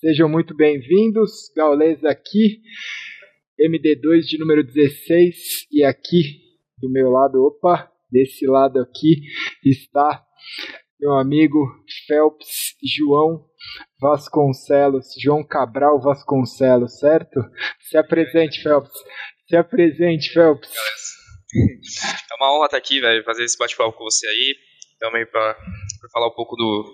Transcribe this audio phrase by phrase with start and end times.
[0.00, 1.50] Sejam muito bem-vindos.
[1.56, 2.62] Gaules aqui,
[3.60, 5.36] MD2 de número 16.
[5.72, 6.38] E aqui
[6.80, 9.20] do meu lado, opa, desse lado aqui
[9.64, 10.24] está
[11.00, 11.58] meu amigo
[12.06, 13.44] Phelps João
[14.00, 17.40] Vasconcelos, João Cabral Vasconcelos, certo?
[17.80, 18.92] Se apresente, Phelps.
[19.48, 20.70] Se apresente, Phelps.
[22.30, 24.56] É uma honra estar aqui, velho, fazer esse bate-papo com você aí.
[25.00, 25.56] Também para
[26.12, 26.84] falar um pouco do,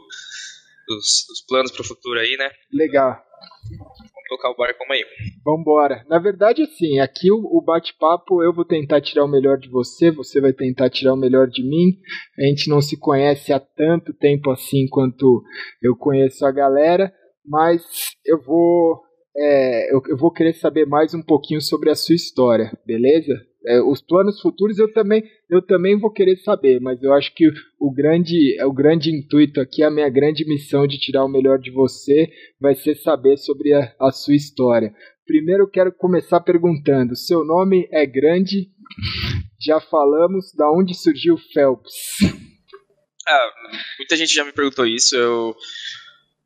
[0.87, 2.51] dos, dos planos para o futuro aí, né?
[2.73, 3.17] Legal.
[3.71, 5.05] Vamos tocar o barco aí.
[5.45, 6.05] Vambora.
[6.09, 10.11] Na verdade, assim, aqui o, o bate-papo eu vou tentar tirar o melhor de você,
[10.11, 11.99] você vai tentar tirar o melhor de mim.
[12.39, 15.43] A gente não se conhece há tanto tempo assim quanto
[15.83, 17.13] eu conheço a galera,
[17.45, 17.83] mas
[18.25, 19.03] eu vou
[19.37, 23.35] é, eu, eu, vou querer saber mais um pouquinho sobre a sua história, beleza?
[23.67, 27.49] É, os planos futuros eu também, eu também vou querer saber, mas eu acho que
[27.81, 31.71] o grande, o grande intuito aqui, a minha grande missão de tirar o melhor de
[31.71, 32.29] você,
[32.61, 34.93] vai ser saber sobre a, a sua história.
[35.27, 38.69] Primeiro eu quero começar perguntando: seu nome é grande?
[39.65, 41.95] Já falamos da onde surgiu Phelps.
[43.27, 43.51] Ah,
[43.99, 45.17] muita gente já me perguntou isso.
[45.17, 45.57] Eu,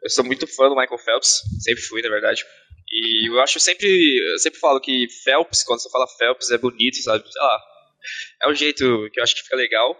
[0.04, 2.44] eu sou muito fã do Michael Phelps, sempre fui, na verdade.
[2.90, 3.86] E eu acho sempre,
[4.32, 7.30] eu sempre falo que Phelps, quando você fala Phelps, é bonito, sabe?
[7.30, 7.60] Sei lá.
[8.42, 9.96] É um jeito que eu acho que fica legal.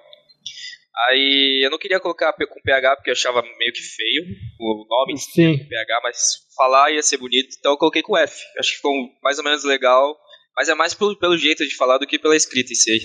[1.07, 4.25] Aí eu não queria colocar com PH porque eu achava meio que feio
[4.59, 5.69] o nome Sim.
[5.69, 6.19] PH, mas
[6.57, 8.43] falar ia ser bonito, então eu coloquei com F.
[8.59, 10.19] Acho que ficou mais ou menos legal,
[10.57, 12.99] mas é mais pelo, pelo jeito de falar do que pela escrita em si.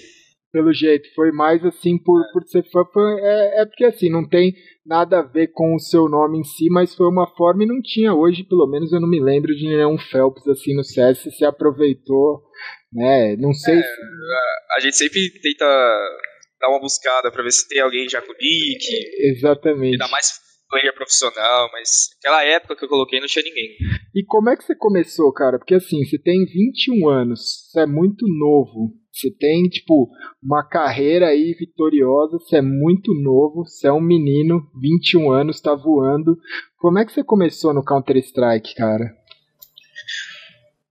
[0.54, 2.32] Pelo jeito, foi mais assim por, é.
[2.32, 2.86] por ser fã.
[2.94, 4.54] Foi, é, é porque assim, não tem
[4.86, 7.82] nada a ver com o seu nome em si, mas foi uma forma e não
[7.82, 11.44] tinha hoje, pelo menos eu não me lembro de nenhum Phelps assim no CS, se
[11.44, 12.44] aproveitou,
[12.94, 13.36] né?
[13.38, 13.80] Não sei.
[13.80, 14.02] É, se...
[14.02, 15.66] a, a gente sempre tenta
[16.62, 18.86] dar uma buscada para ver se tem alguém já com nick.
[19.32, 19.94] Exatamente.
[19.94, 20.40] Ainda mais
[20.74, 23.78] player profissional, mas aquela época que eu coloquei não tinha ninguém.
[24.16, 25.60] E como é que você começou, cara?
[25.60, 28.94] Porque assim, você tem 21 anos, você é muito novo.
[29.12, 30.10] Você tem, tipo,
[30.42, 35.76] uma carreira aí vitoriosa, você é muito novo, você é um menino, 21 anos, tá
[35.76, 36.36] voando.
[36.80, 39.16] Como é que você começou no Counter-Strike, cara?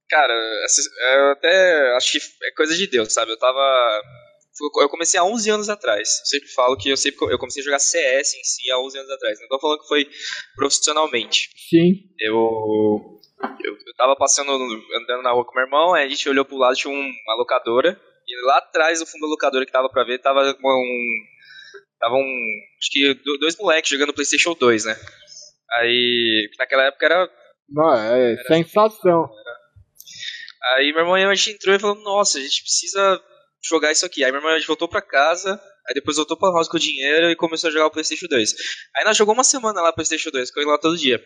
[0.08, 0.32] Cara,
[1.14, 3.32] eu até acho que é coisa de Deus, sabe?
[3.32, 4.02] Eu tava.
[4.80, 6.20] Eu comecei há 11 anos atrás.
[6.20, 8.98] Eu sempre falo que eu sempre eu comecei a jogar CS em si há 11
[8.98, 9.40] anos atrás.
[9.40, 10.06] Não tô falando que foi
[10.56, 11.48] profissionalmente.
[11.70, 11.92] Sim.
[12.18, 13.20] Eu
[13.64, 16.56] eu, eu tava passando, andando na rua com meu irmão, aí a gente olhou pro
[16.56, 20.18] lado, tinha uma locadora, e lá atrás, no fundo da locadora que tava pra ver,
[20.18, 21.24] tava um.
[21.98, 22.60] Tava um.
[22.78, 24.96] Acho que dois moleques jogando PlayStation 2, né?
[25.72, 26.48] Aí.
[26.58, 27.30] Naquela época era.
[27.68, 29.24] Não, é era, sensação.
[29.24, 29.62] Era.
[30.76, 33.20] Aí meu irmão a gente entrou e falou: Nossa, a gente precisa
[33.64, 34.24] jogar isso aqui.
[34.24, 35.60] Aí meu irmão a gente voltou pra casa.
[35.88, 38.54] Aí depois voltou pra house com o dinheiro e começou a jogar o PlayStation 2.
[38.96, 41.16] Aí nós jogou uma semana lá o PlayStation 2, ficou lá todo dia.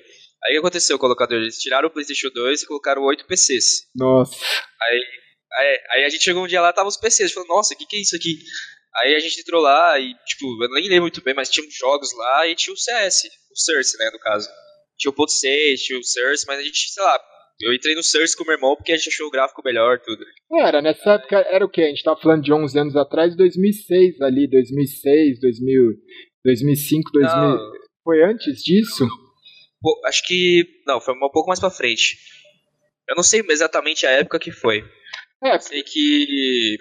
[0.45, 1.39] Aí o que aconteceu com o locador?
[1.39, 3.89] Eles tiraram o PlayStation 2 e colocaram oito PCs.
[3.95, 4.35] Nossa.
[4.83, 5.01] Aí
[5.57, 7.87] Aí, aí a gente chegou um dia lá, tava os PCs, falou, nossa, o que,
[7.87, 8.39] que é isso aqui?
[8.97, 12.13] Aí a gente entrou lá e, tipo, eu nem lembro muito bem, mas tinha jogos
[12.17, 14.49] lá e tinha o CS, o Source, né, no caso.
[14.99, 17.19] Tinha o Pod 6, tinha o Source, mas a gente, sei lá,
[17.61, 20.01] eu entrei no Source com o meu irmão porque a gente achou o gráfico melhor,
[20.01, 20.25] tudo.
[20.61, 21.83] Era, nessa época, era o que?
[21.83, 25.83] A gente tava falando de 11 anos atrás, 2006 ali, 2006, 2000,
[26.45, 27.41] 2005, 2000...
[27.41, 27.73] Não.
[28.05, 29.07] Foi antes disso?
[29.81, 32.17] Pô, acho que, não, foi um pouco mais pra frente.
[33.09, 34.85] Eu não sei exatamente a época que foi.
[35.43, 35.59] É.
[35.59, 36.77] Sei que.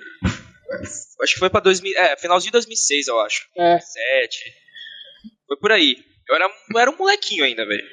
[1.22, 1.98] Acho que foi pra 2000.
[1.98, 3.48] É, finalzinho de 2006, eu acho.
[3.58, 3.72] É.
[3.72, 4.38] 2007.
[5.48, 5.98] Foi por aí.
[6.28, 7.84] Eu era, eu era um molequinho ainda, velho.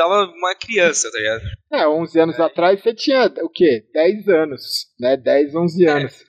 [0.00, 1.42] Tava uma criança, tá ligado?
[1.70, 2.42] É, 11 anos é.
[2.42, 3.84] atrás você tinha o quê?
[3.92, 4.62] 10 anos,
[4.98, 5.14] né?
[5.14, 5.90] 10, 11 é.
[5.90, 6.24] anos.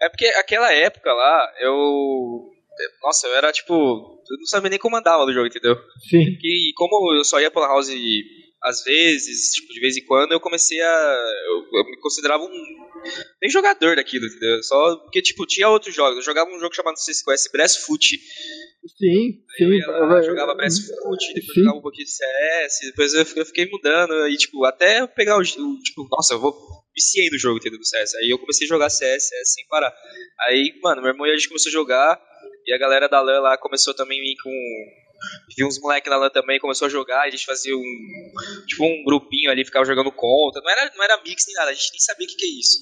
[0.00, 0.06] É.
[0.06, 2.48] é porque aquela época lá, eu.
[3.02, 3.74] Nossa, eu era tipo.
[3.74, 5.74] Eu não sabia nem como andava no jogo, entendeu?
[6.08, 6.38] Sim.
[6.40, 7.90] E como eu só ia pela house
[8.62, 11.18] às vezes, tipo, de vez em quando, eu comecei a.
[11.46, 12.88] Eu, eu me considerava um.
[13.40, 14.62] Nem jogador daquilo, entendeu?
[14.62, 16.16] Só porque, tipo, tinha outros jogos.
[16.16, 18.16] Eu jogava um jogo chamado, não sei se conhece, Foot.
[18.96, 19.64] Sim, sim.
[19.64, 21.60] Eu, eu jogava Foot, depois sim.
[21.60, 25.42] jogava um pouquinho de CS, depois eu, eu fiquei mudando, e, tipo, até pegar o.
[25.42, 26.54] Tipo, nossa, eu vou.
[26.94, 27.78] Viciei no jogo, entendeu?
[27.78, 28.16] Do CS.
[28.16, 29.94] Aí eu comecei a jogar CS, CS sem parar.
[30.40, 32.20] Aí, mano, meu irmão e a gente começou a jogar,
[32.66, 34.50] e a galera da LAN lá começou também a vir com
[35.56, 38.32] Vi uns moleques lá também, começou a jogar, a gente fazia um.
[38.66, 40.62] Tipo um grupinho ali, ficava jogando contra.
[40.62, 42.58] Não era, não era mix nem nada, a gente nem sabia o que, que é
[42.60, 42.78] isso.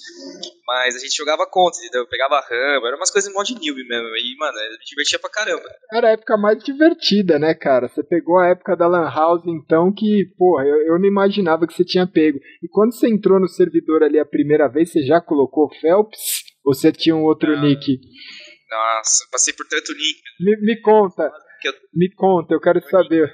[0.66, 2.06] Mas a gente jogava contra, entendeu?
[2.06, 4.08] Pegava rampa, era umas coisas em mod newbie mesmo.
[4.08, 5.68] E, mano, me divertia pra caramba.
[5.92, 7.88] Era a época mais divertida, né, cara?
[7.88, 11.72] Você pegou a época da Lan House, então, que, porra, eu, eu não imaginava que
[11.72, 12.38] você tinha pego.
[12.62, 16.44] E quando você entrou no servidor ali a primeira vez, você já colocou Phelps?
[16.64, 17.62] Ou você tinha um outro não.
[17.62, 17.98] nick?
[18.70, 20.20] Nossa, passei por tanto nick.
[20.40, 21.32] Me, me conta.
[21.64, 21.74] Eu...
[21.94, 23.28] Me conta, eu quero saber.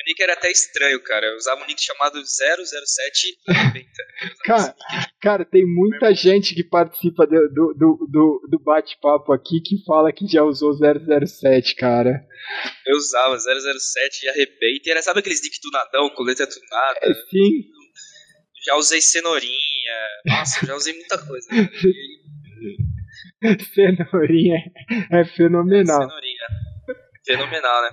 [0.00, 1.26] Meu nick era até estranho, cara.
[1.26, 3.38] Eu usava um nick chamado 007
[4.44, 4.74] cara,
[5.20, 10.26] cara, tem muita gente que participa do, do, do, do bate-papo aqui que fala que
[10.26, 12.26] já usou 007, cara.
[12.86, 14.90] Eu usava 007 e arrebenta.
[14.90, 16.98] Era, sabe aqueles nick tunadão com letra tunada?
[17.02, 17.68] É, sim.
[18.64, 19.52] Já usei cenourinha.
[20.26, 21.46] Nossa, já usei muita coisa.
[23.74, 24.58] cenourinha
[25.12, 26.08] é fenomenal.
[26.08, 26.69] Cenourinha.
[27.36, 27.90] Fenomenal, né?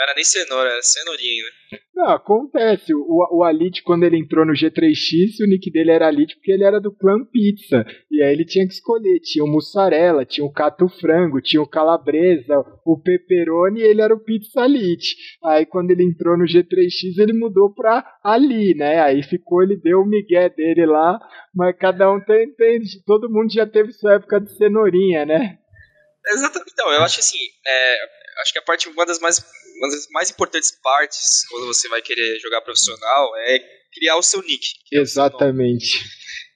[0.00, 1.82] Não era nem cenoura, era cenourinha ainda.
[1.94, 2.94] Não, acontece.
[2.94, 6.64] O, o Alit, quando ele entrou no G3X, o nick dele era Alit porque ele
[6.64, 7.84] era do clã Pizza.
[8.10, 9.18] E aí ele tinha que escolher.
[9.20, 14.14] Tinha o mussarela, tinha o cato frango, tinha o calabresa, o pepperoni e ele era
[14.14, 15.16] o Pizza Alit.
[15.44, 19.02] Aí quando ele entrou no G3X, ele mudou pra Ali, né?
[19.02, 21.18] Aí ficou, ele deu o migué dele lá,
[21.54, 25.58] mas cada um tem, tem todo mundo já teve sua época de cenourinha, né?
[26.28, 26.70] Exatamente.
[26.72, 27.96] Então, eu acho assim, é,
[28.40, 29.38] acho que a parte, uma das mais,
[29.78, 33.58] uma das mais importantes partes quando você vai querer jogar profissional é
[33.92, 34.66] criar o seu nick.
[34.92, 35.98] Exatamente.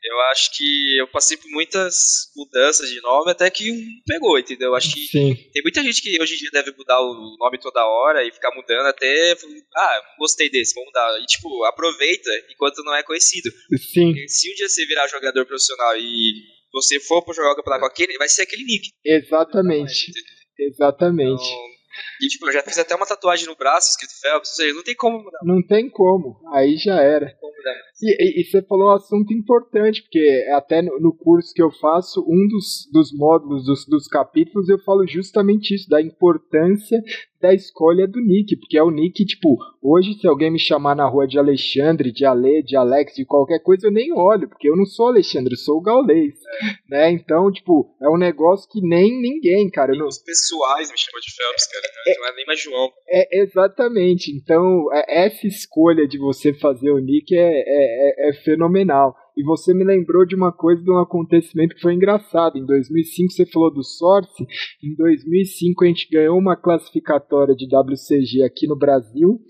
[0.07, 4.69] Eu acho que eu passei por muitas mudanças de nome até que um pegou, entendeu?
[4.69, 5.35] Eu acho que Sim.
[5.51, 8.55] tem muita gente que hoje em dia deve mudar o nome toda hora e ficar
[8.55, 9.35] mudando até.
[9.75, 11.19] Ah, gostei desse, vamos mudar.
[11.23, 13.51] E tipo, aproveita enquanto não é conhecido.
[13.79, 14.13] Sim.
[14.13, 16.35] Porque se um dia você virar jogador profissional e
[16.71, 18.91] você for para jogar o campeonato com aquele, vai ser aquele nick.
[19.03, 20.13] Exatamente.
[20.59, 21.43] Exatamente.
[21.43, 21.74] Então,
[22.20, 24.82] e tipo, eu já fiz até uma tatuagem no braço escrito Phelps, ou seja, não
[24.82, 25.38] tem como mudar.
[25.43, 27.35] Não tem como, aí já era.
[28.02, 31.70] E, e, e, você falou um assunto importante, porque até no, no, curso que eu
[31.70, 37.00] faço, um dos, dos módulos, dos, dos capítulos, eu falo justamente isso, da importância
[37.44, 41.06] da escolha do nick, porque é o nick, tipo, hoje se alguém me chamar na
[41.06, 44.75] rua de Alexandre, de Ale, de Alex, de qualquer coisa, eu nem olho, porque eu
[44.75, 46.67] não sou Alexandre, eu sou o Gaulês, é.
[46.88, 47.11] né?
[47.11, 49.93] Então, tipo, é um negócio que nem ninguém, cara.
[49.94, 50.06] Não...
[50.06, 52.91] Os pessoais me chamam de Phelps, cara, é, não é nem mais João.
[53.11, 58.32] É, exatamente, então, é, essa escolha de você fazer o nick é, é, é, é
[58.43, 59.14] fenomenal.
[59.37, 62.57] E você me lembrou de uma coisa, de um acontecimento que foi engraçado.
[62.57, 64.45] Em 2005 você falou do Source.
[64.83, 69.41] Em 2005 a gente ganhou uma classificatória de WCG aqui no Brasil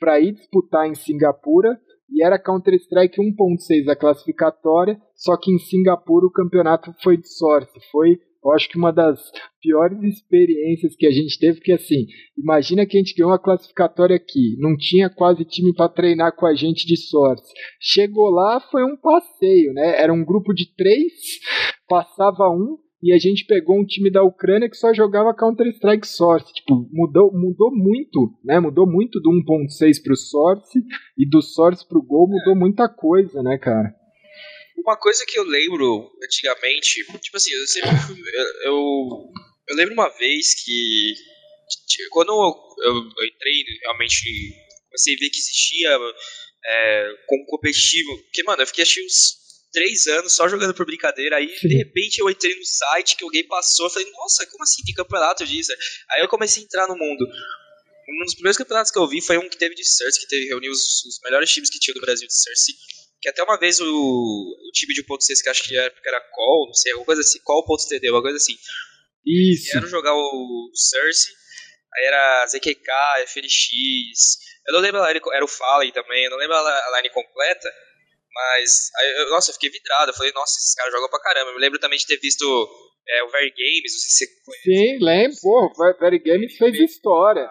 [0.00, 1.78] para ir disputar em Singapura.
[2.08, 7.72] E era Counter-Strike 1.6 a classificatória, só que em Singapura o campeonato foi de Source.
[7.90, 9.20] Foi eu acho que uma das
[9.60, 12.06] piores experiências que a gente teve, porque assim,
[12.38, 16.46] imagina que a gente ganhou uma classificatória aqui, não tinha quase time para treinar com
[16.46, 17.46] a gente de sorte.
[17.80, 20.00] Chegou lá, foi um passeio, né?
[20.00, 21.12] Era um grupo de três,
[21.88, 26.52] passava um, e a gente pegou um time da Ucrânia que só jogava Counter-Strike Source.
[26.52, 28.58] Tipo, mudou, mudou muito, né?
[28.58, 30.82] Mudou muito do 1.6 pro Source
[31.18, 33.94] e do Source pro Gol mudou muita coisa, né, cara?
[34.78, 39.32] Uma coisa que eu lembro antigamente, tipo assim, eu sempre fui, eu, eu,
[39.68, 41.14] eu, lembro uma vez que
[42.10, 44.22] quando eu, eu, entrei realmente
[44.88, 45.98] comecei a ver que existia
[46.64, 51.36] é, como competitivo, porque mano, eu fiquei acho uns três anos só jogando por brincadeira,
[51.36, 54.82] aí de repente eu entrei no site que alguém passou, eu falei, nossa, como assim,
[54.84, 55.72] tem campeonato disso?
[56.10, 57.26] Aí eu comecei a entrar no mundo.
[58.08, 60.46] Um dos primeiros campeonatos que eu vi foi um que teve de Cersei, que teve,
[60.46, 62.74] reuniu os, os melhores times que tinha do Brasil de Cersei.
[63.26, 66.66] Que até uma vez o, o time de 1.6, que acho que era, era Call,
[66.68, 68.54] não sei, alguma coisa assim, Call.td, uma coisa assim.
[69.26, 69.76] Isso.
[69.76, 71.34] Era jogar o Cersei,
[71.92, 72.88] aí era ZQK,
[73.26, 74.38] FNX,
[74.68, 77.68] eu não lembro, era o Fallen também, eu não lembro a line completa,
[78.32, 81.50] mas, aí, eu, nossa, eu fiquei vidrado, eu falei, nossa, esses caras jogam pra caramba.
[81.50, 82.44] Eu me lembro também de ter visto
[83.08, 84.62] é, o Very Games, não sei se você conhece.
[84.62, 87.50] Sim, lembro, pô, o Very Games fez história.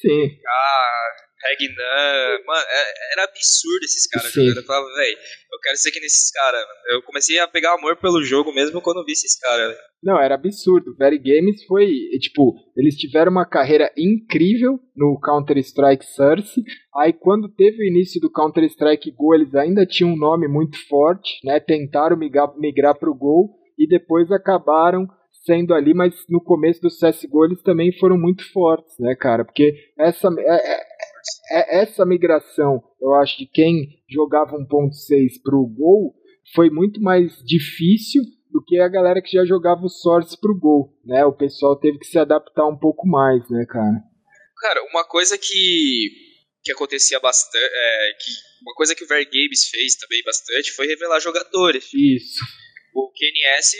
[0.00, 0.38] Sim.
[0.46, 4.58] Ah, Regnan, mano, é, era absurdo esses caras jogando.
[4.58, 5.16] Eu falava, velho,
[5.52, 6.60] eu quero ser que nesses caras.
[6.90, 9.76] Eu comecei a pegar amor pelo jogo mesmo quando vi esses caras.
[10.02, 10.94] Não, era absurdo.
[10.96, 11.86] Very Games foi,
[12.20, 16.62] tipo, eles tiveram uma carreira incrível no Counter-Strike Source.
[16.96, 21.40] Aí quando teve o início do Counter-Strike Go, eles ainda tinham um nome muito forte,
[21.44, 21.58] né?
[21.58, 25.06] Tentaram migrar, migrar pro Go e depois acabaram
[25.46, 29.44] sendo ali, mas no começo do CSGO eles também foram muito fortes, né, cara?
[29.44, 30.80] Porque essa, é, é,
[31.50, 36.14] essa migração, eu acho, de quem jogava 1.6 pro Gol
[36.54, 40.96] foi muito mais difícil do que a galera que já jogava o Source pro Gol,
[41.04, 41.24] né?
[41.24, 44.02] O pessoal teve que se adaptar um pouco mais, né, cara?
[44.60, 46.10] Cara, uma coisa que,
[46.62, 48.30] que acontecia bastante, é, que
[48.62, 51.84] uma coisa que o Ver Games fez também bastante foi revelar jogadores.
[51.92, 52.40] Isso.
[52.94, 53.76] O KNS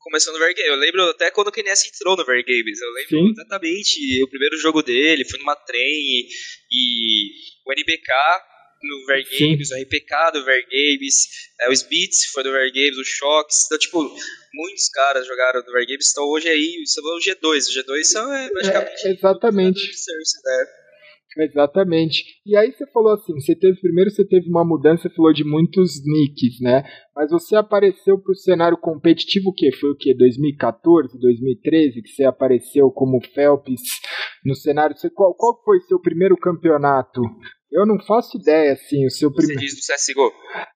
[0.00, 0.70] começou no Vergames.
[0.70, 2.80] Eu lembro até quando o KNS entrou no Vergames.
[2.80, 3.30] Eu lembro Sim.
[3.30, 6.28] exatamente o primeiro jogo dele, foi numa trem
[6.70, 7.30] e,
[7.66, 8.12] o NBK
[8.82, 11.28] no Vergames, o RPK do Vergames,
[11.60, 13.66] é, o Beats foi do Vergames, o Shocks.
[13.66, 14.16] Então, tipo,
[14.54, 16.10] muitos caras jogaram no Vergames.
[16.10, 17.68] Então hoje aí, você falou o G2.
[17.68, 19.06] O G2 são é, praticamente.
[19.06, 19.80] É, exatamente.
[19.82, 20.66] Né?
[21.38, 22.24] Exatamente.
[22.44, 25.44] E aí você falou assim, você teve primeiro você teve uma mudança, você falou de
[25.44, 26.82] muitos nicks, né?
[27.14, 29.70] Mas você apareceu para o cenário competitivo o quê?
[29.78, 30.14] Foi o quê?
[30.14, 33.80] 2014, 2013 que você apareceu como Phelps
[34.44, 34.96] no cenário.
[34.96, 37.20] Você, qual, qual foi seu primeiro campeonato?
[37.70, 39.60] Eu não faço ideia, assim, o seu primeiro.
[39.60, 40.32] Você diz do CSGO?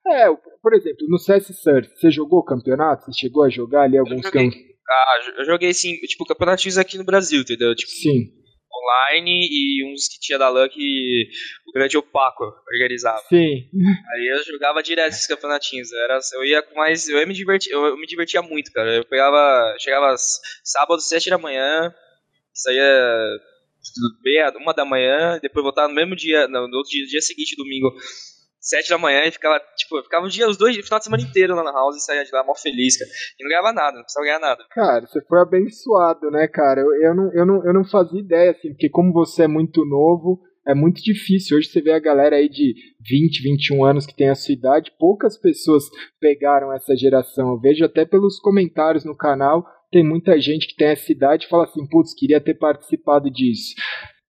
[0.06, 0.26] É,
[0.62, 3.06] por exemplo, no CS Search, você jogou campeonato?
[3.06, 4.61] Você chegou a jogar ali alguns campeonatos?
[4.88, 7.75] Ah, eu joguei, sim, tipo, campeonatinhos aqui no Brasil, entendeu?
[7.75, 8.44] Tipo, sim
[8.83, 11.28] online e uns que tinha da LAN que
[11.66, 13.23] o grande Opaco organizava.
[13.28, 13.69] Sim.
[14.14, 15.93] Aí eu jogava direto esses campeonatinhos.
[15.93, 17.09] Era, eu ia com mais.
[17.09, 18.95] Eu ia me divertir, eu me divertia muito, cara.
[18.95, 19.76] Eu pegava.
[19.78, 20.14] Chegava
[20.62, 21.93] sábado, sete da manhã,
[22.52, 22.83] saía
[24.23, 27.95] meia, uma da manhã, depois voltava no mesmo dia, no, outro dia, dia seguinte, domingo,
[28.64, 31.23] sete da manhã e ficava, tipo, ficava um dia, os dois, o final de semana
[31.23, 33.11] inteiro lá na house e saía de lá mó feliz, cara.
[33.38, 34.64] E não ganhava nada, não precisava ganhar nada.
[34.71, 36.80] Cara, você foi abençoado, né, cara?
[36.80, 39.85] Eu, eu, não, eu, não, eu não fazia ideia, assim, porque como você é muito
[39.85, 41.59] novo, é muito difícil.
[41.59, 42.75] Hoje você vê a galera aí de
[43.06, 45.85] 20, 21 anos que tem a sua idade, poucas pessoas
[46.18, 47.50] pegaram essa geração.
[47.50, 51.49] Eu vejo até pelos comentários no canal, tem muita gente que tem essa idade e
[51.49, 53.75] fala assim, putz, queria ter participado disso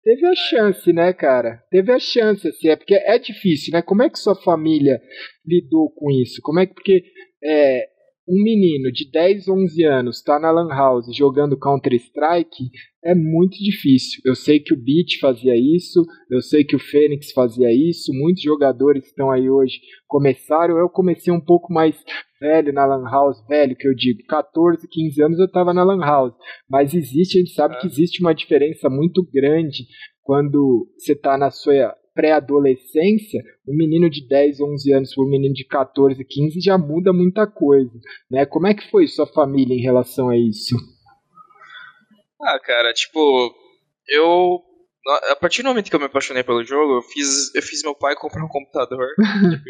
[0.04, 1.62] teve a chance, né, cara?
[1.70, 3.82] Teve a chance, assim, é porque é difícil, né?
[3.82, 5.00] Como é que sua família
[5.44, 6.40] lidou com isso?
[6.42, 7.02] Como é que, porque
[7.42, 7.88] é,
[8.26, 12.70] um menino de 10, 11 anos tá na Lan House jogando Counter-Strike
[13.04, 14.22] é muito difícil.
[14.24, 18.42] Eu sei que o Beat fazia isso, eu sei que o Fênix fazia isso, muitos
[18.42, 20.78] jogadores que estão aí hoje começaram.
[20.78, 22.02] Eu comecei um pouco mais
[22.40, 26.00] velho na Lan House, velho que eu digo, 14, 15 anos eu estava na Lan
[26.00, 26.34] House.
[26.68, 29.84] Mas existe, a gente sabe que existe uma diferença muito grande
[30.22, 35.52] quando você está na sua pré-adolescência, um menino de 10, 11 anos para um menino
[35.52, 37.92] de 14, 15 já muda muita coisa,
[38.30, 38.46] né?
[38.46, 40.76] Como é que foi sua família em relação a isso?
[42.40, 43.54] Ah, cara, tipo,
[44.08, 44.62] eu
[45.30, 47.94] a partir do momento que eu me apaixonei pelo jogo, eu fiz, eu fiz meu
[47.94, 49.06] pai comprar um computador.
[49.18, 49.64] tipo,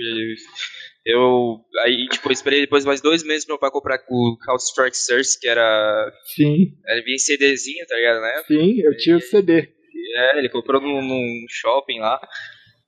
[1.04, 5.38] eu aí tipo esperei depois mais dois meses meu pai comprar o Counter Strike Source,
[5.38, 8.42] que era sim, era vinha em CDzinho, tá ligado, né?
[8.46, 9.68] Sim, eu tinha o CD.
[10.14, 12.20] É, ele comprou num, num shopping lá.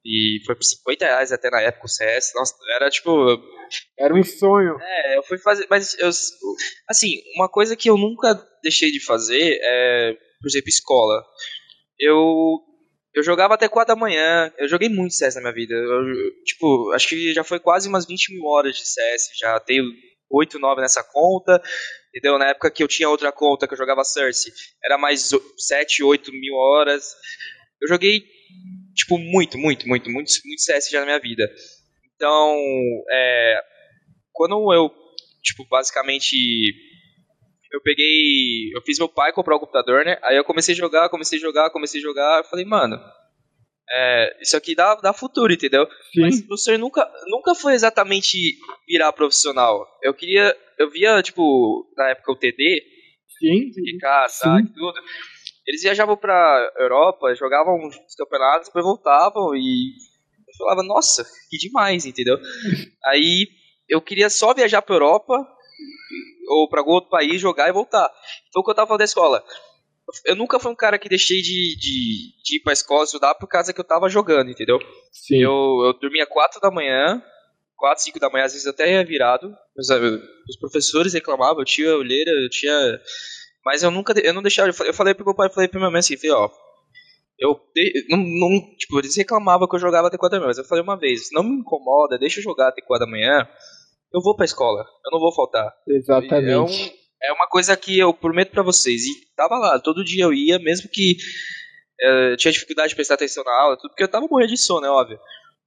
[0.04, 2.32] E foi por 50 reais até na época o CS.
[2.36, 3.10] Nossa, era tipo.
[3.98, 4.76] Era um sonho.
[4.80, 5.66] É, eu fui fazer.
[5.68, 6.08] Mas eu.
[6.88, 11.24] Assim, uma coisa que eu nunca deixei de fazer é, por exemplo, escola.
[11.98, 12.60] Eu.
[13.12, 14.52] Eu jogava até 4 da manhã.
[14.58, 15.74] Eu joguei muito CS na minha vida.
[15.74, 16.04] Eu,
[16.44, 19.30] tipo, acho que já foi quase umas 20 mil horas de CS.
[19.40, 19.84] Já tenho
[20.30, 21.62] 8, 9 nessa conta.
[22.14, 22.38] Entendeu?
[22.38, 24.52] Na época que eu tinha outra conta que eu jogava Cersei,
[24.84, 27.14] era mais 7, 8 mil horas.
[27.80, 28.24] Eu joguei
[28.94, 31.46] tipo, muito, muito, muito, muito, muito CS já na minha vida.
[32.14, 32.56] Então,
[33.10, 33.60] é,
[34.32, 34.90] quando eu,
[35.42, 36.34] tipo, basicamente,
[37.70, 40.18] eu peguei, eu fiz meu pai comprar o computador, né?
[40.22, 42.98] Aí eu comecei a jogar, comecei a jogar, comecei a jogar, eu falei, mano,
[43.88, 45.86] é, isso aqui dá, dá futuro, entendeu?
[46.12, 46.20] Sim.
[46.20, 48.56] Mas o professor nunca, nunca foi exatamente
[48.88, 49.86] virar profissional.
[50.02, 52.82] Eu queria, eu via, tipo, na época o TD,
[53.38, 53.70] Sim.
[53.72, 55.00] ficar, sabe, tudo.
[55.66, 59.92] Eles viajavam pra Europa, jogavam os campeonatos, depois voltavam e
[60.48, 62.38] eu falava, nossa, que demais, entendeu?
[63.06, 63.48] Aí
[63.88, 65.34] eu queria só viajar pra Europa
[66.48, 68.08] ou pra algum outro país, jogar e voltar.
[68.48, 69.44] Então, quando eu tava falando da escola,
[70.24, 73.48] eu nunca fui um cara que deixei de, de, de ir pra escola estudar por
[73.48, 74.78] causa que eu tava jogando, entendeu?
[75.12, 75.42] Sim.
[75.42, 77.22] Eu, eu dormia 4 da manhã,
[77.76, 79.52] 4, 5 da manhã, às vezes até ia virado.
[79.76, 83.00] Os, os professores reclamavam, eu tinha olheira, eu tinha
[83.66, 85.98] mas eu nunca, eu não deixava, eu falei pro meu pai, falei pro minha mãe
[85.98, 86.48] assim, falei, ó,
[87.36, 87.60] eu
[88.08, 90.84] não, não, tipo, eles reclamavam que eu jogava até 4 da manhã, mas eu falei
[90.84, 93.44] uma vez, não me incomoda, deixa eu jogar até 4 da manhã,
[94.14, 95.74] eu vou pra escola, eu não vou faltar.
[95.88, 96.94] Exatamente.
[97.26, 100.24] É, um, é uma coisa que eu prometo para vocês, e tava lá, todo dia
[100.24, 101.16] eu ia, mesmo que
[101.98, 104.86] eu tinha dificuldade de prestar atenção na aula, tudo porque eu tava morrendo de sono,
[104.86, 105.18] é óbvio.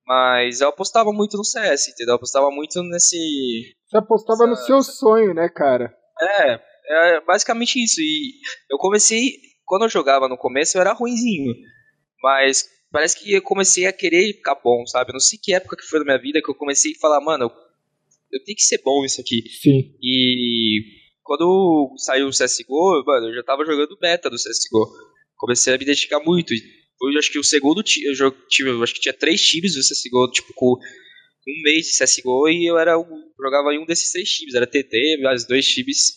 [0.05, 2.13] Mas eu apostava muito no CS, entendeu?
[2.13, 3.75] Eu apostava muito nesse.
[3.87, 4.91] Você apostava essa, no seu essa...
[4.91, 5.95] sonho, né, cara?
[6.19, 8.01] É, é basicamente isso.
[8.01, 8.33] E
[8.71, 9.33] eu comecei.
[9.65, 11.53] Quando eu jogava no começo, eu era ruinzinho.
[12.23, 15.11] Mas parece que eu comecei a querer ficar bom, sabe?
[15.11, 17.21] Eu não sei que época que foi na minha vida que eu comecei a falar,
[17.21, 17.51] mano, eu,
[18.33, 19.43] eu tenho que ser bom isso aqui.
[19.61, 19.95] Sim.
[20.01, 20.81] E
[21.29, 24.89] quando saiu o CSGO, mano, eu já tava jogando beta do CSGO.
[25.37, 26.55] Comecei a me dedicar muito.
[26.55, 30.51] Eu acho que o segundo eu tive, acho que tinha três times do CSGO, tipo,
[30.55, 32.93] com um mês de CSGO e eu era
[33.39, 36.15] jogava em um desses três times, era TT, mais dois times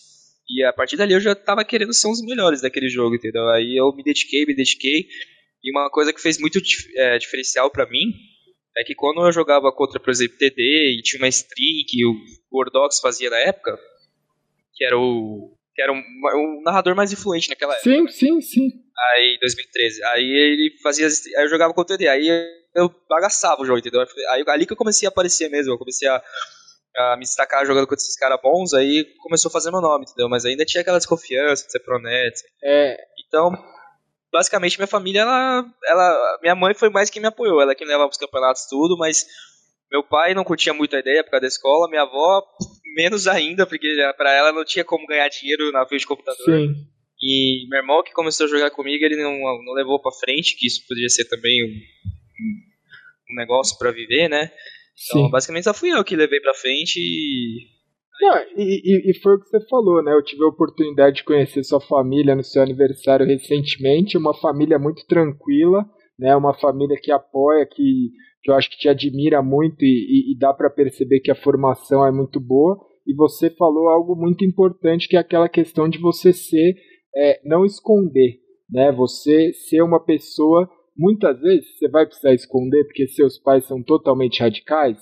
[0.49, 3.47] e a partir dali eu já tava querendo ser um dos melhores daquele jogo, entendeu?
[3.49, 5.05] Aí eu me dediquei, me dediquei.
[5.63, 6.59] E uma coisa que fez muito
[6.97, 8.11] é, diferencial para mim
[8.75, 12.15] é que quando eu jogava contra, por exemplo, TD e tinha uma stream que o
[12.51, 13.77] Gordox fazia na época,
[14.73, 17.89] que era o que era um, um narrador mais influente naquela época.
[17.89, 18.69] Sim, sim, sim.
[19.15, 20.03] Aí, 2013.
[20.05, 21.07] Aí ele fazia.
[21.07, 22.07] Aí eu jogava contra ele.
[22.07, 22.27] Aí
[22.75, 24.05] eu bagaçava o jogo, entendeu?
[24.29, 25.73] Aí ali que eu comecei a aparecer mesmo.
[25.73, 26.21] Eu comecei a,
[26.95, 28.73] a me destacar jogando contra esses caras bons.
[28.73, 30.29] Aí começou a fazer meu nome, entendeu?
[30.29, 32.39] Mas ainda tinha aquela desconfiança de ser pronet.
[32.63, 32.95] É.
[33.27, 33.51] Então,
[34.31, 36.39] basicamente, minha família, ela, ela.
[36.43, 37.59] Minha mãe foi mais quem me apoiou.
[37.59, 39.25] Ela que me levava os campeonatos tudo, mas.
[39.91, 42.43] Meu pai não curtia muito a ideia por causa da escola, minha avó
[42.93, 46.45] menos ainda, porque para ela não tinha como ganhar dinheiro na frente de computador.
[46.45, 46.73] Sim.
[47.21, 49.31] E meu irmão que começou a jogar comigo, ele não,
[49.63, 54.51] não levou para frente, que isso podia ser também um, um negócio para viver, né?
[55.09, 55.31] Então, Sim.
[55.31, 57.73] basicamente só fui eu que levei para frente e
[58.21, 60.13] não, e, e, foi o que você falou, né?
[60.13, 65.05] Eu tive a oportunidade de conhecer sua família no seu aniversário recentemente, uma família muito
[65.07, 65.85] tranquila,
[66.17, 66.35] né?
[66.35, 70.37] Uma família que apoia, que, que eu acho que te admira muito e, e, e
[70.37, 72.79] dá para perceber que a formação é muito boa.
[73.05, 76.75] E você falou algo muito importante, que é aquela questão de você ser,
[77.15, 78.39] é, não esconder,
[78.69, 78.91] né?
[78.91, 84.41] Você ser uma pessoa muitas vezes você vai precisar esconder porque seus pais são totalmente
[84.41, 84.97] radicais.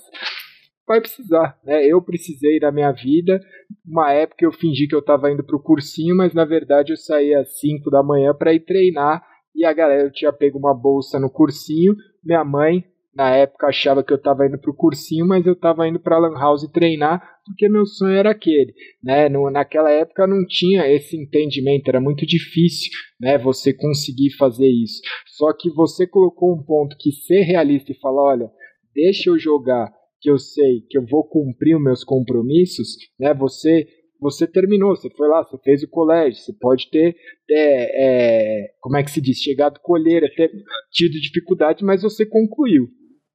[0.86, 1.86] Vai precisar, né?
[1.86, 3.40] Eu precisei da minha vida.
[3.86, 6.96] Uma época eu fingi que eu estava indo para o cursinho, mas na verdade eu
[6.96, 9.22] saía às 5 da manhã para ir treinar
[9.54, 11.94] e a galera tinha pego uma bolsa no cursinho.
[12.24, 15.86] Minha mãe, na época, achava que eu estava indo para o cursinho, mas eu estava
[15.86, 18.72] indo para a Lan House treinar porque meu sonho era aquele.
[19.02, 19.28] Né?
[19.28, 22.90] No, naquela época não tinha esse entendimento, era muito difícil
[23.20, 25.00] né, você conseguir fazer isso.
[25.26, 28.50] Só que você colocou um ponto que ser realista e falar: olha,
[28.94, 33.34] deixa eu jogar, que eu sei que eu vou cumprir os meus compromissos, né?
[33.34, 33.86] Você
[34.22, 37.16] você terminou, você foi lá, você fez o colégio, você pode ter,
[37.50, 40.50] é, é, como é que se diz, chegado colher, ter
[40.92, 42.86] tido dificuldade, mas você concluiu.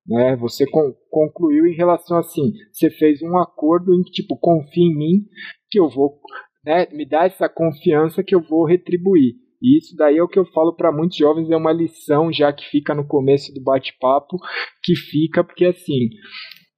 [0.07, 0.37] Né?
[0.37, 4.95] Você con concluiu em relação assim, você fez um acordo em que, tipo, confia em
[4.95, 5.25] mim,
[5.69, 6.21] que eu vou,
[6.63, 9.35] né, me dá essa confiança que eu vou retribuir.
[9.61, 12.53] E isso daí é o que eu falo para muitos jovens, é uma lição já
[12.53, 14.37] que fica no começo do bate-papo,
[14.83, 16.09] que fica porque assim,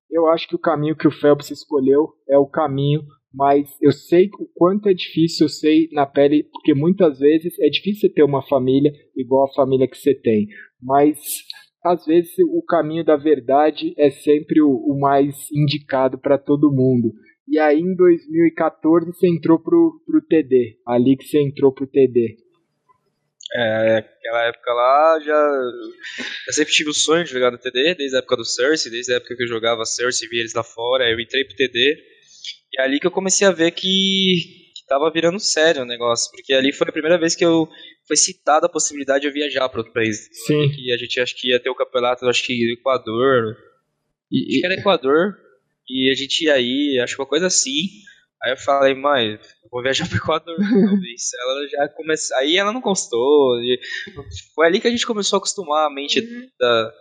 [0.09, 3.01] eu acho que o caminho que o Phelps escolheu é o caminho
[3.33, 7.69] mas eu sei o quanto é difícil, eu sei na pele, porque muitas vezes é
[7.69, 10.47] difícil ter uma família igual a família que você tem,
[10.81, 11.17] mas
[11.83, 17.13] às vezes o caminho da verdade é sempre o, o mais indicado para todo mundo.
[17.47, 22.37] E aí em 2014 você entrou pro, pro TD, ali que você entrou pro TD.
[23.51, 25.51] É, aquela época lá já.
[26.47, 29.13] Eu sempre tive o sonho de jogar no TD, desde a época do Cersei, desde
[29.13, 31.09] a época que eu jogava Cersei e via eles lá fora.
[31.09, 31.97] Eu entrei pro TD.
[32.73, 36.31] E é ali que eu comecei a ver que, que tava virando sério o negócio.
[36.31, 37.67] Porque ali foi a primeira vez que eu
[38.07, 40.29] foi citada a possibilidade de eu viajar para outro país.
[40.45, 40.69] Sim.
[40.71, 43.55] Que a gente acho que ia ter o campeonato, acho que do Equador.
[44.31, 45.35] E, acho que era Equador.
[45.89, 47.87] E a gente ia aí, acho que uma coisa assim.
[48.41, 49.37] Aí eu falei, mãe,
[49.71, 51.31] vou viajar pro Equador talvez.
[51.33, 52.37] ela já começou.
[52.37, 53.57] Aí ela não gostou.
[54.55, 56.47] Foi ali que a gente começou a acostumar a mente uhum.
[56.59, 56.93] da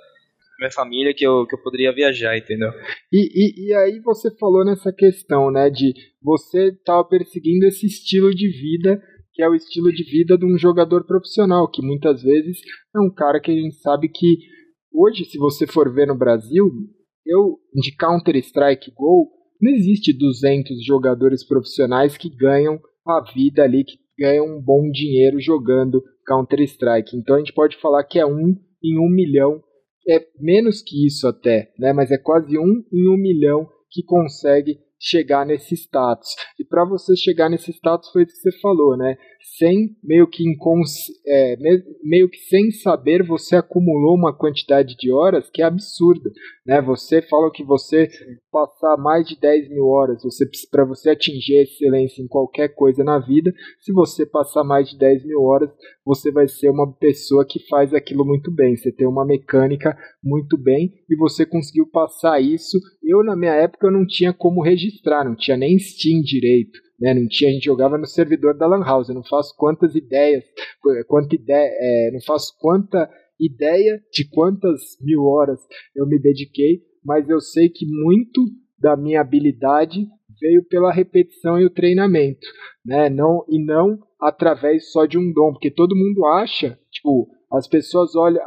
[0.58, 2.70] minha família que eu, que eu poderia viajar, entendeu?
[3.12, 5.92] E, e, e aí você falou nessa questão, né, de
[6.22, 9.00] você estava perseguindo esse estilo de vida
[9.38, 12.58] que é o estilo de vida de um jogador profissional, que muitas vezes
[12.92, 14.36] é um cara que a gente sabe que
[14.92, 16.68] hoje, se você for ver no Brasil,
[17.24, 19.30] eu de Counter Strike Go,
[19.62, 25.40] não existe 200 jogadores profissionais que ganham a vida ali, que ganham um bom dinheiro
[25.40, 27.16] jogando Counter Strike.
[27.16, 29.62] Então a gente pode falar que é um em um milhão,
[30.08, 31.92] é menos que isso até, né?
[31.92, 36.34] Mas é quase um em um milhão que consegue chegar nesse status.
[36.58, 39.16] E para você chegar nesse status foi isso que você falou, né?
[39.56, 40.90] Sem meio que incons...
[41.26, 41.56] É,
[42.02, 46.30] meio que sem saber você acumulou uma quantidade de horas que é absurda,
[46.66, 46.80] né?
[46.82, 48.08] Você fala que você
[48.50, 53.04] passar mais de 10 mil horas, você para você atingir a excelência em qualquer coisa
[53.04, 55.70] na vida, se você passar mais de 10 mil horas,
[56.04, 58.76] você vai ser uma pessoa que faz aquilo muito bem.
[58.76, 62.78] Você tem uma mecânica muito bem e você conseguiu passar isso.
[63.02, 66.87] Eu na minha época eu não tinha como registrar, não tinha nem Steam direito.
[67.00, 69.08] Né, não tinha, a gente jogava no servidor da Lan House.
[69.08, 70.44] Eu não faço quantas ideias,
[71.06, 73.08] quanta ideia, é, não faço quanta
[73.38, 75.60] ideia de quantas mil horas
[75.94, 78.44] eu me dediquei mas eu sei que muito
[78.78, 80.06] da minha habilidade
[80.38, 82.46] veio pela repetição e o treinamento,
[82.84, 83.08] né?
[83.08, 88.14] Não e não através só de um dom, porque todo mundo acha, tipo, as pessoas
[88.14, 88.42] olham,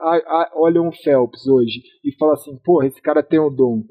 [0.55, 3.83] olham o Phelps hoje e falam assim, porra, esse cara tem o dom.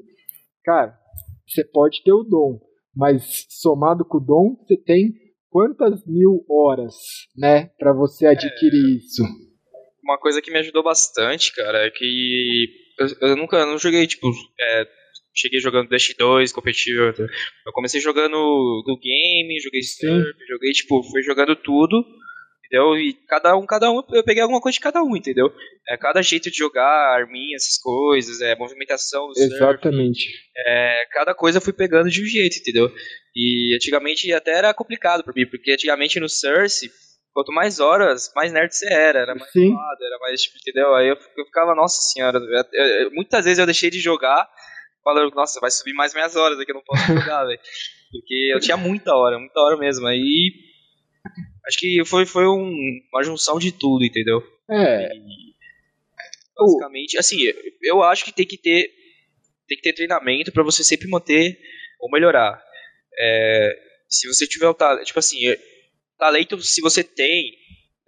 [0.63, 0.97] Cara,
[1.45, 2.59] você pode ter o dom,
[2.95, 5.13] mas somado com o dom, você tem
[5.49, 6.95] quantas mil horas,
[7.35, 9.23] né, para você adquirir é, isso?
[10.03, 12.67] Uma coisa que me ajudou bastante, cara, é que
[12.99, 14.27] eu, eu nunca não joguei, tipo,
[14.59, 14.87] é,
[15.33, 17.13] cheguei jogando Dash 2, competitivo.
[17.65, 18.35] Eu comecei jogando
[18.85, 22.03] do game, joguei surf, joguei, tipo, fui jogando tudo.
[22.71, 22.97] Entendeu?
[22.97, 25.53] E cada um, cada um, eu peguei alguma coisa de cada um, entendeu?
[25.89, 30.21] É, cada jeito de jogar, arminha, essas coisas, é, movimentação do Exatamente.
[30.21, 32.89] Surf, é, cada coisa eu fui pegando de um jeito, entendeu?
[33.35, 36.89] E antigamente até era complicado pra mim, porque antigamente no Surf,
[37.33, 39.75] quanto mais horas, mais nerd você era, era mais Sim.
[40.01, 40.95] era mais, tipo, entendeu?
[40.95, 44.47] Aí eu, eu ficava, nossa senhora, eu, eu, muitas vezes eu deixei de jogar,
[45.03, 47.59] falando, nossa, vai subir mais minhas horas aqui, eu não posso jogar, velho.
[48.11, 50.07] Porque eu tinha muita hora, muita hora mesmo.
[50.07, 50.53] Aí
[51.67, 54.41] Acho que foi, foi um, uma junção de tudo, entendeu?
[54.69, 55.15] É.
[55.15, 55.53] E,
[56.57, 57.37] basicamente, assim,
[57.81, 58.89] eu acho que tem que ter
[59.67, 61.57] tem que ter treinamento para você sempre manter
[61.99, 62.61] ou melhorar.
[63.17, 63.71] É,
[64.09, 65.37] se você tiver o talento, tipo assim,
[66.17, 67.53] talento se você tem,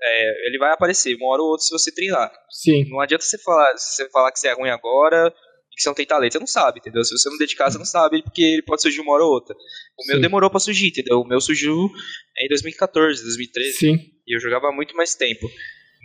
[0.02, 2.32] é, ele vai aparecer uma hora ou outra se você treinar.
[2.50, 2.90] Sim.
[2.90, 5.34] Não adianta você falar, você falar que você é ruim agora
[5.76, 7.04] que você não tem talento, você não sabe, entendeu?
[7.04, 9.56] Se você não dedicar, você não sabe, porque ele pode surgir uma hora ou outra.
[9.98, 11.20] O meu demorou pra surgir, entendeu?
[11.20, 11.90] O meu surgiu
[12.38, 13.78] em 2014, 2013.
[13.78, 13.98] Sim.
[14.28, 15.50] E eu jogava muito mais tempo.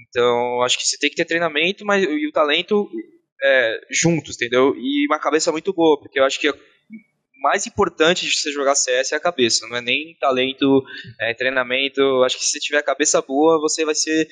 [0.08, 2.88] Então, acho que você tem que ter treinamento mas, e o talento
[3.42, 4.74] é, juntos, entendeu?
[4.76, 6.56] E uma cabeça muito boa, porque eu acho que o
[7.42, 10.82] mais importante de você jogar CS é a cabeça, não é nem talento,
[11.20, 12.00] é, treinamento.
[12.00, 14.28] Eu acho que se você tiver a cabeça boa, você vai ser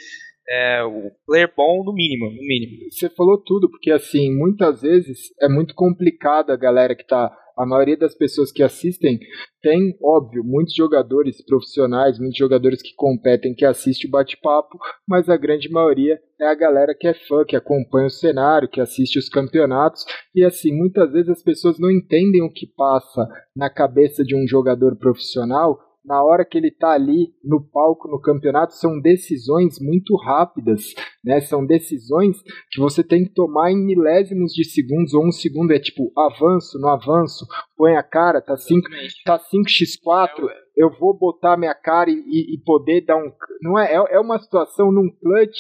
[0.48, 2.90] é, o player bom no mínimo, no mínimo.
[2.90, 7.36] Você falou tudo, porque assim, muitas vezes é muito complicado a galera que tá.
[7.58, 9.18] A maioria das pessoas que assistem
[9.62, 14.78] tem, óbvio, muitos jogadores profissionais, muitos jogadores que competem, que assiste o bate-papo,
[15.08, 18.78] mas a grande maioria é a galera que é fã, que acompanha o cenário, que
[18.78, 20.04] assiste os campeonatos,
[20.34, 24.46] e assim, muitas vezes as pessoas não entendem o que passa na cabeça de um
[24.46, 30.14] jogador profissional na hora que ele está ali no palco no campeonato, são decisões muito
[30.16, 31.40] rápidas, né?
[31.40, 32.36] São decisões
[32.70, 35.72] que você tem que tomar em milésimos de segundos ou um segundo.
[35.72, 37.44] É tipo, avanço, no avanço,
[37.76, 38.88] põe a cara, tá 5
[39.24, 43.32] tá 5x4, eu vou botar minha cara e, e, poder dar um.
[43.60, 45.58] Não é, é, é uma situação num clutch,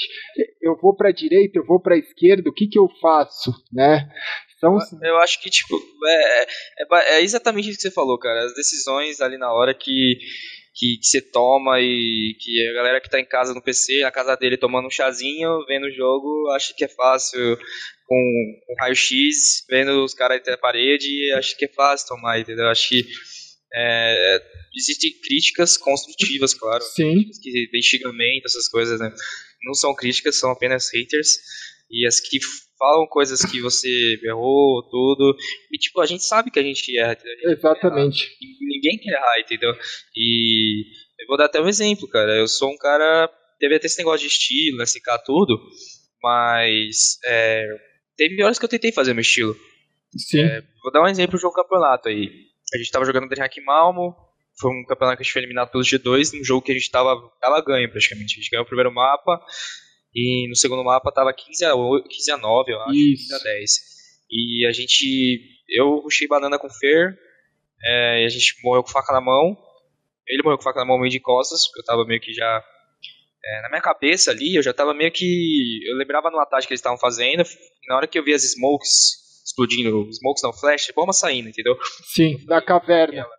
[0.60, 4.08] eu vou para direita, eu vou para esquerda, o que, que eu faço, né?
[4.56, 8.44] Então, eu acho que, tipo, é, é, é, exatamente isso que você falou, cara.
[8.44, 10.18] As decisões ali na hora que,
[10.74, 14.10] que, que, você toma e que a galera que tá em casa no PC, na
[14.10, 17.58] casa dele tomando um chazinho, vendo o jogo, acha que é fácil
[18.06, 22.68] com um raio-x, vendo os caras até a parede, acho que é fácil tomar, entendeu?
[22.68, 23.04] Acho que
[23.74, 24.42] é,
[24.74, 26.82] existem críticas construtivas, claro.
[26.82, 27.28] Sim.
[27.42, 29.12] Que tem xingamento, essas coisas, né?
[29.64, 31.36] Não são críticas, são apenas haters.
[31.90, 32.38] E as que
[32.78, 35.36] falam coisas que você errou, tudo.
[35.72, 37.14] E, tipo, a gente sabe que a gente erra.
[37.14, 38.36] Gente Exatamente.
[38.60, 39.72] ninguém quer errar, entendeu?
[40.14, 40.84] E
[41.20, 42.36] eu vou dar até um exemplo, cara.
[42.36, 43.30] Eu sou um cara.
[43.60, 45.58] Deve ter esse negócio de estilo, SK, tudo.
[46.22, 47.18] Mas.
[47.24, 47.66] É,
[48.16, 49.56] teve horas que eu tentei fazer meu estilo.
[50.16, 50.40] Sim.
[50.40, 52.30] É, vou dar um exemplo de um campeonato aí.
[52.74, 54.14] A gente tava jogando Dreamhack Malmo.
[54.58, 56.90] Foi um campeonato que a gente foi eliminado pelos G2, num jogo que a gente
[56.90, 58.34] tava, tava ganho praticamente.
[58.34, 59.38] A gente ganhou o primeiro mapa,
[60.16, 63.28] e no segundo mapa tava 15 a, 8, 15 a 9, eu acho, Isso.
[63.28, 63.70] 15 a 10.
[64.30, 65.40] E a gente.
[65.68, 67.14] Eu rushei banana com Fer,
[67.84, 69.54] é, e a gente morreu com faca na mão.
[70.26, 72.64] Ele morreu com faca na mão meio de costas, porque eu tava meio que já.
[73.44, 75.80] É, na minha cabeça ali, eu já tava meio que.
[75.86, 77.44] Eu lembrava no ataque que eles estavam fazendo,
[77.86, 81.76] na hora que eu vi as smokes explodindo, smokes não, flash, bomba saindo, entendeu?
[82.14, 83.20] Sim, da caverna.
[83.20, 83.36] Aquela.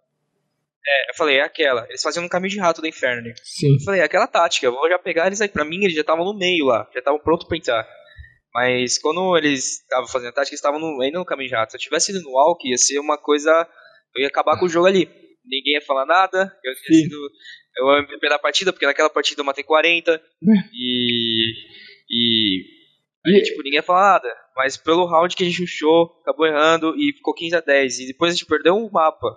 [0.89, 1.85] É, eu falei, é aquela.
[1.89, 3.29] Eles faziam um caminho de rato do inferno.
[3.43, 3.73] Sim.
[3.73, 5.49] Eu falei, é aquela tática, eu vou já pegar eles aí.
[5.49, 7.87] Pra mim, eles já estavam no meio lá, já estavam prontos pra entrar.
[8.53, 11.71] Mas quando eles estavam fazendo a tática, eles estavam ainda no caminho de rato.
[11.71, 13.51] Se eu tivesse ido no walk, ia ser uma coisa.
[14.15, 15.07] Eu ia acabar com o jogo ali.
[15.45, 16.51] Ninguém ia falar nada.
[16.63, 17.17] Eu tinha sido.
[17.77, 20.21] Eu ia MVP da partida, porque naquela partida eu matei 40.
[20.73, 21.53] e.
[22.09, 22.63] E.
[23.25, 24.33] Aí, tipo, ninguém ia falar nada.
[24.55, 27.99] Mas pelo round que a gente puxou, acabou errando e ficou 15 a 10.
[27.99, 29.27] E depois a gente perdeu um mapa.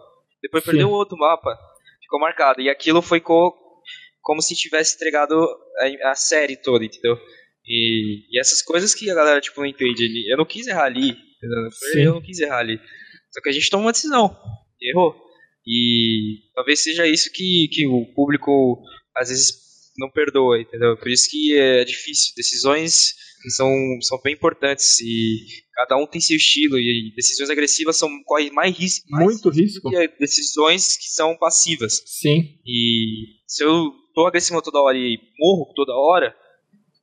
[0.42, 0.70] Depois Sim.
[0.70, 1.56] perdeu outro mapa.
[2.02, 2.60] Ficou marcado.
[2.60, 3.56] E aquilo foi co
[4.22, 5.34] como se tivesse entregado
[6.04, 7.18] a, a série toda, entendeu?
[7.66, 10.30] E, e, essas coisas que a galera tipo, não entende.
[10.30, 11.10] Eu não quis errar ali.
[11.10, 12.04] Entendeu?
[12.04, 12.78] Eu não quis errar ali.
[13.30, 14.36] Só que a gente tomou uma decisão.
[14.80, 15.14] Errou.
[15.66, 18.82] E talvez seja isso que, que o público
[19.16, 20.96] às vezes não perdoa, entendeu?
[20.96, 22.32] Por isso que é difícil.
[22.36, 23.14] Decisões
[23.48, 23.72] são,
[24.02, 28.76] são bem importantes e cada um tem seu estilo e decisões agressivas são correm mais
[28.76, 32.02] risco, muito risco que decisões que são passivas.
[32.04, 32.58] Sim.
[32.66, 36.34] E se eu tô agressivo toda hora e morro toda hora,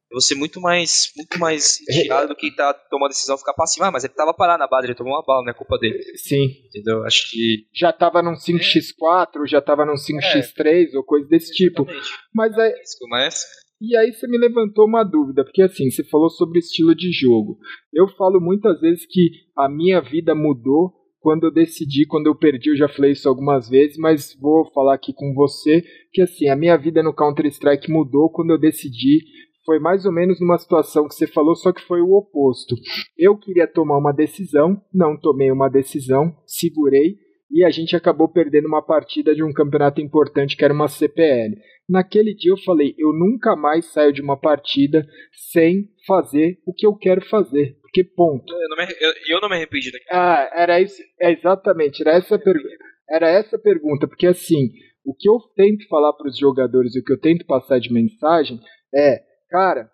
[0.09, 3.53] eu vou ser muito mais muito mais tirado do que tá tomando a decisão ficar
[3.53, 3.85] passivo.
[3.85, 6.01] Ah, mas ele tava parado na base, ele tomou uma bala, não é culpa dele.
[6.17, 6.45] Sim.
[6.67, 7.03] Entendeu?
[7.03, 7.65] Acho que.
[7.75, 10.97] Já tava num 5x4, já tava num 5x3 é.
[10.97, 11.85] ou coisa desse tipo.
[12.33, 12.69] Mas é.
[12.79, 13.43] Risco, mas
[13.79, 17.57] e aí você me levantou uma dúvida, porque assim, você falou sobre estilo de jogo.
[17.93, 22.69] Eu falo muitas vezes que a minha vida mudou quando eu decidi, quando eu perdi,
[22.69, 26.55] eu já falei isso algumas vezes, mas vou falar aqui com você que assim, a
[26.55, 29.25] minha vida no Counter-Strike mudou quando eu decidi
[29.67, 32.73] foi mais ou menos numa situação que você falou, só que foi o oposto.
[33.17, 37.17] Eu queria tomar uma decisão, não tomei uma decisão, segurei
[37.49, 41.55] e a gente acabou perdendo uma partida de um campeonato importante que era uma CPL.
[41.89, 45.07] Naquele dia eu falei, eu nunca mais saio de uma partida
[45.51, 47.77] sem fazer o que eu quero fazer.
[47.81, 48.53] Porque ponto.
[48.53, 50.09] Eu não me, eu, eu não me arrependi daquilo.
[50.11, 51.01] Ah, era isso.
[51.21, 52.75] É exatamente, era essa pergunta.
[53.09, 54.69] Era essa pergunta, porque assim,
[55.05, 58.59] o que eu tento falar para os jogadores, o que eu tento passar de mensagem
[58.93, 59.89] é, cara,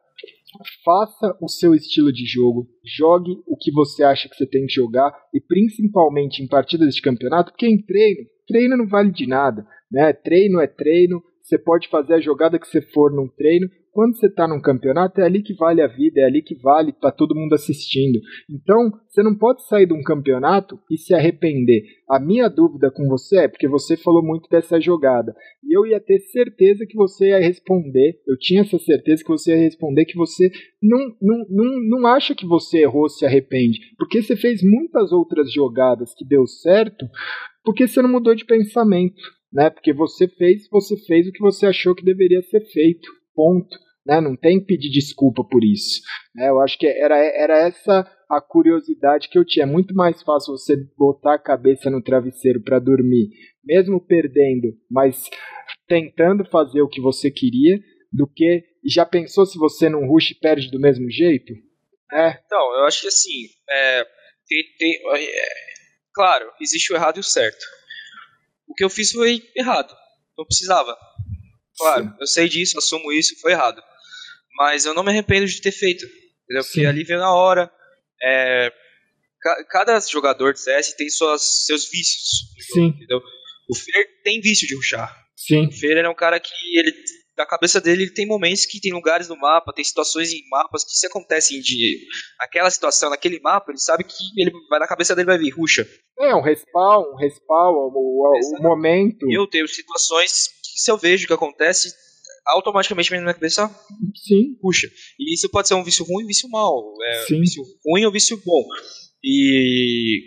[0.84, 4.74] faça o seu estilo de jogo, jogue o que você acha que você tem que
[4.74, 9.66] jogar e principalmente em partidas de campeonato, porque em treino, treino não vale de nada,
[9.92, 10.14] né?
[10.14, 13.68] Treino é treino, você pode fazer a jogada que você for num treino.
[13.92, 16.94] Quando você está num campeonato, é ali que vale a vida, é ali que vale
[16.94, 18.18] tá todo mundo assistindo.
[18.50, 21.84] Então, você não pode sair de um campeonato e se arrepender.
[22.10, 25.36] A minha dúvida com você é porque você falou muito dessa jogada.
[25.64, 28.20] E eu ia ter certeza que você ia responder.
[28.26, 30.50] Eu tinha essa certeza que você ia responder que você
[30.82, 33.80] não, não, não, não acha que você errou, se arrepende.
[33.98, 37.06] Porque você fez muitas outras jogadas que deu certo
[37.64, 39.22] porque você não mudou de pensamento
[39.54, 39.70] né?
[39.70, 43.08] Porque você fez, você fez o que você achou que deveria ser feito.
[43.36, 43.78] Ponto.
[44.06, 44.20] Né?
[44.20, 46.02] Não tem que pedir desculpa por isso.
[46.36, 46.50] Né?
[46.50, 49.64] Eu acho que era, era essa a curiosidade que eu tinha.
[49.64, 53.30] É muito mais fácil você botar a cabeça no travesseiro para dormir,
[53.64, 55.30] mesmo perdendo, mas
[55.88, 57.80] tentando fazer o que você queria,
[58.12, 61.54] do que já pensou se você não rush perde do mesmo jeito?
[62.12, 62.40] É.
[62.46, 64.04] Então, eu acho que assim, é,
[64.48, 65.48] tem, tem, é,
[66.14, 67.64] claro, existe o errado e o certo
[68.74, 69.96] o que eu fiz foi errado.
[70.36, 70.98] Não precisava.
[71.78, 72.14] Claro, Sim.
[72.20, 73.82] eu sei disso, assumo isso, foi errado.
[74.58, 76.04] Mas eu não me arrependo de ter feito.
[76.44, 76.64] Entendeu?
[76.66, 77.72] Porque ali veio na hora.
[78.22, 78.74] É,
[79.70, 82.48] cada jogador de CS tem suas, seus vícios.
[82.74, 82.88] Sim.
[82.88, 83.22] Entendeu?
[83.70, 85.16] O Fer tem vício de ruxar.
[85.36, 85.68] Sim.
[85.68, 86.92] O Fer é um cara que ele
[87.36, 90.84] da cabeça dele ele tem momentos que tem lugares no mapa, tem situações em mapas
[90.84, 92.00] que se acontecem de
[92.40, 95.88] aquela situação naquele mapa, ele sabe que ele vai na cabeça dele vai vir ruxa.
[96.20, 99.26] É, um respawn, um respawn, o, o, o momento.
[99.32, 101.92] Eu tenho situações que se eu vejo que acontece,
[102.46, 103.68] automaticamente vem na minha cabeça,
[104.16, 104.88] sim, puxa.
[105.20, 107.38] E isso pode ser um vício ruim, um vício mal, é, sim.
[107.38, 108.64] Um vício ruim ou vício bom.
[109.24, 110.22] E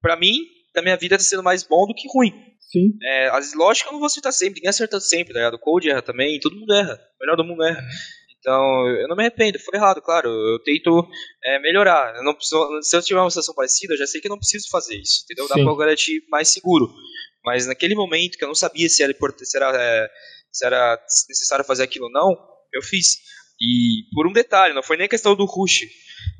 [0.00, 0.34] para mim,
[0.74, 2.32] da minha vida tá sendo mais bom do que ruim.
[2.72, 2.96] Sim.
[3.02, 5.54] É, as lógicas eu não vou citar sempre, ninguém acerta sempre, tá ligado?
[5.54, 6.94] O Code erra também, todo mundo erra.
[6.94, 7.86] O melhor do mundo erra.
[8.38, 10.28] Então, eu não me arrependo, foi errado, claro.
[10.28, 11.06] Eu tento
[11.44, 12.16] é, melhorar.
[12.16, 14.38] Eu não preciso, se eu tiver uma situação parecida, eu já sei que eu não
[14.38, 15.46] preciso fazer isso, entendeu?
[15.48, 15.64] Dá Sim.
[15.64, 16.92] pra garantir mais seguro.
[17.44, 20.08] Mas naquele momento que eu não sabia se era, se era, é,
[20.50, 22.36] se era necessário fazer aquilo ou não,
[22.72, 23.18] eu fiz.
[23.60, 25.82] E por um detalhe, não foi nem questão do rush.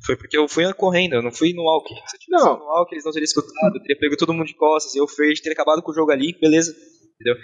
[0.04, 1.88] Foi porque eu fui correndo, eu não fui no walk.
[1.88, 2.58] Se eu tivesse não.
[2.58, 5.40] no walk, eles não teriam escutado, eu teria pego todo mundo de costas, eu fez,
[5.40, 6.74] teria acabado com o jogo ali, beleza.
[7.14, 7.36] Entendeu?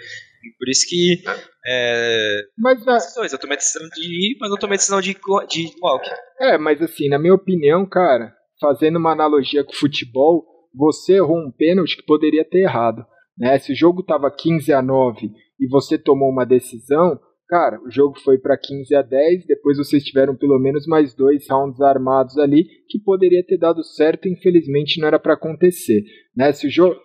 [0.57, 1.21] Por isso que.
[1.65, 2.97] É, mas na...
[3.31, 6.09] Eu tomei a decisão de ir, mas não tomei a decisão de, de walk.
[6.39, 11.37] É, mas assim, na minha opinião, cara, fazendo uma analogia com o futebol, você errou
[11.37, 13.05] um pênalti que poderia ter errado.
[13.37, 13.57] Né?
[13.57, 18.19] Se o jogo tava 15 a 9 e você tomou uma decisão, Cara, o jogo
[18.19, 22.63] foi para 15 a 10, depois vocês tiveram pelo menos mais dois rounds armados ali
[22.87, 26.03] que poderia ter dado certo, infelizmente não era para acontecer,
[26.37, 26.51] né?
[26.51, 26.95] Se o jogo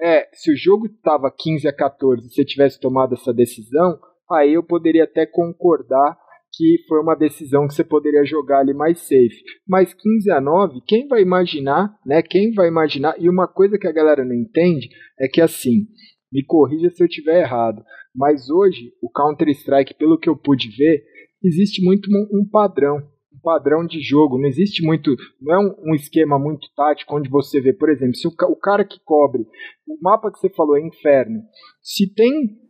[0.00, 3.98] é, se o jogo tava 15 a 14, se você tivesse tomado essa decisão,
[4.30, 6.16] aí eu poderia até concordar
[6.54, 9.42] que foi uma decisão que você poderia jogar ali mais safe.
[9.66, 12.22] Mas 15 a 9, quem vai imaginar, né?
[12.22, 13.14] Quem vai imaginar?
[13.18, 15.86] E uma coisa que a galera não entende é que assim,
[16.32, 21.04] me corrija se eu estiver errado, mas hoje o Counter-Strike, pelo que eu pude ver,
[21.44, 25.94] existe muito um padrão, um padrão de jogo, não existe muito, não é um, um
[25.94, 29.42] esquema muito tático onde você vê, por exemplo, se o, o cara que cobre,
[29.86, 31.42] o mapa que você falou é inferno,
[31.82, 32.60] se tem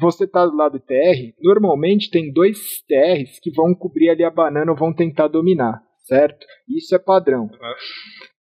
[0.00, 4.30] você está do lado do TR, normalmente tem dois TRs que vão cobrir ali a
[4.30, 6.46] banana ou vão tentar dominar, certo?
[6.68, 7.48] Isso é padrão.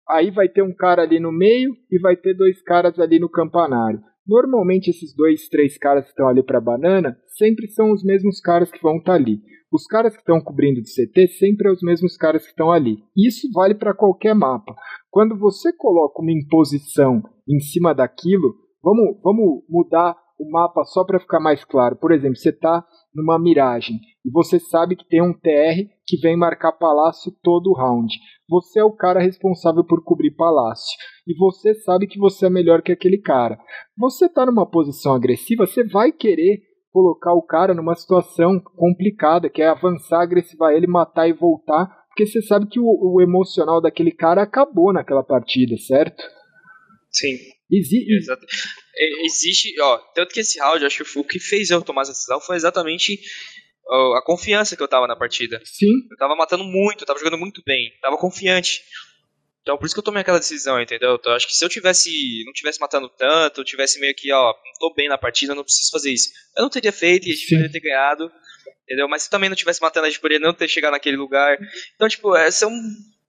[0.07, 3.27] Aí vai ter um cara ali no meio e vai ter dois caras ali no
[3.27, 3.99] campanário.
[4.27, 8.69] Normalmente esses dois, três caras que estão ali para banana sempre são os mesmos caras
[8.69, 9.41] que vão estar tá ali.
[9.71, 12.97] Os caras que estão cobrindo de CT sempre são os mesmos caras que estão ali.
[13.15, 14.75] Isso vale para qualquer mapa.
[15.09, 21.19] Quando você coloca uma imposição em cima daquilo, vamos, vamos mudar o mapa só para
[21.19, 21.95] ficar mais claro.
[21.95, 26.37] Por exemplo, você está numa miragem e você sabe que tem um TR que vem
[26.37, 28.13] marcar palácio todo o round.
[28.49, 32.81] Você é o cara responsável por cobrir palácio e você sabe que você é melhor
[32.81, 33.57] que aquele cara.
[33.97, 39.61] Você está numa posição agressiva, você vai querer colocar o cara numa situação complicada, que
[39.61, 44.11] é avançar, agressivar ele, matar e voltar, porque você sabe que o, o emocional daquele
[44.11, 46.23] cara acabou naquela partida, certo?
[47.11, 47.37] Sim.
[47.69, 48.45] Exi Exato.
[48.99, 52.13] É, existe, ó, tanto que esse round, acho que o que fez eu tomar essa
[52.13, 53.19] decisão foi exatamente
[54.17, 55.61] a confiança que eu tava na partida.
[55.63, 56.07] Sim.
[56.11, 58.83] Eu tava matando muito, eu tava jogando muito bem, tava confiante.
[59.61, 61.15] Então por isso que eu tomei aquela decisão, entendeu?
[61.15, 64.53] Então acho que se eu tivesse, não tivesse matando tanto, eu tivesse meio que, ó,
[64.53, 66.29] não tô bem na partida, não preciso fazer isso.
[66.55, 68.31] Eu não teria feito e a gente poderia ter ganhado,
[68.83, 69.07] entendeu?
[69.09, 71.57] Mas se eu também não tivesse matando, a gente poderia não ter chegado naquele lugar.
[71.95, 72.71] Então, tipo, é, são,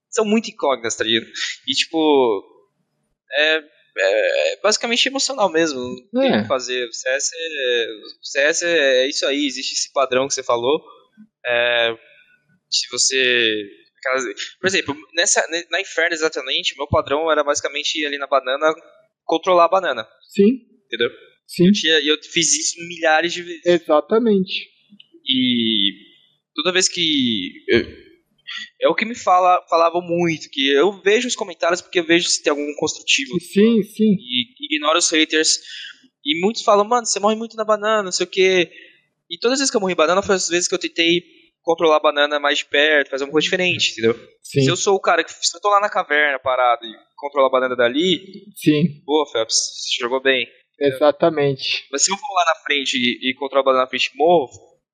[0.09, 1.29] são muito incógnitas, tá ligado?
[1.67, 2.43] E, tipo,
[3.37, 3.63] é,
[3.97, 5.79] é basicamente emocional mesmo.
[6.13, 6.41] Não tem o É.
[6.41, 6.85] que fazer.
[6.87, 7.87] O CS, é,
[8.21, 10.81] o CS é isso aí, existe esse padrão que você falou.
[11.45, 11.95] É,
[12.69, 13.63] se você.
[13.97, 14.23] aquelas-
[14.59, 18.73] por exemplo, nessa, na Inferno exatamente, meu padrão era basicamente ir ali na banana,
[19.25, 20.61] controlar a banana, Sim.
[20.85, 21.09] entendeu?
[21.47, 21.71] Sim.
[21.71, 23.65] Tinha- E eu fiz isso milhares de vezes.
[23.65, 24.69] Exatamente.
[25.27, 25.91] E
[26.55, 27.51] toda vez que.
[27.67, 28.08] eu-
[28.81, 32.29] é o que me fala, falavam muito, que eu vejo os comentários porque eu vejo
[32.29, 34.15] se tem algum construtivo Sim, sim.
[34.17, 35.59] e ignoro os haters.
[36.23, 38.69] E muitos falam, mano, você morre muito na banana, não sei o que.
[39.29, 41.23] E todas as vezes que eu morri banana foi as vezes que eu tentei
[41.61, 44.15] controlar a banana mais de perto, fazer uma coisa diferente, entendeu?
[44.41, 44.61] Sim.
[44.61, 45.31] Se eu sou o cara que.
[45.31, 49.01] Se eu tô lá na caverna parado e controlar a banana dali, Sim.
[49.05, 50.47] pô, Phelps, você jogou bem.
[50.79, 51.85] Exatamente.
[51.91, 54.17] Mas se eu vou lá na frente e, e controlar a banana na frente e
[54.17, 54.49] morro,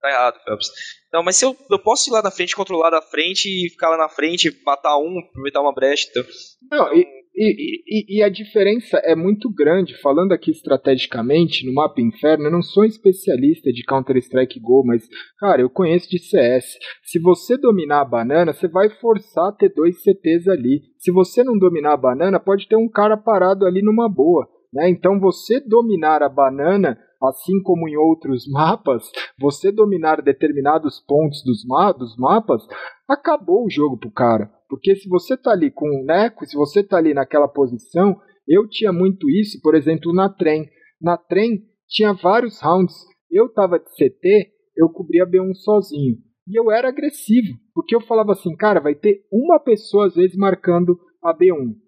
[0.06, 0.68] tá errado, Phelps.
[1.12, 3.90] Não, mas se eu, eu posso ir lá na frente, controlar da frente e ficar
[3.90, 6.24] lá na frente, matar um, aproveitar uma brecha, então.
[6.72, 10.00] Não, e, e, e, e a diferença é muito grande.
[10.02, 15.08] Falando aqui estrategicamente, no mapa Inferno, eu não sou especialista de Counter-Strike Go, mas,
[15.40, 16.78] cara, eu conheço de CS.
[17.04, 20.82] Se você dominar a banana, você vai forçar ter dois CTs ali.
[20.98, 24.48] Se você não dominar a banana, pode ter um cara parado ali numa boa.
[24.74, 24.90] Né?
[24.90, 29.04] Então, você dominar a banana, assim como em outros mapas,
[29.40, 32.62] você dominar determinados pontos dos, ma dos mapas,
[33.08, 34.50] acabou o jogo pro cara.
[34.70, 38.68] Porque se você tá ali com o Neco, se você tá ali naquela posição, eu
[38.68, 40.68] tinha muito isso, por exemplo, na trem.
[41.02, 42.96] Na trem tinha vários rounds.
[43.32, 46.18] Eu tava de CT, eu cobria B1 sozinho.
[46.48, 50.36] E eu era agressivo, porque eu falava assim, cara, vai ter uma pessoa às vezes
[50.38, 51.85] marcando a B1.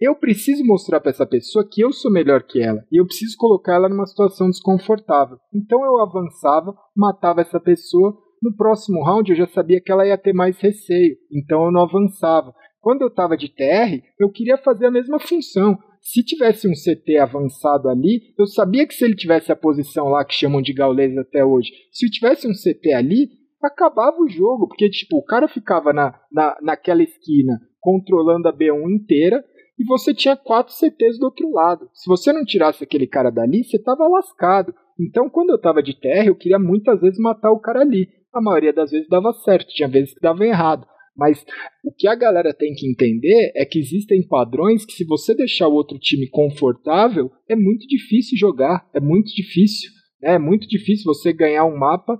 [0.00, 3.36] Eu preciso mostrar para essa pessoa que eu sou melhor que ela e eu preciso
[3.36, 5.38] colocar ela numa situação desconfortável.
[5.52, 8.16] Então eu avançava, matava essa pessoa.
[8.40, 11.82] No próximo round eu já sabia que ela ia ter mais receio, então eu não
[11.82, 12.54] avançava.
[12.80, 15.76] Quando eu estava de TR, eu queria fazer a mesma função.
[16.00, 20.24] Se tivesse um CT avançado ali, eu sabia que se ele tivesse a posição lá
[20.24, 23.30] que chamam de gaulês até hoje, se tivesse um CT ali,
[23.60, 28.94] acabava o jogo, porque tipo, o cara ficava na, na, naquela esquina controlando a B1
[28.94, 29.42] inteira
[29.78, 31.88] e você tinha quatro CTs do outro lado.
[31.94, 34.74] Se você não tirasse aquele cara dali, você estava lascado.
[34.98, 38.08] Então, quando eu estava de terra, eu queria muitas vezes matar o cara ali.
[38.34, 40.86] A maioria das vezes dava certo, tinha vezes que dava errado.
[41.16, 41.44] Mas
[41.84, 45.68] o que a galera tem que entender é que existem padrões que, se você deixar
[45.68, 48.88] o outro time confortável, é muito difícil jogar.
[48.94, 49.90] É muito difícil.
[50.22, 50.34] Né?
[50.34, 52.18] É muito difícil você ganhar um mapa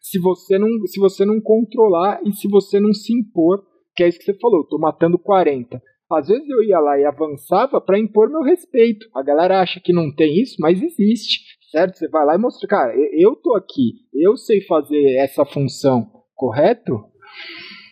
[0.00, 3.62] se você não, se você não controlar e se você não se impor.
[3.94, 5.82] Que é isso que você falou, eu tô matando 40.
[6.10, 9.06] Às vezes eu ia lá e avançava para impor meu respeito.
[9.14, 11.40] A galera acha que não tem isso, mas existe,
[11.70, 11.96] certo?
[11.96, 16.92] Você vai lá e mostra, cara, eu tô aqui, eu sei fazer essa função, correto?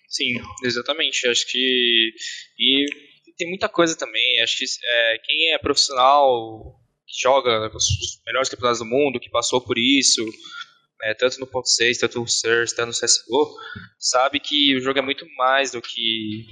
[0.09, 0.33] Sim,
[0.65, 1.29] exatamente.
[1.29, 2.11] Acho que.
[2.59, 2.87] E
[3.37, 4.43] tem muita coisa também.
[4.43, 6.75] Acho que é, quem é profissional,
[7.07, 7.87] que joga os
[8.27, 10.25] melhores campeonatos do mundo, que passou por isso,
[11.03, 13.55] é, tanto no ponto 6, tanto no CERS, tanto no CSGO,
[13.99, 16.47] sabe que o jogo é muito mais do que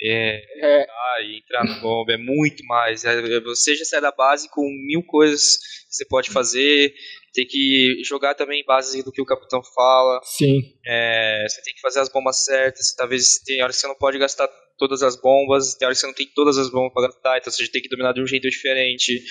[0.00, 0.86] é, É.
[0.88, 3.04] ah, e entrar no bomba, é muito mais.
[3.04, 5.56] É, você já sai da base com mil coisas
[5.88, 6.94] que você pode fazer,
[7.32, 11.74] tem que jogar também em base do que o capitão fala, Sim, é, você tem
[11.74, 15.20] que fazer as bombas certas, talvez tem horas que você não pode gastar todas as
[15.20, 17.82] bombas, tem horas que você não tem todas as bombas para gastar, então você tem
[17.82, 19.22] que dominar de um jeito diferente.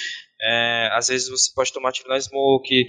[0.42, 2.86] É, às vezes você pode tomar tiro na smoke,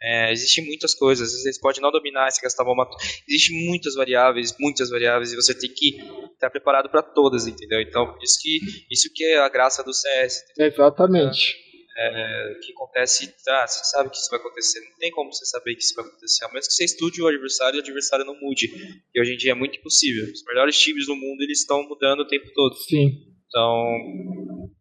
[0.00, 2.88] é, existem muitas coisas, às vezes você pode não dominar se gastar bomba.
[3.28, 5.98] Existem muitas variáveis, muitas variáveis, e você tem que
[6.32, 7.80] estar preparado para todas, entendeu?
[7.80, 8.58] Então, por isso que,
[8.90, 10.42] isso que é a graça do CS.
[10.58, 11.56] exatamente.
[11.98, 14.80] É, o que acontece, ah, você sabe que isso vai acontecer.
[14.80, 16.44] Não tem como você saber que isso vai acontecer.
[16.44, 18.66] A menos que você estude o adversário e o adversário não mude.
[19.14, 20.30] E hoje em dia é muito impossível.
[20.30, 22.74] Os melhores times do mundo eles estão mudando o tempo todo.
[22.74, 23.35] Sim.
[23.48, 23.96] Então,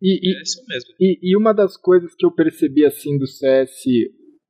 [0.01, 0.89] E, e, é isso mesmo.
[0.99, 3.83] E, e uma das coisas que eu percebi assim do CS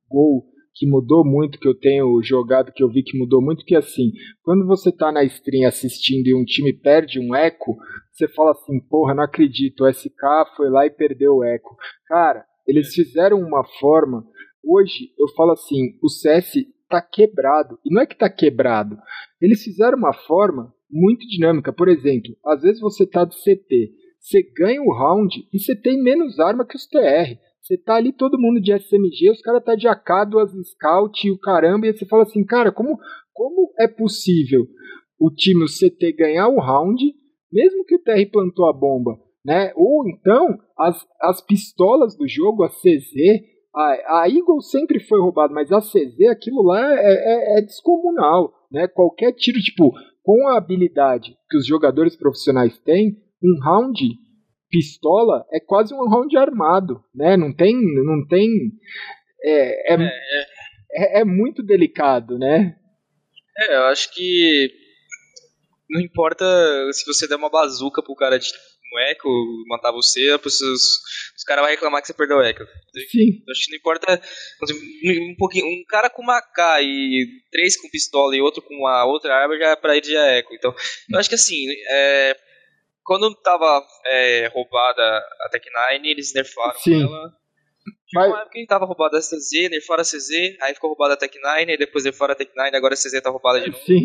[0.08, 0.44] Go
[0.76, 4.12] que mudou muito, que eu tenho jogado, que eu vi que mudou muito, que assim,
[4.42, 7.76] quando você tá na stream assistindo e um time perde um eco,
[8.12, 10.10] você fala assim, porra, não acredito, o SK
[10.54, 11.74] foi lá e perdeu o eco.
[12.06, 14.22] Cara, eles fizeram uma forma,
[14.62, 16.52] hoje eu falo assim, o CS
[16.90, 18.98] tá quebrado, e não é que tá quebrado,
[19.40, 23.92] eles fizeram uma forma muito dinâmica, por exemplo, às vezes você tá de CT,
[24.26, 27.38] você ganha o round e você tem menos arma que os TR.
[27.62, 31.30] Você tá ali todo mundo de SMG, os caras tá de AK, duas scout e
[31.30, 32.98] o caramba, e você fala assim, cara, como,
[33.32, 34.66] como é possível
[35.18, 37.02] o time, o CT, ganhar o round,
[37.52, 39.72] mesmo que o TR plantou a bomba, né?
[39.76, 43.12] Ou então, as, as pistolas do jogo, a CZ,
[43.74, 48.52] a, a Eagle sempre foi roubada, mas a CZ, aquilo lá é, é, é descomunal,
[48.70, 48.88] né?
[48.88, 54.02] Qualquer tiro, tipo, com a habilidade que os jogadores profissionais têm, um round
[54.70, 57.36] pistola é quase um round armado, né?
[57.36, 58.48] Não tem, não tem,
[59.42, 60.46] é, é, é,
[60.92, 62.76] é, é muito delicado, né?
[63.58, 64.70] É, eu acho que
[65.88, 66.44] não importa
[66.92, 68.48] se você der uma bazuca pro cara de
[68.94, 69.28] um eco,
[69.66, 72.64] matar você, os, os caras vão reclamar que você perdeu o eco.
[73.10, 73.42] Sim.
[73.46, 74.22] Eu acho que não importa
[74.62, 79.04] um, pouquinho, um cara com uma K e três com pistola e outro com a
[79.04, 80.54] outra arma já para ele já é eco.
[80.54, 80.74] Então,
[81.10, 82.36] eu acho que assim, é,
[83.06, 85.02] quando tava é, roubada
[85.40, 87.02] a Tech9, eles nerfaram Sim.
[87.04, 87.32] ela.
[88.12, 88.28] Mas...
[88.28, 91.68] Uma época que tava roubada a CZ, nerfaram a CZ, aí ficou roubada a Tech9,
[91.68, 93.84] e depois nerfaram a Tech9, agora a CZ tá roubada de novo.
[93.84, 94.04] Sim.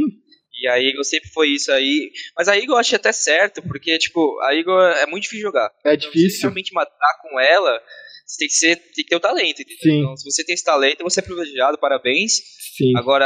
[0.53, 2.11] E a Eagle sempre foi isso aí.
[2.37, 5.71] Mas a Eagle eu achei até certo, porque, tipo, a Eagle é muito difícil jogar.
[5.83, 6.29] É então, difícil.
[6.29, 7.81] Se realmente matar com ela,
[8.25, 9.81] você tem que, ser, tem que ter o talento, entendeu?
[9.81, 9.99] Sim.
[9.99, 12.33] Então, se você tem esse talento, você é privilegiado, parabéns.
[12.77, 12.95] Sim.
[12.97, 13.25] Agora,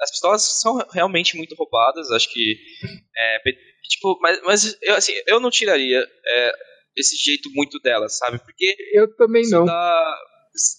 [0.00, 2.56] as pistolas são realmente muito roubadas, acho que.
[3.16, 3.38] É,
[3.88, 6.52] tipo, mas, mas eu, assim, eu não tiraria é,
[6.96, 8.38] esse jeito muito delas, sabe?
[8.38, 8.76] Porque.
[8.92, 9.64] Eu também não.
[9.64, 10.18] Dá,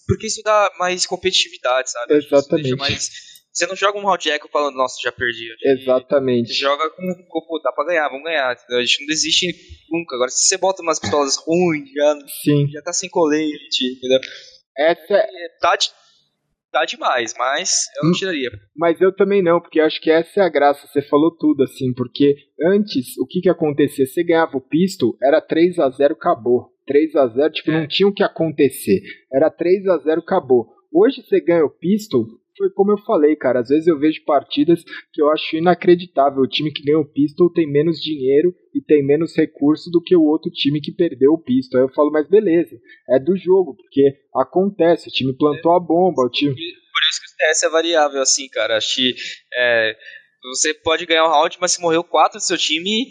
[0.06, 2.14] porque isso dá mais competitividade, sabe?
[2.14, 2.76] Exatamente.
[2.76, 3.10] mais
[3.56, 5.48] você não joga um round echo falando, nossa, já perdi.
[5.64, 6.52] Exatamente.
[6.52, 8.54] Você joga com, com dá pra ganhar, vamos ganhar.
[8.54, 9.46] A gente não desiste
[9.90, 10.14] nunca.
[10.14, 12.68] Agora, se você bota umas pistolas ruins, já, Sim.
[12.70, 14.20] já tá sem colete, entendeu?
[14.76, 15.48] Essa é...
[15.58, 15.88] Tá, de,
[16.76, 18.50] tá demais, mas eu não tiraria.
[18.76, 20.86] Mas eu também não, porque eu acho que essa é a graça.
[20.86, 24.04] Você falou tudo, assim, porque antes, o que que acontecia?
[24.04, 26.70] Você ganhava o pistol, era 3 a 0 acabou.
[26.86, 27.80] 3 a 0 tipo, é.
[27.80, 29.00] não tinha o que acontecer.
[29.32, 30.66] Era 3 a 0 acabou.
[30.92, 32.26] Hoje você ganha o pistol,
[32.56, 33.60] foi como eu falei, cara.
[33.60, 34.82] Às vezes eu vejo partidas
[35.12, 36.42] que eu acho inacreditável.
[36.42, 40.16] O time que ganhou o pistol tem menos dinheiro e tem menos recurso do que
[40.16, 41.80] o outro time que perdeu o pistol.
[41.80, 42.76] Aí eu falo, mas beleza,
[43.10, 45.08] é do jogo, porque acontece.
[45.08, 46.54] O time plantou a bomba, o time.
[46.54, 48.76] Por isso que o CS é variável, assim, cara.
[48.76, 49.14] Acho que
[49.54, 49.96] é,
[50.42, 53.04] você pode ganhar um round, mas se morreu quatro do seu time,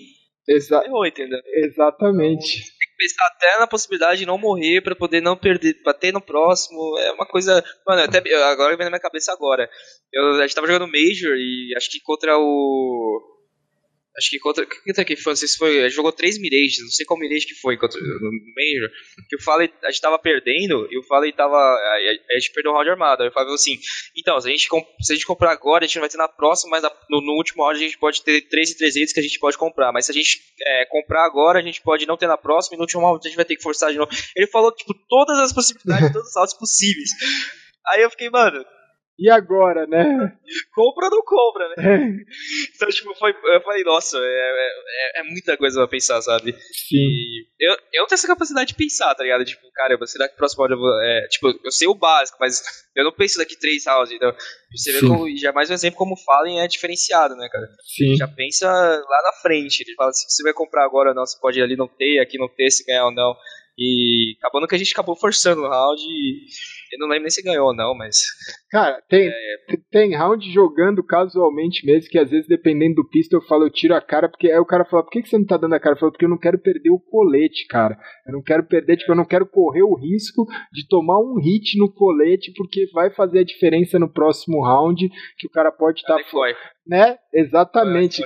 [0.47, 1.39] Exa errou, entendeu?
[1.47, 2.59] Exatamente.
[2.59, 6.97] Então, pensar até na possibilidade de não morrer para poder não perder, bater no próximo.
[6.99, 7.63] É uma coisa.
[7.87, 9.69] Mano, até agora vem na minha cabeça agora.
[10.13, 13.34] Eu, a gente tava jogando Major e acho que contra o.
[14.17, 14.65] Acho que contra.
[14.65, 15.31] Quem que foi?
[15.31, 15.89] Não sei se foi.
[15.89, 18.89] Jogou três Mirages, não sei qual Mirage que foi contra, no, no Major.
[19.27, 21.57] Que o Fallen, a gente tava perdendo e o Fallen tava.
[21.57, 21.97] A,
[22.31, 23.23] a, gente perdeu o round armado.
[23.23, 23.77] Aí o Fallen falou assim:
[24.15, 24.69] então, se a, gente,
[25.01, 27.19] se a gente comprar agora, a gente não vai ter na próxima, mas na, no,
[27.19, 29.91] no, último round a gente pode ter 3,300 que a gente pode comprar.
[29.91, 32.77] Mas se a gente é, comprar agora, a gente pode não ter na próxima e
[32.77, 34.09] no último round a gente vai ter que forçar de novo.
[34.33, 37.09] Ele falou, tipo, todas as possibilidades, todos os rounds possíveis.
[37.87, 38.65] Aí eu fiquei, mano,
[39.17, 40.37] e agora, né?
[40.73, 41.75] compra ou não compra, né?
[41.77, 42.75] É.
[42.75, 44.21] Então, tipo, foi, eu falei, nossa, é,
[45.17, 46.51] é, é, muita coisa pra pensar, sabe?
[46.51, 46.97] Sim.
[46.97, 49.45] E eu, eu não tenho essa capacidade de pensar, tá ligado?
[49.45, 51.01] Tipo, caramba, será que o próximo round eu vou.
[51.01, 52.61] É, tipo, eu sei o básico, mas
[52.95, 54.11] eu não penso daqui três rounds.
[54.11, 54.35] Então,
[54.75, 55.25] você vê como.
[55.37, 57.67] Já mais um exemplo como Fallen é diferenciado, né, cara?
[57.83, 58.15] Sim.
[58.17, 59.81] Já pensa lá na frente.
[59.81, 62.37] Ele fala assim: você vai comprar agora, não, você pode ir ali não ter, aqui
[62.37, 63.35] não ter, se ganhar ou não.
[63.77, 66.45] E acabando que a gente acabou forçando o round e
[66.93, 68.17] eu não lembro nem se ganhou ou não, mas.
[68.69, 69.33] Cara, tem, é...
[69.91, 73.93] tem round jogando casualmente mesmo, que às vezes, dependendo do pista, eu falo, eu tiro
[73.93, 75.79] a cara, porque aí o cara fala, por que, que você não tá dando a
[75.79, 75.95] cara?
[75.95, 77.97] Eu falo, porque eu não quero perder o colete, cara.
[78.25, 81.77] Eu não quero perder, tipo, eu não quero correr o risco de tomar um hit
[81.77, 86.15] no colete, porque vai fazer a diferença no próximo round, que o cara pode estar.
[86.15, 86.23] Tá,
[86.87, 87.17] né?
[87.33, 88.21] Exatamente.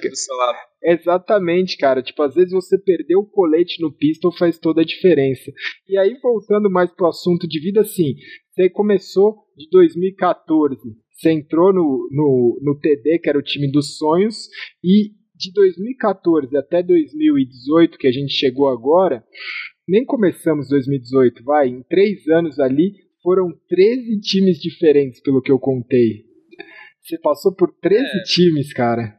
[0.84, 2.02] Exatamente, cara.
[2.02, 5.52] Tipo, às vezes você perder o colete no pistol faz toda a diferença.
[5.88, 8.16] E aí, voltando mais pro assunto de vida, assim,
[8.52, 10.80] você começou de 2014.
[11.12, 14.48] Você entrou no, no, no TD, que era o time dos sonhos,
[14.84, 19.24] e de 2014 até 2018, que a gente chegou agora,
[19.88, 25.60] nem começamos 2018, vai, em três anos ali, foram 13 times diferentes, pelo que eu
[25.60, 26.26] contei.
[27.02, 28.24] Você passou por 13 é.
[28.24, 29.19] times, cara.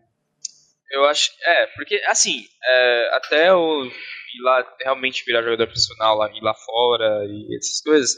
[0.91, 1.45] Eu acho que.
[1.45, 6.55] É, porque, assim, é, até eu ir lá realmente virar jogador profissional, lá, ir lá
[6.55, 8.17] fora e essas coisas,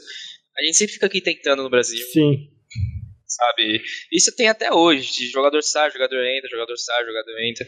[0.57, 2.05] a gente sempre fica aqui tentando no Brasil.
[2.07, 2.49] Sim.
[3.27, 3.81] Sabe?
[4.11, 7.65] Isso tem até hoje, de jogador sai, jogador entra, jogador sai, jogador entra.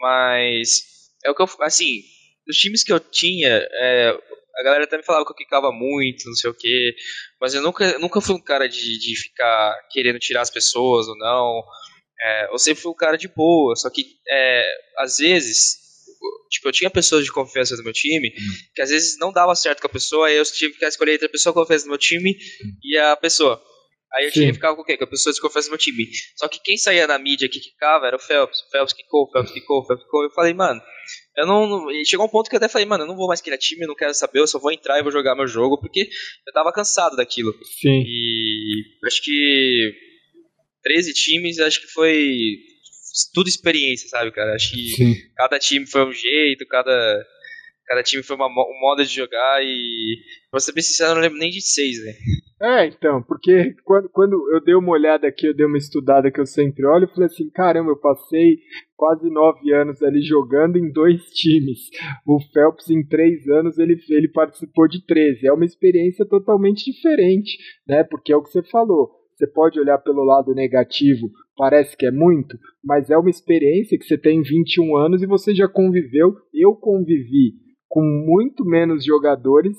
[0.00, 0.92] Mas.
[1.24, 1.48] É o que eu.
[1.60, 2.02] Assim,
[2.46, 4.18] dos times que eu tinha, é,
[4.56, 6.94] a galera até me falava que eu quicava muito, não sei o quê.
[7.40, 11.16] Mas eu nunca, nunca fui um cara de, de ficar querendo tirar as pessoas ou
[11.16, 11.62] não.
[12.24, 14.64] É, eu sempre fui um cara de boa, só que é,
[14.98, 15.82] às vezes
[16.48, 18.52] tipo, eu tinha pessoas de confiança no meu time, hum.
[18.74, 21.26] que às vezes não dava certo com a pessoa, aí eu tive que escolher entre
[21.26, 22.72] a pessoa de confiança no meu time hum.
[22.82, 23.60] e a pessoa.
[24.14, 24.98] Aí eu tinha que ficar com o quê?
[24.98, 26.06] Com a pessoa de confiança no meu time.
[26.36, 28.60] Só que quem saía na mídia que quicava era o Phelps.
[28.60, 30.22] O Phelps quicou, o Phelps quicou, o Phelps quicou.
[30.22, 30.82] Eu falei, mano,
[31.38, 32.04] eu não, não.
[32.04, 33.88] Chegou um ponto que eu até falei, mano, eu não vou mais criar time, eu
[33.88, 36.00] não quero saber, eu só vou entrar e vou jogar meu jogo, porque
[36.46, 37.54] eu tava cansado daquilo.
[37.80, 38.02] Sim.
[38.06, 39.94] E acho que
[40.82, 42.58] 13 times, acho que foi
[43.34, 44.54] tudo experiência, sabe, cara?
[44.54, 45.14] Acho que Sim.
[45.36, 47.26] cada time foi um jeito, cada,
[47.86, 50.16] cada time foi uma, um modo de jogar e,
[50.50, 52.12] pra ser bem sincero, eu não lembro nem de seis, né?
[52.62, 56.40] É, então, porque quando, quando eu dei uma olhada aqui, eu dei uma estudada que
[56.40, 58.58] eu sempre olho, eu falei assim, caramba, eu passei
[58.96, 61.80] quase nove anos ali jogando em dois times.
[62.24, 65.44] O Phelps, em três anos, ele, ele participou de 13.
[65.44, 68.04] É uma experiência totalmente diferente, né?
[68.04, 69.21] Porque é o que você falou.
[69.42, 74.04] Você pode olhar pelo lado negativo, parece que é muito, mas é uma experiência que
[74.04, 76.36] você tem 21 anos e você já conviveu.
[76.54, 77.54] Eu convivi
[77.88, 79.76] com muito menos jogadores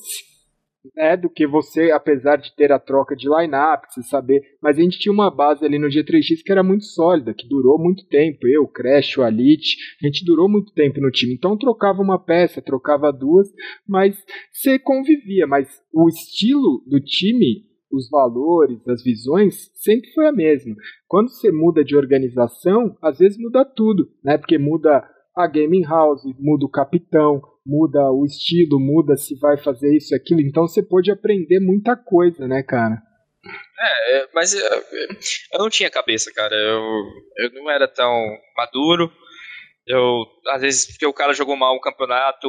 [0.94, 4.42] né, do que você, apesar de ter a troca de line-up, você saber.
[4.62, 7.80] Mas a gente tinha uma base ali no G3X que era muito sólida, que durou
[7.80, 8.46] muito tempo.
[8.46, 11.34] Eu, Crash, o Alit, a gente durou muito tempo no time.
[11.34, 13.48] Então trocava uma peça, trocava duas,
[13.88, 14.14] mas
[14.52, 15.48] você convivia.
[15.48, 20.76] Mas o estilo do time, os valores, as visões, sempre foi a mesma.
[21.08, 24.38] Quando você muda de organização, às vezes muda tudo, né?
[24.38, 29.96] Porque muda a gaming house, muda o capitão, muda o estilo, muda se vai fazer
[29.96, 30.42] isso aquilo.
[30.42, 33.02] Então você pode aprender muita coisa, né, cara?
[33.80, 34.62] É, é mas eu,
[35.54, 36.56] eu não tinha cabeça, cara.
[36.56, 36.82] Eu,
[37.38, 38.12] eu não era tão
[38.58, 39.12] maduro.
[39.86, 42.48] Eu, às vezes, porque o cara jogou mal um campeonato,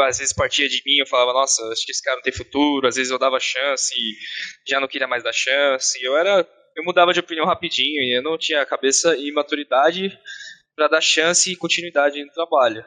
[0.00, 2.86] às vezes partia de mim, eu falava, nossa, acho que esse cara não tem futuro.
[2.86, 4.14] Às vezes eu dava chance e
[4.68, 6.02] já não queria mais dar chance.
[6.02, 6.46] Eu era.
[6.76, 10.16] Eu mudava de opinião rapidinho e eu não tinha cabeça e maturidade
[10.74, 12.84] para dar chance e continuidade no trabalho.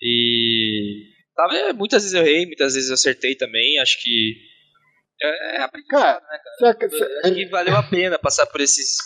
[0.00, 1.04] E
[1.36, 3.78] tava, muitas vezes eu errei, muitas vezes eu acertei também.
[3.78, 4.34] Acho que
[5.22, 6.76] é, é aprendizado, né, cara?
[7.24, 8.96] acho que valeu a pena passar por esses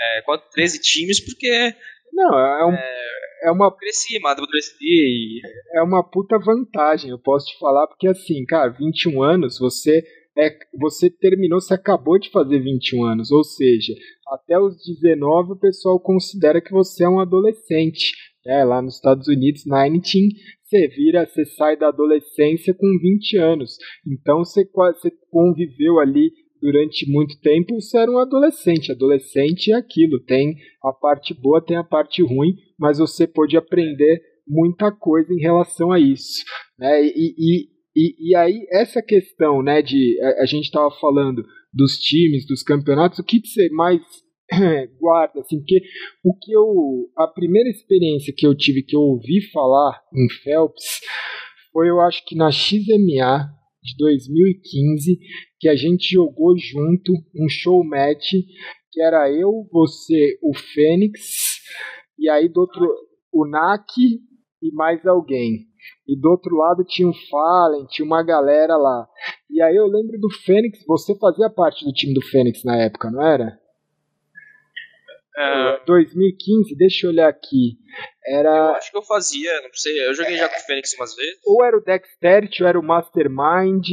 [0.00, 0.22] é,
[0.52, 1.74] 13 times, porque.
[2.12, 3.74] Não, é, um, é, é uma.
[3.74, 5.40] Cresci, amadureci e.
[5.74, 10.02] É uma puta vantagem, eu posso te falar, porque assim, cara, 21 anos, você.
[10.38, 13.92] É, você terminou, você acabou de fazer 21 anos, ou seja,
[14.28, 18.12] até os 19 o pessoal considera que você é um adolescente.
[18.46, 20.00] É, lá nos Estados Unidos, 19,
[20.62, 23.76] você vira, você sai da adolescência com 20 anos.
[24.06, 26.30] Então você, você conviveu ali
[26.60, 28.92] durante muito tempo, você era um adolescente.
[28.92, 34.20] Adolescente é aquilo, tem a parte boa, tem a parte ruim, mas você pode aprender
[34.46, 36.44] muita coisa em relação a isso.
[36.78, 37.04] Né?
[37.04, 40.18] E, e, e, e aí, essa questão né, de.
[40.22, 44.00] A, a gente estava falando dos times, dos campeonatos, o que você mais
[45.00, 45.80] guarda, assim, porque
[46.24, 47.10] o que eu.
[47.16, 51.00] A primeira experiência que eu tive, que eu ouvi falar em Phelps,
[51.72, 53.48] foi eu acho que na XMA
[53.82, 55.18] de 2015,
[55.60, 58.32] que a gente jogou junto um show match,
[58.90, 61.20] que era eu, você, o Fênix,
[62.18, 62.88] e aí do outro,
[63.32, 64.20] o Naki
[64.62, 65.68] e mais alguém.
[66.08, 69.06] E do outro lado tinha o Fallen, tinha uma galera lá.
[69.50, 73.10] E aí eu lembro do Fênix, você fazia parte do time do Fênix na época,
[73.10, 73.58] não era?
[75.36, 77.78] Uh, 2015, deixa eu olhar aqui.
[78.26, 78.50] Era...
[78.50, 80.06] Eu acho que eu fazia, não sei.
[80.06, 81.40] Eu joguei é, já com o Fênix umas vezes.
[81.46, 83.86] Ou era o Dexterity, ou era o Mastermind.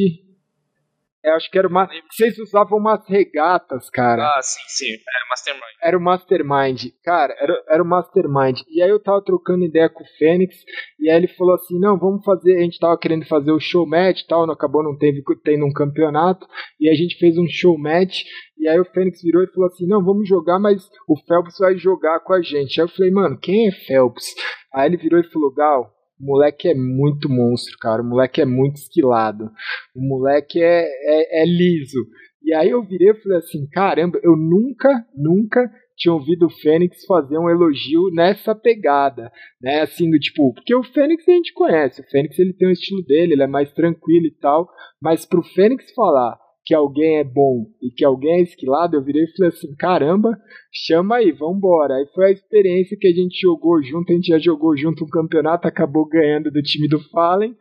[1.23, 1.89] Eu acho que era uma.
[2.09, 4.23] Vocês usavam umas regatas, cara.
[4.23, 4.93] Ah, sim, sim.
[4.93, 5.63] Era o Mastermind.
[5.81, 6.93] Era o Mastermind.
[7.03, 8.61] Cara, era, era o Mastermind.
[8.69, 10.55] E aí eu tava trocando ideia com o Fênix.
[10.99, 12.57] E aí ele falou assim: não, vamos fazer.
[12.57, 14.45] A gente tava querendo fazer o show match e tal.
[14.45, 16.47] Não acabou não teve, tendo um campeonato.
[16.79, 18.21] E a gente fez um show match.
[18.57, 21.77] E aí o Fênix virou e falou assim: não, vamos jogar, mas o Phelps vai
[21.77, 22.79] jogar com a gente.
[22.79, 24.33] Aí eu falei, mano, quem é Phelps?
[24.73, 28.01] Aí ele virou e falou: Gal, o moleque é muito monstro, cara.
[28.01, 29.51] O moleque é muito esquilado.
[29.95, 32.05] O moleque é, é, é liso.
[32.43, 37.03] E aí eu virei e falei assim: caramba, eu nunca, nunca tinha ouvido o Fênix
[37.05, 39.81] fazer um elogio nessa pegada, né?
[39.81, 43.03] Assim, do tipo, porque o Fênix a gente conhece, o Fênix ele tem um estilo
[43.03, 44.69] dele, ele é mais tranquilo e tal,
[45.01, 46.37] mas pro Fênix falar
[46.67, 50.37] que alguém é bom e que alguém é esquilado, eu virei e falei assim, caramba,
[50.69, 51.95] chama aí, vambora.
[51.95, 55.09] Aí foi a experiência que a gente jogou junto, a gente já jogou junto um
[55.09, 57.55] campeonato, acabou ganhando do time do Fallen,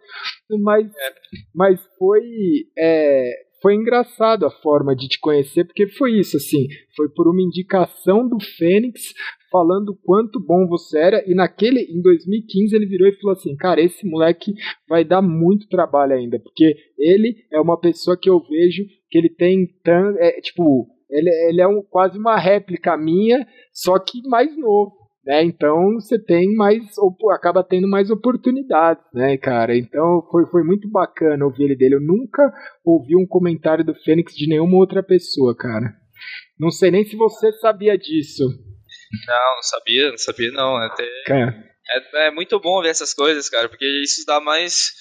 [0.60, 0.90] mas,
[1.54, 2.24] mas foi,
[2.76, 3.30] é,
[3.62, 8.28] foi engraçado a forma de te conhecer, porque foi isso, assim, foi por uma indicação
[8.28, 9.14] do Fênix,
[9.50, 13.80] falando quanto bom você era, e naquele, em 2015, ele virou e falou assim, cara,
[13.80, 14.52] esse moleque
[14.88, 19.28] vai dar muito trabalho ainda, porque ele é uma pessoa que eu vejo que ele
[19.28, 24.56] tem, tan, é, tipo, ele, ele é um, quase uma réplica minha, só que mais
[24.56, 24.92] novo,
[25.24, 25.42] né?
[25.44, 26.82] Então você tem mais,
[27.32, 29.76] acaba tendo mais oportunidades, né, cara?
[29.76, 31.96] Então foi, foi muito bacana ouvir ele dele.
[31.96, 32.52] Eu nunca
[32.84, 35.94] ouvi um comentário do Fênix de nenhuma outra pessoa, cara.
[36.58, 38.44] Não sei nem se você sabia disso.
[39.26, 40.76] Não, não sabia, não sabia não.
[40.76, 41.08] Até...
[41.88, 44.92] É, é, muito bom ver essas coisas, cara, porque isso dá mais.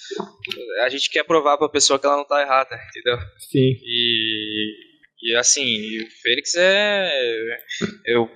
[0.82, 3.18] A gente quer provar pra pessoa que ela não tá errada, entendeu?
[3.38, 3.76] Sim.
[3.82, 4.74] E,
[5.22, 7.10] e assim, o Fênix é.
[8.06, 8.30] Eu,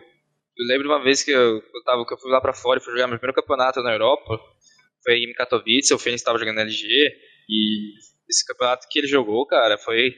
[0.58, 2.82] eu lembro uma vez que eu, eu, tava, que eu fui lá pra fora e
[2.82, 4.38] fui jogar meu primeiro campeonato na Europa.
[5.04, 6.86] Foi em Katowice, o Fênix tava jogando LG.
[7.48, 7.94] E
[8.28, 10.14] esse campeonato que ele jogou, cara, foi.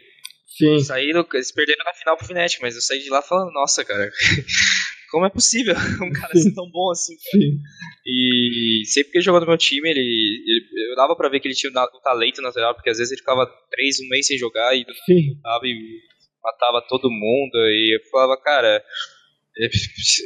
[0.47, 0.79] Sim.
[0.81, 4.11] Saíram, eles perderam na final pro Fnatic, mas eu saí de lá falando, nossa, cara.
[5.13, 7.15] como é possível um cara ser tão bom assim?
[7.19, 7.61] Sim.
[8.07, 11.47] E sempre que ele jogou no meu time, ele, ele eu dava pra ver que
[11.47, 14.75] ele tinha um talento natural, porque às vezes ele ficava três, um mês sem jogar
[14.75, 14.87] e,
[15.43, 16.01] tava, e
[16.43, 17.55] matava todo mundo.
[17.55, 18.83] E eu falava, cara,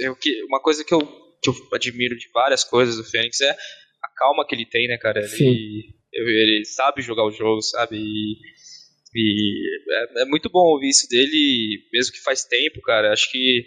[0.02, 0.16] eu,
[0.48, 4.46] uma coisa que eu, que eu admiro de várias coisas do Fênix é a calma
[4.46, 5.20] que ele tem, né, cara?
[5.20, 7.96] Ele, ele sabe jogar o jogo, sabe?
[7.96, 8.36] E,
[9.16, 13.12] e é, é, muito bom ouvir isso dele, mesmo que faz tempo, cara.
[13.12, 13.64] Acho que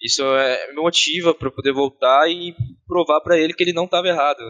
[0.00, 2.54] isso é, me motiva para poder voltar e
[2.86, 4.40] provar para ele que ele não estava errado.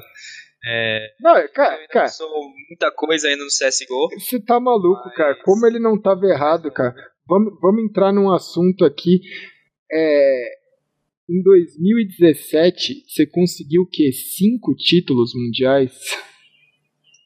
[0.68, 2.28] É, não, cara, cara, sou
[2.68, 4.08] muita coisa ainda no CSGO.
[4.18, 5.14] Você tá maluco, mas...
[5.14, 5.36] cara.
[5.44, 6.94] Como ele não estava errado, cara.
[7.28, 9.20] Vamos, vamos entrar num assunto aqui.
[9.90, 10.56] É,
[11.28, 14.10] em 2017, você conseguiu o quê?
[14.12, 15.92] Cinco títulos mundiais?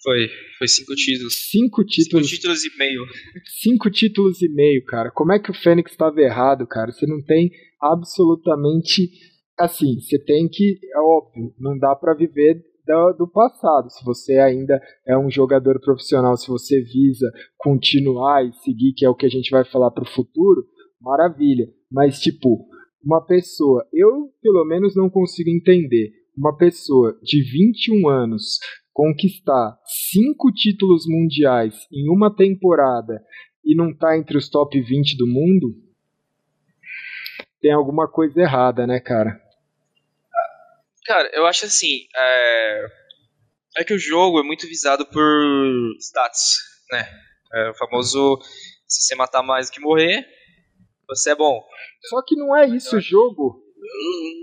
[0.03, 0.29] Foi,
[0.59, 1.35] foi cinco títulos.
[1.51, 2.29] Cinco títulos.
[2.29, 3.07] Cinco títulos e meio.
[3.61, 5.11] Cinco títulos e meio, cara.
[5.11, 6.91] Como é que o Fênix estava errado, cara?
[6.91, 9.11] Você não tem absolutamente
[9.59, 10.01] assim.
[10.01, 13.91] Você tem que, é óbvio, não dá para viver do, do, passado.
[13.91, 19.09] Se você ainda é um jogador profissional, se você visa continuar e seguir, que é
[19.09, 20.65] o que a gente vai falar para o futuro,
[21.01, 21.69] maravilha.
[21.93, 22.67] Mas tipo,
[23.05, 26.11] uma pessoa, eu pelo menos não consigo entender.
[26.37, 28.59] Uma pessoa de 21 anos
[29.01, 29.79] conquistar
[30.13, 33.25] cinco títulos mundiais em uma temporada
[33.65, 35.75] e não tá entre os top 20 do mundo,
[37.63, 39.41] tem alguma coisa errada, né, cara?
[41.07, 42.87] Cara, eu acho assim, é,
[43.79, 46.59] é que o jogo é muito visado por stats,
[46.93, 47.09] né?
[47.55, 48.39] É o famoso,
[48.87, 50.27] se você matar mais do que morrer,
[51.09, 51.59] você é bom.
[52.03, 53.65] Só que não é isso o jogo.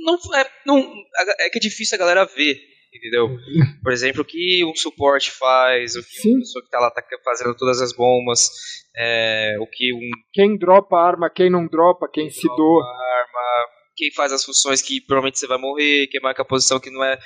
[0.04, 0.94] Não, é, não,
[1.42, 3.26] é que é difícil a galera ver entendeu?
[3.28, 3.80] Uhum.
[3.82, 6.32] Por exemplo, o que um suporte faz, o que Sim.
[6.32, 8.50] uma pessoa que tá lá tá fazendo todas as bombas,
[8.96, 10.10] é, o que um...
[10.34, 12.84] Quem dropa arma, quem não dropa, quem, quem se doa.
[12.86, 16.90] arma, quem faz as funções que provavelmente você vai morrer, quem marca a posição que
[16.90, 17.18] não é...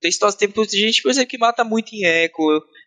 [0.00, 2.42] Tem situações, tem gente, por exemplo, que mata muito em eco,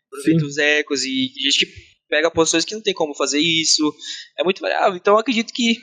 [0.07, 1.71] aproveita os ecos, e gente que
[2.09, 3.93] pega posições que não tem como fazer isso,
[4.37, 5.77] é muito variável, então eu acredito que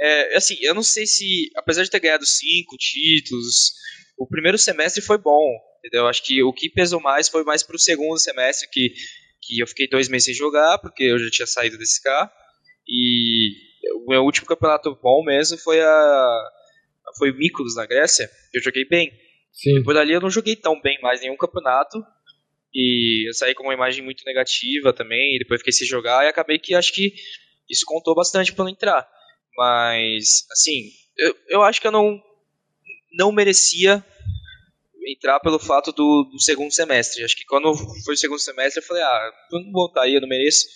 [0.00, 3.72] é, assim, eu não sei se, apesar de ter ganhado cinco títulos,
[4.18, 5.46] o primeiro semestre foi bom,
[5.78, 6.06] entendeu?
[6.06, 8.92] Acho que o que pesou mais foi mais pro segundo semestre, que,
[9.40, 12.30] que eu fiquei dois meses sem jogar, porque eu já tinha saído desse carro.
[12.86, 13.52] E
[14.04, 16.50] o meu último campeonato bom mesmo foi a
[17.16, 19.10] foi o Mykonos na Grécia, eu joguei bem.
[19.52, 19.76] Sim.
[19.76, 21.98] Depois dali eu não joguei tão bem mais nenhum campeonato.
[22.74, 26.58] E eu saí com uma imagem muito negativa também, depois fiquei sem jogar e acabei
[26.58, 27.14] que acho que
[27.68, 29.08] isso contou bastante para não entrar.
[29.56, 32.20] Mas, assim, eu, eu acho que eu não
[33.12, 34.04] não merecia
[35.10, 37.24] entrar pelo fato do, do, segundo semestre.
[37.24, 40.14] Acho que quando foi o segundo semestre eu falei, ah, eu não vou estar aí,
[40.14, 40.66] eu não mereço.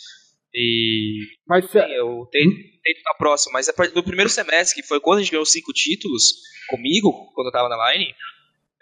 [0.54, 1.26] E.
[1.46, 3.52] Mas sim, eu tento, tento na próxima.
[3.54, 6.32] Mas a partir do primeiro semestre, que foi quando a gente ganhou cinco títulos
[6.68, 8.14] comigo, quando eu tava na line,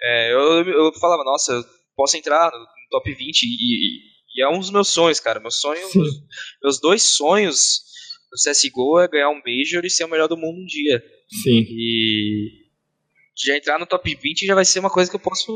[0.02, 1.64] é, eu, eu falava, nossa, eu
[1.96, 4.00] posso entrar no, top 20 e,
[4.36, 5.38] e, é um dos meus sonhos, cara.
[5.38, 6.14] Meu sonho, meus,
[6.62, 7.82] meus, dois sonhos
[8.32, 11.02] no CSGO é ganhar um Major e ser o melhor do mundo um dia.
[11.42, 11.66] Sim.
[11.68, 12.59] E
[13.46, 15.52] já entrar no top 20 já vai ser uma coisa que eu posso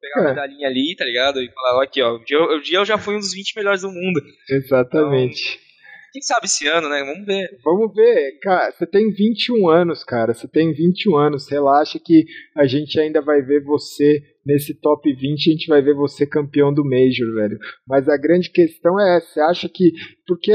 [0.00, 0.26] pegar é.
[0.26, 1.40] a medalhinha ali, tá ligado?
[1.42, 3.82] E falar, aqui, ó, o dia, o dia eu já fui um dos 20 melhores
[3.82, 4.20] do mundo.
[4.50, 5.42] Exatamente.
[5.42, 5.68] Então,
[6.12, 7.04] quem sabe esse ano, né?
[7.04, 7.58] Vamos ver.
[7.62, 8.38] Vamos ver.
[8.40, 10.32] Cara, você tem 21 anos, cara.
[10.32, 11.48] Você tem 21 anos.
[11.48, 12.24] Relaxa que
[12.56, 15.48] a gente ainda vai ver você nesse top 20.
[15.48, 17.58] A gente vai ver você campeão do Major, velho.
[17.86, 19.26] Mas a grande questão é essa.
[19.26, 19.92] Você acha que.
[20.26, 20.52] Porque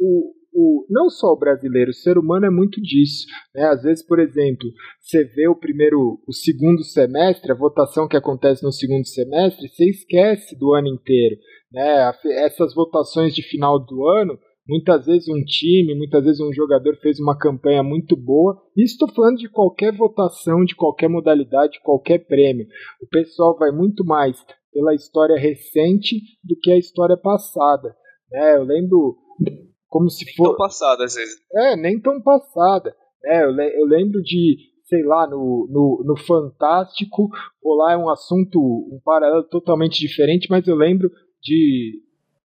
[0.00, 3.26] o, o, não só o brasileiro, o ser humano é muito disso.
[3.54, 3.62] Né?
[3.62, 4.68] Às vezes, por exemplo,
[5.00, 9.88] você vê o primeiro, o segundo semestre, a votação que acontece no segundo semestre, você
[9.88, 11.36] esquece do ano inteiro.
[11.72, 12.12] Né?
[12.44, 14.36] Essas votações de final do ano,
[14.66, 18.60] muitas vezes um time, muitas vezes um jogador fez uma campanha muito boa.
[18.76, 22.66] Estou falando de qualquer votação, de qualquer modalidade, de qualquer prêmio.
[23.00, 27.94] O pessoal vai muito mais pela história recente do que a história passada.
[28.30, 28.56] Né?
[28.56, 29.16] Eu lembro
[29.88, 30.44] como se for.
[30.44, 31.36] Nem tão passada, às vezes.
[31.52, 32.94] É, nem tão passada.
[33.24, 33.80] É, eu, le...
[33.80, 37.28] eu lembro de, sei lá, no, no, no Fantástico,
[37.62, 41.10] ou lá é um assunto, um paralelo totalmente diferente, mas eu lembro
[41.42, 42.00] de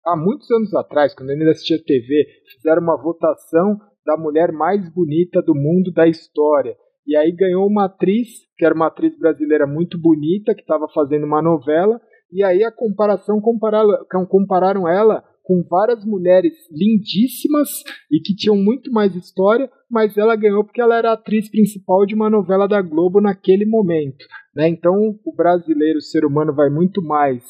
[0.05, 2.25] há muitos anos atrás, quando eu ainda assistia TV,
[2.55, 6.75] fizeram uma votação da mulher mais bonita do mundo da história.
[7.05, 8.27] E aí ganhou uma atriz,
[8.57, 11.99] que era uma atriz brasileira muito bonita, que estava fazendo uma novela,
[12.31, 17.69] e aí a comparação compararam, compararam ela com várias mulheres lindíssimas
[18.11, 22.13] e que tinham muito mais história, mas ela ganhou porque ela era atriz principal de
[22.13, 24.25] uma novela da Globo naquele momento.
[24.53, 24.67] Né?
[24.67, 27.45] Então o brasileiro, o ser humano, vai muito mais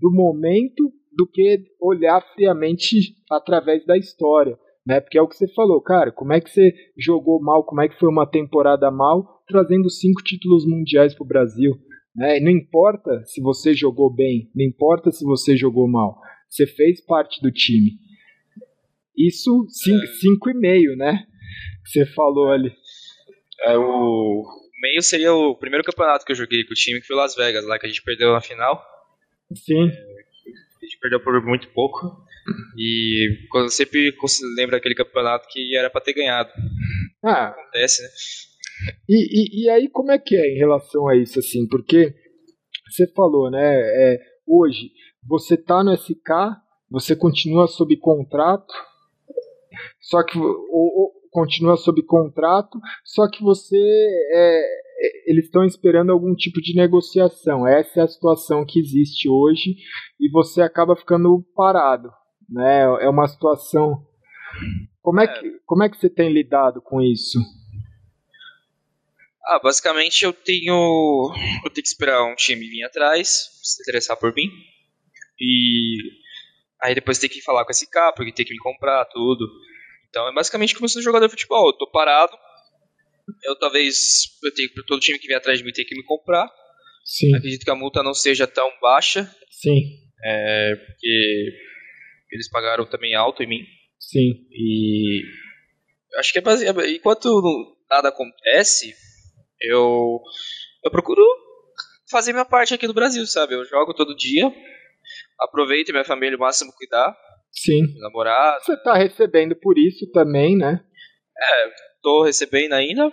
[0.00, 4.58] do momento do que olhar friamente através da história.
[4.84, 5.00] Né?
[5.00, 7.88] Porque é o que você falou, cara, como é que você jogou mal, como é
[7.88, 11.74] que foi uma temporada mal, trazendo cinco títulos mundiais para o Brasil.
[12.16, 12.40] Né?
[12.40, 16.18] Não importa se você jogou bem, não importa se você jogou mal.
[16.52, 17.92] Você fez parte do time.
[19.16, 20.96] Isso 5,5, é.
[20.96, 21.26] né?
[21.82, 22.70] Que você falou ali.
[23.64, 24.44] É, o
[24.82, 27.64] meio seria o primeiro campeonato que eu joguei com o time, que foi Las Vegas,
[27.64, 28.84] lá que a gente perdeu na final.
[29.54, 29.84] Sim.
[29.88, 32.22] A gente perdeu por muito pouco.
[32.76, 34.14] E quando sempre
[34.54, 36.50] lembra aquele campeonato que era para ter ganhado.
[37.24, 37.46] Ah.
[37.46, 38.08] Acontece, né?
[39.08, 41.66] E, e, e, aí, como é que é em relação a isso, assim?
[41.68, 42.12] Porque
[42.90, 43.80] você falou, né?
[43.80, 44.90] É, hoje,
[45.26, 46.56] você tá no SK,
[46.90, 48.72] você continua sob contrato,
[50.00, 56.12] só que ou, ou continua sob contrato, só que você é, é eles estão esperando
[56.12, 57.66] algum tipo de negociação.
[57.66, 59.76] Essa é a situação que existe hoje
[60.20, 62.10] e você acaba ficando parado,
[62.48, 62.82] né?
[63.00, 64.06] É uma situação.
[65.00, 67.38] Como é que como é que você tem lidado com isso?
[69.46, 71.32] Ah, basicamente eu tenho
[71.64, 74.48] eu tenho que esperar um time vir atrás, se interessar por mim.
[75.42, 75.96] E
[76.80, 79.44] aí depois tem que falar com esse cara, porque tem que me comprar tudo.
[80.08, 81.68] Então é basicamente como se um jogador de futebol.
[81.68, 82.32] Eu tô parado.
[83.44, 86.48] Eu talvez eu tenho todo time que vem atrás de mim tem que me comprar.
[87.04, 87.34] Sim.
[87.34, 89.28] Acredito que a multa não seja tão baixa.
[89.50, 89.98] Sim.
[90.24, 91.50] É, porque
[92.30, 93.64] eles pagaram também alto em mim.
[93.98, 94.46] Sim.
[94.52, 95.22] E
[96.18, 96.64] acho que é base...
[96.94, 98.94] enquanto nada acontece,
[99.60, 100.20] eu
[100.84, 101.22] eu procuro
[102.10, 103.54] fazer minha parte aqui no Brasil, sabe?
[103.54, 104.52] Eu jogo todo dia,
[105.40, 107.16] aproveito minha família o máximo cuidar.
[107.52, 107.82] Sim.
[107.98, 108.64] Namorado.
[108.64, 110.80] Você tá recebendo por isso também, né?
[111.38, 111.70] É,
[112.02, 113.12] tô recebendo ainda.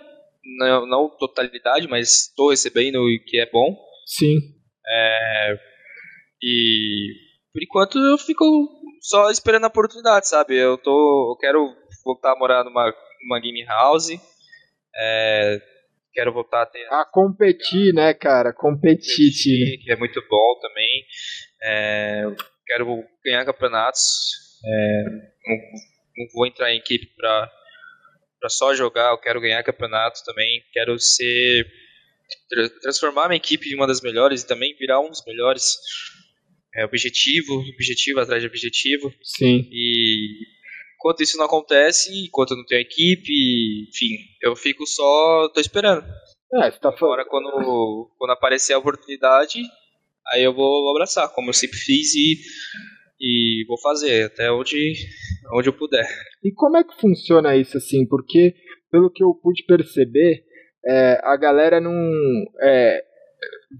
[0.58, 3.76] Não, não totalidade, mas tô recebendo o que é bom.
[4.06, 4.36] Sim.
[4.86, 5.56] É,
[6.42, 7.12] e
[7.52, 8.44] por enquanto eu fico
[9.02, 10.56] só esperando a oportunidade, sabe?
[10.56, 11.32] Eu tô.
[11.32, 11.66] Eu quero
[12.04, 12.92] voltar a morar numa,
[13.22, 14.10] numa game house.
[14.96, 15.58] É,
[16.12, 16.86] quero voltar a ter.
[16.90, 18.52] A competir, né, cara?
[18.52, 19.30] Competir.
[19.30, 21.04] competir que é muito bom também.
[21.62, 22.24] É,
[22.66, 24.58] quero ganhar campeonatos.
[24.64, 25.56] É, não,
[26.16, 27.50] não, vou entrar em equipe para
[28.40, 29.10] para só jogar.
[29.10, 30.64] Eu quero ganhar campeonatos também.
[30.72, 31.66] Quero ser
[32.80, 35.76] transformar minha equipe em uma das melhores e também virar um dos melhores.
[36.74, 39.12] É objetivo, objetivo atrás de objetivo.
[39.22, 39.68] Sim.
[39.72, 40.46] E
[40.94, 46.06] enquanto isso não acontece, enquanto eu não tenho equipe, enfim, eu fico só, tô esperando.
[46.54, 47.20] É, você tá falando.
[47.20, 49.62] Agora quando, quando aparecer a oportunidade,
[50.32, 52.36] aí eu vou abraçar, como eu sempre fiz e,
[53.20, 54.94] e vou fazer até onde,
[55.54, 56.06] onde eu puder.
[56.44, 58.06] E como é que funciona isso assim?
[58.06, 58.54] Porque,
[58.90, 60.44] pelo que eu pude perceber,
[60.86, 61.92] é, a galera não
[62.62, 63.02] é,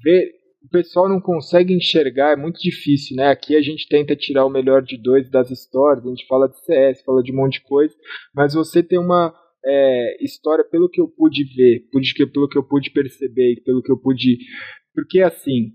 [0.03, 0.32] vê,
[0.62, 3.28] o pessoal não consegue enxergar, é muito difícil, né?
[3.28, 6.61] Aqui a gente tenta tirar o melhor de dois das histórias, a gente fala de
[6.64, 7.94] CS, fala de um monte de coisa,
[8.34, 9.34] mas você tem uma
[9.64, 11.86] é, história, pelo que eu pude ver,
[12.32, 14.38] pelo que eu pude perceber, pelo que eu pude.
[14.94, 15.72] Porque assim,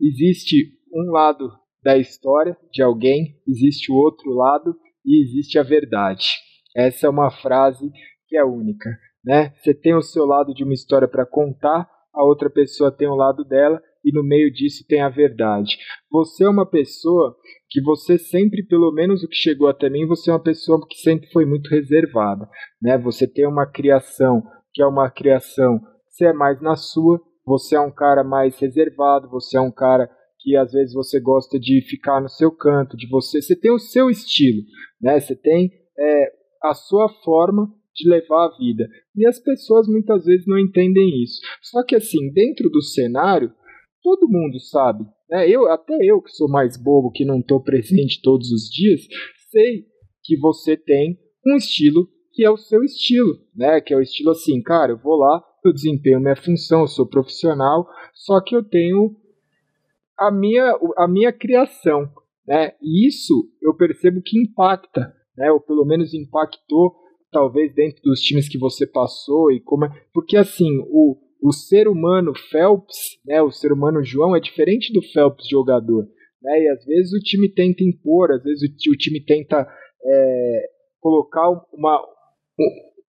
[0.00, 1.50] existe um lado
[1.82, 4.74] da história de alguém, existe o outro lado
[5.04, 6.26] e existe a verdade.
[6.74, 7.90] Essa é uma frase
[8.26, 8.90] que é única,
[9.24, 9.54] né?
[9.56, 13.14] Você tem o seu lado de uma história para contar, a outra pessoa tem o
[13.14, 15.76] lado dela e no meio disso tem a verdade.
[16.10, 17.36] Você é uma pessoa
[17.68, 20.96] que você sempre, pelo menos o que chegou até mim, você é uma pessoa que
[20.96, 22.48] sempre foi muito reservada,
[22.80, 22.96] né?
[22.98, 24.42] Você tem uma criação
[24.72, 29.30] que é uma criação, você é mais na sua, você é um cara mais reservado,
[29.30, 33.08] você é um cara que às vezes você gosta de ficar no seu canto, de
[33.08, 34.62] você, você tem o seu estilo,
[35.00, 35.18] né?
[35.20, 36.32] Você tem é,
[36.62, 38.86] a sua forma de levar a vida.
[39.14, 41.40] E as pessoas muitas vezes não entendem isso.
[41.62, 43.52] Só que assim, dentro do cenário,
[44.02, 45.48] todo mundo sabe, né?
[45.48, 49.00] Eu, até eu que sou mais bobo, que não estou presente todos os dias,
[49.50, 49.86] sei
[50.22, 51.16] que você tem
[51.46, 53.80] um estilo que é o seu estilo, né?
[53.80, 57.06] Que é o estilo assim, cara, eu vou lá, eu desempenho minha função, eu sou
[57.06, 59.16] profissional, só que eu tenho
[60.18, 62.08] a minha, a minha criação,
[62.46, 62.72] né?
[62.80, 65.50] E isso eu percebo que impacta, né?
[65.52, 66.94] Ou pelo menos impactou
[67.30, 71.86] talvez dentro dos times que você passou e como é, porque assim, o, o ser
[71.86, 72.96] humano Phelps,
[73.26, 76.06] né, o ser humano João é diferente do Phelps jogador,
[76.42, 76.62] né?
[76.62, 79.66] E às vezes o time tenta impor, às vezes o, o time tenta
[80.04, 80.62] é,
[81.00, 82.02] colocar uma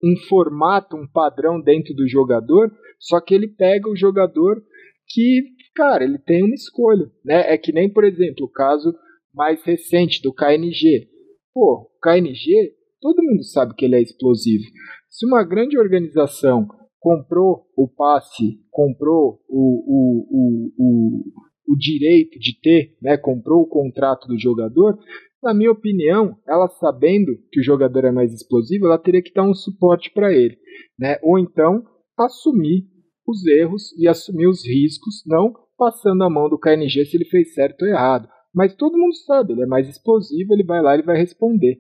[0.03, 4.61] um, formato, um padrão dentro do jogador, só que ele pega o jogador
[5.07, 5.43] que,
[5.75, 7.53] cara, ele tem uma escolha, né?
[7.53, 8.93] É que nem, por exemplo, o caso
[9.33, 11.07] mais recente do KNG.
[11.53, 14.63] Pô, o KNG, todo mundo sabe que ele é explosivo.
[15.09, 16.67] Se uma grande organização
[16.99, 23.67] comprou o passe, comprou o, o, o, o, o direito de ter, né, comprou o
[23.67, 24.97] contrato do jogador,
[25.41, 29.43] na minha opinião, ela sabendo que o jogador é mais explosivo, ela teria que dar
[29.43, 30.57] um suporte para ele,
[30.97, 31.17] né?
[31.21, 31.83] Ou então
[32.17, 32.85] assumir
[33.27, 37.53] os erros e assumir os riscos, não passando a mão do KNG se ele fez
[37.53, 38.27] certo ou errado.
[38.53, 41.77] Mas todo mundo sabe, ele é mais explosivo, ele vai lá e vai responder.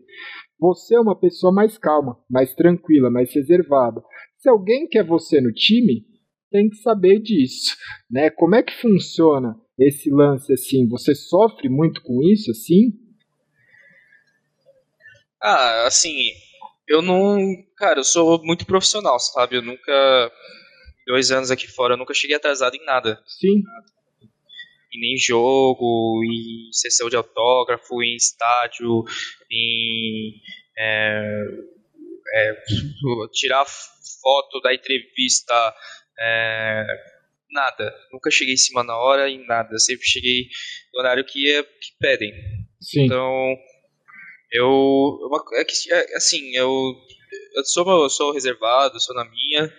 [0.59, 4.03] Você é uma pessoa mais calma, mais tranquila, mais reservada.
[4.37, 6.05] Se alguém quer você no time,
[6.51, 7.75] tem que saber disso,
[8.09, 8.29] né?
[8.29, 10.87] Como é que funciona esse lance assim?
[10.89, 12.91] Você sofre muito com isso assim?
[15.41, 16.15] Ah, assim,
[16.87, 17.37] eu não.
[17.75, 19.57] Cara, eu sou muito profissional, sabe?
[19.57, 20.31] Eu nunca.
[21.05, 23.21] Dois anos aqui fora, eu nunca cheguei atrasado em nada.
[23.25, 23.61] Sim.
[24.91, 29.03] E nem jogo, em sessão de autógrafo, em estádio,
[29.51, 30.33] em.
[30.77, 31.43] É,
[32.33, 32.53] é,
[33.31, 35.53] tirar foto da entrevista.
[36.19, 36.85] É,
[37.51, 37.93] nada.
[38.11, 39.77] Nunca cheguei em cima na hora em nada.
[39.77, 40.47] Sempre cheguei
[40.93, 42.33] no horário que, é, que pedem.
[42.81, 43.05] Sim.
[43.05, 43.55] Então
[44.51, 45.19] eu.
[45.53, 46.95] É que, é, assim, eu.
[47.55, 49.73] Eu sou, eu sou reservado, sou na minha.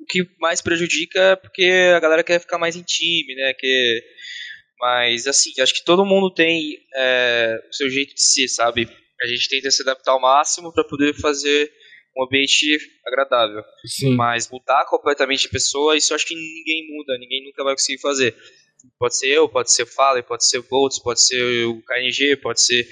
[0.00, 1.64] O que mais prejudica é porque
[1.94, 3.54] a galera quer ficar mais em time, né?
[3.54, 4.02] Que,
[4.78, 8.88] mas, assim, acho que todo mundo tem é, o seu jeito de ser, sabe?
[9.20, 11.72] A gente tenta se adaptar ao máximo para poder fazer
[12.16, 13.62] um ambiente agradável.
[13.86, 14.14] Sim.
[14.14, 18.36] Mas mudar completamente de pessoa, isso acho que ninguém muda, ninguém nunca vai conseguir fazer.
[18.98, 22.36] Pode ser eu, pode ser o Fallen, pode ser o Boltz, pode ser o KNG,
[22.36, 22.86] pode ser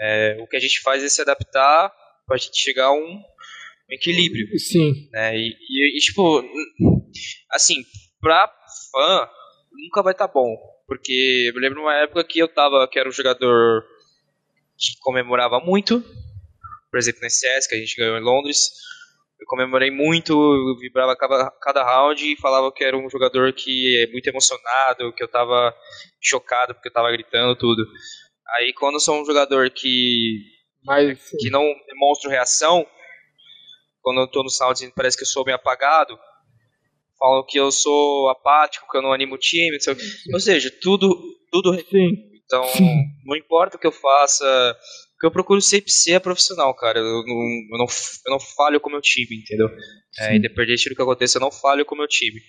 [0.00, 1.92] é, o que a gente faz é se adaptar
[2.26, 3.22] para a gente chegar a um,
[3.90, 4.46] equilíbrio.
[4.58, 5.08] Sim.
[5.12, 5.36] Né?
[5.36, 6.42] E, e, e, tipo,
[7.50, 7.82] assim,
[8.20, 8.48] pra
[8.92, 9.28] fã,
[9.72, 10.56] nunca vai estar tá bom.
[10.86, 13.84] Porque eu lembro uma época que eu tava, que era um jogador
[14.78, 16.02] que comemorava muito.
[16.90, 18.70] Por exemplo, no CS, que a gente ganhou em Londres.
[19.40, 24.04] Eu comemorei muito, eu vibrava cada, cada round e falava que era um jogador que
[24.04, 25.74] é muito emocionado, que eu tava
[26.20, 27.86] chocado porque eu tava gritando tudo.
[28.56, 30.38] Aí quando eu sou um jogador que
[30.84, 32.86] Mas, que não demonstra reação,
[34.02, 36.18] quando eu tô no sound parece que eu sou bem apagado,
[37.18, 39.76] falam que eu sou apático, que eu não animo o time,
[40.32, 41.16] ou seja, tudo
[41.50, 42.30] tudo Sim.
[42.44, 43.04] então Sim.
[43.24, 44.76] não importa o que eu faça,
[45.20, 46.98] que eu procuro sempre ser profissional, cara.
[46.98, 47.38] Eu não,
[47.72, 47.86] eu não,
[48.26, 49.68] eu não falho com o meu time, entendeu?
[50.18, 52.40] É, independente do que aconteça, eu não falho com o meu time.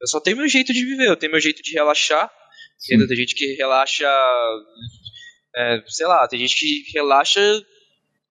[0.00, 2.30] Eu só tenho meu jeito de viver, eu tenho meu jeito de relaxar.
[2.84, 3.06] Entendeu?
[3.06, 4.08] Tem gente que relaxa
[5.56, 7.40] é, sei lá, tem gente que relaxa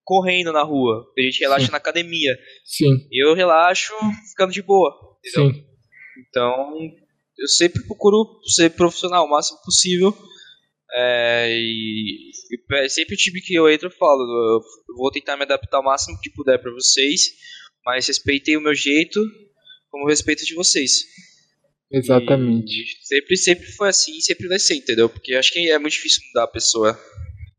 [0.04, 1.72] correndo na rua, tem gente que relaxa Sim.
[1.72, 2.36] na academia.
[2.64, 3.06] Sim.
[3.12, 3.92] Eu relaxo
[4.30, 5.52] ficando de boa, entendeu?
[5.52, 5.64] Sim.
[6.28, 6.72] Então,
[7.38, 10.16] eu sempre procuro ser profissional o máximo possível.
[10.92, 14.20] É, e, e sempre o time que eu entro eu falo,
[14.88, 17.28] eu vou tentar me adaptar o máximo que puder para vocês,
[17.86, 19.20] mas respeitem o meu jeito
[19.88, 21.04] como respeito de vocês.
[21.92, 22.72] Exatamente.
[22.72, 25.08] E sempre, sempre foi assim sempre vai ser, entendeu?
[25.08, 26.98] Porque acho que é muito difícil mudar a pessoa.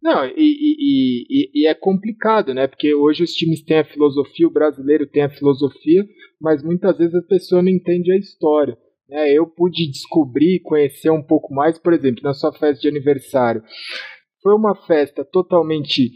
[0.01, 2.67] Não, e, e, e, e, é complicado, né?
[2.67, 6.03] Porque hoje os times têm a filosofia, o brasileiro tem a filosofia,
[6.39, 8.75] mas muitas vezes a pessoa não entende a história.
[9.07, 9.31] Né?
[9.31, 13.61] Eu pude descobrir, conhecer um pouco mais, por exemplo, na sua festa de aniversário.
[14.41, 16.11] Foi uma festa totalmente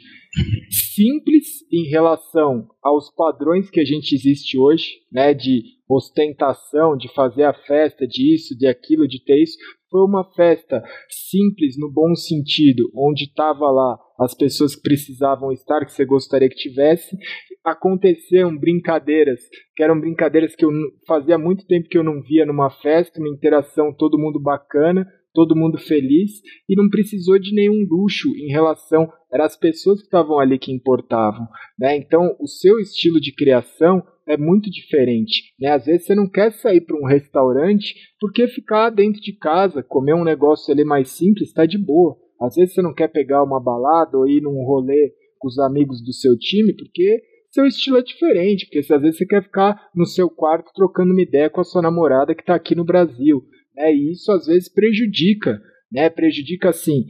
[0.69, 5.33] simples em relação aos padrões que a gente existe hoje, né?
[5.33, 9.57] De ostentação, de fazer a festa, de isso, de aquilo, de ter isso.
[9.89, 15.85] Foi uma festa simples no bom sentido, onde estava lá as pessoas que precisavam estar,
[15.85, 17.15] que você gostaria que tivesse.
[17.63, 19.39] Aconteceram brincadeiras,
[19.75, 20.71] que eram brincadeiras que eu
[21.07, 25.55] fazia muito tempo que eu não via numa festa, uma interação, todo mundo bacana, todo
[25.55, 29.07] mundo feliz, e não precisou de nenhum luxo em relação.
[29.31, 31.47] Eram as pessoas que estavam ali que importavam.
[31.77, 31.97] Né?
[31.97, 35.53] Então, o seu estilo de criação é muito diferente.
[35.59, 35.69] Né?
[35.69, 40.15] Às vezes você não quer sair para um restaurante porque ficar dentro de casa, comer
[40.15, 42.17] um negócio ali mais simples, está de boa.
[42.41, 46.03] Às vezes você não quer pegar uma balada ou ir num rolê com os amigos
[46.03, 47.21] do seu time porque
[47.55, 48.65] seu estilo é diferente.
[48.65, 51.81] Porque às vezes você quer ficar no seu quarto trocando uma ideia com a sua
[51.81, 53.43] namorada que está aqui no Brasil.
[53.75, 53.93] Né?
[53.93, 55.61] E isso às vezes prejudica.
[55.91, 56.09] Né?
[56.09, 57.05] Prejudica assim.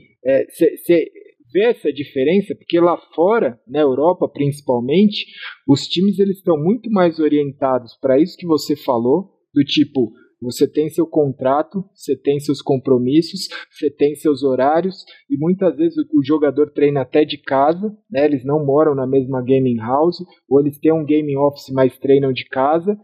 [0.50, 1.06] Você é,
[1.54, 2.56] vê essa diferença?
[2.56, 5.26] Porque lá fora, na Europa principalmente,
[5.68, 10.12] os times eles estão muito mais orientados para isso que você falou, do tipo,
[10.42, 15.98] você tem seu contrato, você tem seus compromissos, você tem seus horários e muitas vezes
[16.14, 18.26] o jogador treina até de casa, né?
[18.26, 20.18] Eles não moram na mesma gaming house
[20.50, 22.98] ou eles têm um gaming office, mas treinam de casa.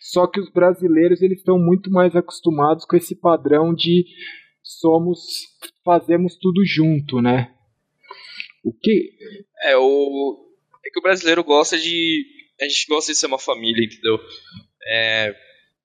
[0.00, 4.04] Só que os brasileiros eles estão muito mais acostumados com esse padrão de
[4.62, 5.20] somos
[5.84, 7.54] fazemos tudo junto, né?
[8.64, 9.10] O que
[9.64, 10.44] é o
[10.84, 12.24] é que o brasileiro gosta de
[12.60, 14.18] a gente gosta de ser uma família, entendeu?
[14.90, 15.34] É,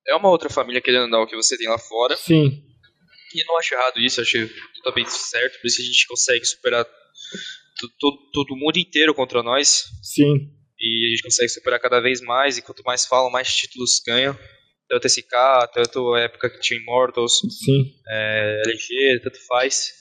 [0.08, 2.16] é uma outra família, querendo ou não, que você tem lá fora.
[2.16, 2.64] Sim.
[3.34, 6.86] E não acho errado isso, acho totalmente certo, por isso a gente consegue superar
[8.00, 9.86] todo, todo mundo inteiro contra nós.
[10.02, 10.50] Sim.
[10.80, 14.38] E a gente consegue superar cada vez mais, e quanto mais falam, mais títulos ganham.
[14.90, 15.32] Tanto SK,
[15.74, 17.94] tanto a época que tinha Immortals, Sim.
[18.08, 19.92] É, LG, tanto faz.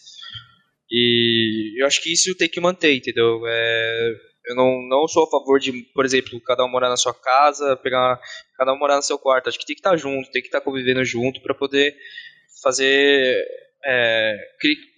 [0.91, 3.41] E eu acho que isso tem que manter, entendeu?
[3.47, 4.15] É,
[4.47, 7.77] eu não, não sou a favor de, por exemplo, cada um morar na sua casa,
[7.77, 8.21] pegar
[8.57, 9.49] cada um morar no seu quarto.
[9.49, 11.97] Acho que tem que estar junto, tem que estar convivendo junto para poder
[12.63, 13.37] fazer
[13.85, 14.37] é,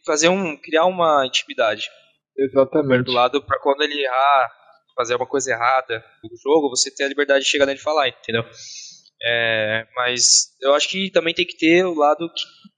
[0.06, 1.88] fazer um criar uma intimidade.
[2.36, 3.04] Exatamente.
[3.04, 4.50] Do lado para quando ele errar,
[4.96, 8.08] fazer uma coisa errada no jogo, você ter a liberdade de chegar nele e falar,
[8.08, 8.44] entendeu?
[9.22, 12.30] É, mas eu acho que também tem que ter o lado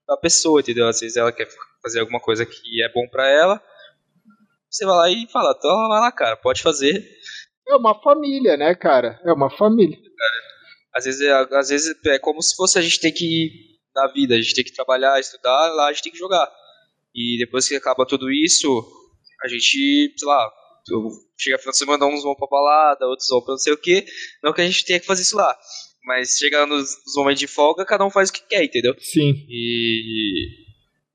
[0.06, 0.86] da pessoa, entendeu?
[0.86, 1.48] Às vezes ela quer
[1.82, 3.62] fazer alguma coisa que é bom para ela,
[4.76, 7.04] você vai lá e fala, vai lá, cara, pode fazer.
[7.68, 9.20] É uma família, né, cara?
[9.24, 9.98] É uma família.
[10.94, 13.50] Às vezes, é, às vezes é como se fosse a gente ter que
[13.94, 16.50] na vida, a gente tem que trabalhar, estudar, lá a gente tem que jogar.
[17.14, 18.68] E depois que acaba tudo isso,
[19.42, 20.52] a gente, sei lá,
[21.38, 24.04] chega final de semana, uns vão pra balada, outros vão pra não sei o que.
[24.42, 25.56] Não que a gente tenha que fazer isso lá.
[26.04, 28.94] Mas chega nos, nos momentos de folga, cada um faz o que quer, entendeu?
[28.98, 29.46] Sim.
[29.48, 30.65] E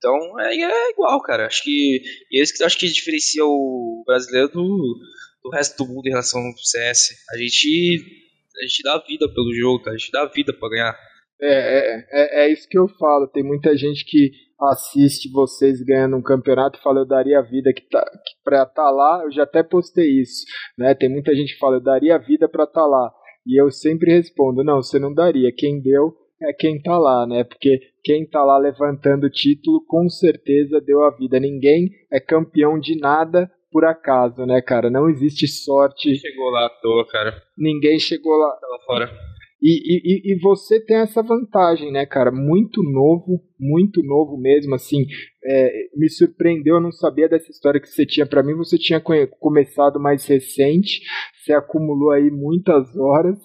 [0.02, 1.46] então é, é igual, cara.
[1.46, 4.98] Acho que esse que acho que diferencia o brasileiro do,
[5.44, 7.12] do resto do mundo em relação ao CS.
[7.32, 8.22] A gente
[8.58, 9.88] a gente dá vida pelo jogo.
[9.88, 10.98] A gente dá vida para ganhar.
[11.40, 13.28] É, é, é, é, isso que eu falo.
[13.28, 14.32] Tem muita gente que
[14.72, 18.64] assiste vocês ganhando um campeonato e fala eu daria a vida que tá, que pra
[18.64, 19.22] estar tá lá.
[19.24, 20.46] Eu já até postei isso,
[20.78, 20.96] né?
[20.96, 23.12] Tem muita gente que fala eu daria a vida para estar tá lá.
[23.46, 25.52] E eu sempre respondo, não, você não daria.
[25.56, 27.44] Quem deu é quem tá lá, né?
[27.44, 31.40] Porque quem tá lá levantando o título com certeza deu a vida.
[31.40, 34.90] Ninguém é campeão de nada por acaso, né, cara?
[34.90, 36.16] Não existe sorte.
[36.16, 37.42] Chegou lá à toa, cara.
[37.58, 38.52] Ninguém chegou lá.
[38.60, 39.32] Tava fora.
[39.64, 42.32] E, e, e você tem essa vantagem, né, cara?
[42.32, 45.06] Muito novo, muito novo mesmo, assim.
[45.46, 48.56] É, me surpreendeu, eu não sabia dessa história que você tinha para mim.
[48.56, 51.02] Você tinha começado mais recente,
[51.36, 53.38] você acumulou aí muitas horas.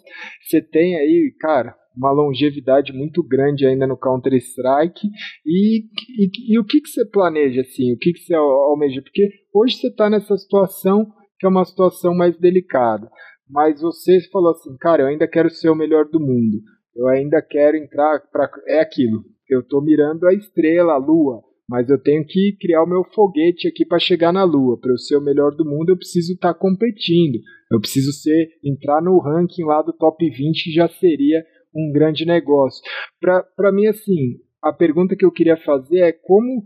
[0.42, 5.09] Você tem aí, cara, uma longevidade muito grande ainda no Counter Strike
[5.44, 5.84] e,
[6.18, 9.76] e, e, o que, que você planeja assim, o que, que você almeja, porque hoje
[9.76, 11.07] você está nessa situação
[11.38, 13.11] que é uma situação mais delicada,
[13.49, 16.61] mas você falou assim, cara, eu ainda quero ser o melhor do mundo,
[16.94, 21.88] eu ainda quero entrar para é aquilo, eu estou mirando a estrela, a lua, mas
[21.90, 24.78] eu tenho que criar o meu foguete aqui para chegar na Lua.
[24.78, 27.40] Para eu ser o melhor do mundo, eu preciso estar tá competindo.
[27.70, 31.44] Eu preciso ser entrar no ranking lá do top 20 já seria
[31.77, 32.83] um grande negócio.
[33.20, 36.64] Para mim, assim, a pergunta que eu queria fazer é como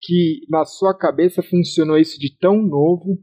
[0.00, 3.18] que na sua cabeça funcionou isso de tão novo,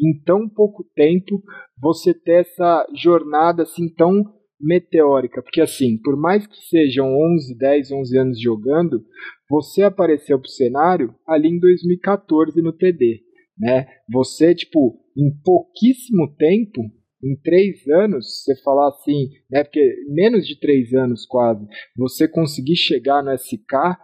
[0.00, 1.42] em tão pouco tempo,
[1.80, 4.22] você ter essa jornada assim tão
[4.60, 9.04] meteórica, porque assim, por mais que sejam 11, 10, 11 anos jogando,
[9.48, 13.20] você apareceu pro cenário ali em 2014 no TD,
[13.58, 13.86] né?
[14.10, 16.82] Você, tipo, em pouquíssimo tempo,
[17.22, 22.76] em três anos, você falar assim, né, porque menos de três anos quase, você conseguir
[22.76, 23.96] chegar no SK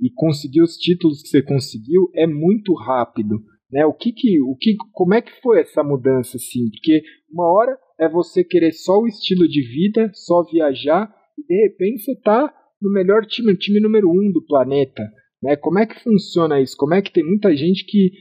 [0.00, 3.42] e conseguir os títulos que você conseguiu é muito rápido.
[3.70, 3.84] Né?
[3.86, 6.70] O que que, o que, como é que foi essa mudança assim?
[6.70, 11.62] Porque uma hora é você querer só o estilo de vida, só viajar e de
[11.62, 15.02] repente você está no melhor time, o time número um do planeta.
[15.42, 15.56] Né?
[15.56, 16.76] Como é que funciona isso?
[16.76, 18.12] Como é que tem muita gente que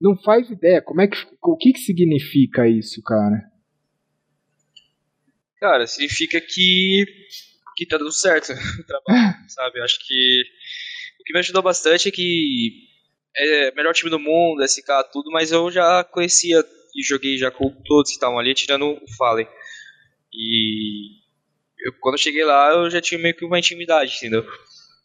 [0.00, 0.80] não faz ideia.
[0.80, 3.50] Como é que, o que, que significa isso, cara?
[5.58, 7.04] Cara, significa que,
[7.76, 9.80] que tá dando certo o trabalho, sabe?
[9.82, 10.42] Acho que
[11.20, 12.88] o que me ajudou bastante é que
[13.36, 16.64] é o melhor time do mundo, SK, tudo, mas eu já conhecia
[16.96, 19.46] e joguei já com todos que estavam ali, tirando o Fallen.
[20.32, 21.20] E
[21.78, 24.44] eu, quando eu cheguei lá, eu já tinha meio que uma intimidade, entendeu?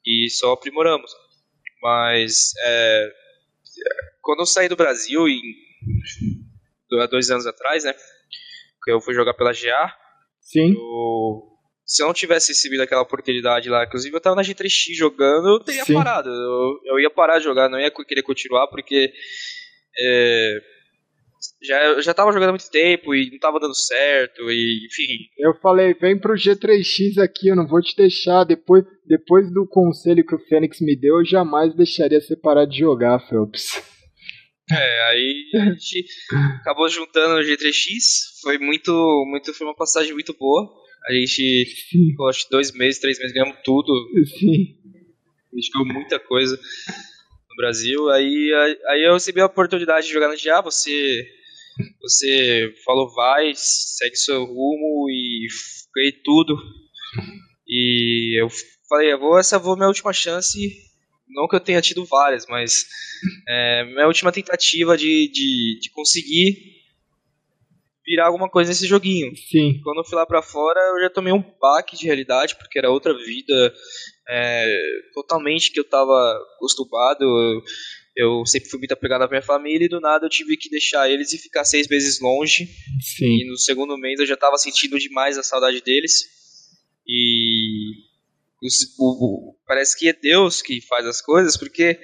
[0.05, 1.11] E só aprimoramos.
[1.81, 3.13] Mas é,
[4.21, 5.41] quando eu saí do Brasil, em,
[7.01, 7.93] há dois anos atrás, né?
[8.83, 9.95] Que eu fui jogar pela GA.
[10.41, 10.73] Sim.
[10.73, 11.55] Eu,
[11.85, 15.63] se eu não tivesse recebido aquela oportunidade lá, inclusive eu tava na G3X jogando, eu
[15.63, 15.93] teria Sim.
[15.93, 16.29] parado.
[16.29, 19.11] Eu, eu ia parar de jogar, não ia querer continuar, porque
[19.97, 20.59] é,
[21.61, 25.27] já, eu já tava jogando há muito tempo e não tava dando certo, e enfim.
[25.37, 28.43] Eu falei, vem pro G3X aqui, eu não vou te deixar.
[28.43, 32.79] Depois, depois do conselho que o Fênix me deu, eu jamais deixaria você parar de
[32.79, 33.81] jogar, Phelps.
[34.71, 36.05] É, aí a gente
[36.61, 38.91] acabou juntando no G3X, foi muito,
[39.27, 40.67] muito, foi uma passagem muito boa.
[41.07, 43.93] A gente ficou acho dois meses, três meses, ganhamos tudo.
[44.39, 44.75] Sim.
[45.53, 46.59] A gente ganhou muita coisa
[47.55, 48.09] no Brasil.
[48.09, 48.51] Aí,
[48.87, 51.25] aí eu recebi a oportunidade de jogar no GA, você
[52.01, 55.47] você falou vai, segue seu rumo e
[55.93, 56.57] ganhei tudo.
[57.67, 58.47] E eu
[58.87, 60.57] falei, eu vou, essa foi minha última chance.
[61.27, 62.85] Não que eu tenha tido várias, mas
[63.47, 66.75] é, minha última tentativa de, de, de conseguir
[68.05, 69.35] virar alguma coisa nesse joguinho.
[69.35, 69.79] Sim.
[69.83, 72.91] Quando eu fui lá pra fora, eu já tomei um baque de realidade, porque era
[72.91, 73.73] outra vida
[74.29, 74.79] é,
[75.13, 77.23] totalmente que eu tava acostumado.
[77.23, 77.61] Eu,
[78.15, 81.09] eu sempre fui muito apegado à minha família e do nada eu tive que deixar
[81.09, 82.67] eles e ficar seis meses longe.
[83.01, 83.41] Sim.
[83.41, 86.25] E no segundo mês eu já tava sentindo demais a saudade deles.
[87.07, 87.91] E
[88.61, 91.99] os, o, o, parece que é Deus que faz as coisas, porque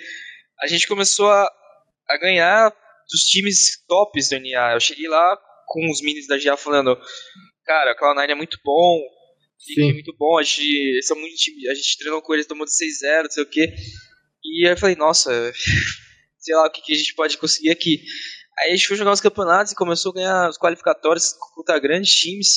[0.61, 1.47] a gente começou a,
[2.09, 2.71] a ganhar
[3.11, 4.73] dos times tops do NA.
[4.73, 5.37] Eu cheguei lá
[5.71, 6.99] com os meninos da GA falando,
[7.63, 8.99] cara, a Cloud9 é muito bom,
[9.79, 11.33] é muito bom, a gente, são muito,
[11.69, 13.73] a gente treinou com eles, tomou de 6-0, não sei o que.
[14.43, 15.31] E aí eu falei, nossa,
[16.39, 18.03] sei lá o que, que a gente pode conseguir aqui.
[18.59, 22.13] Aí a gente foi jogar os campeonatos e começou a ganhar os qualificatórios contra grandes
[22.13, 22.49] times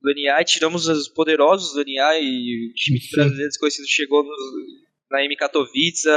[0.00, 4.30] do NA, e tiramos os poderosos do NA e o time brasileiro desconhecido chegou no,
[5.10, 6.08] na M Katowice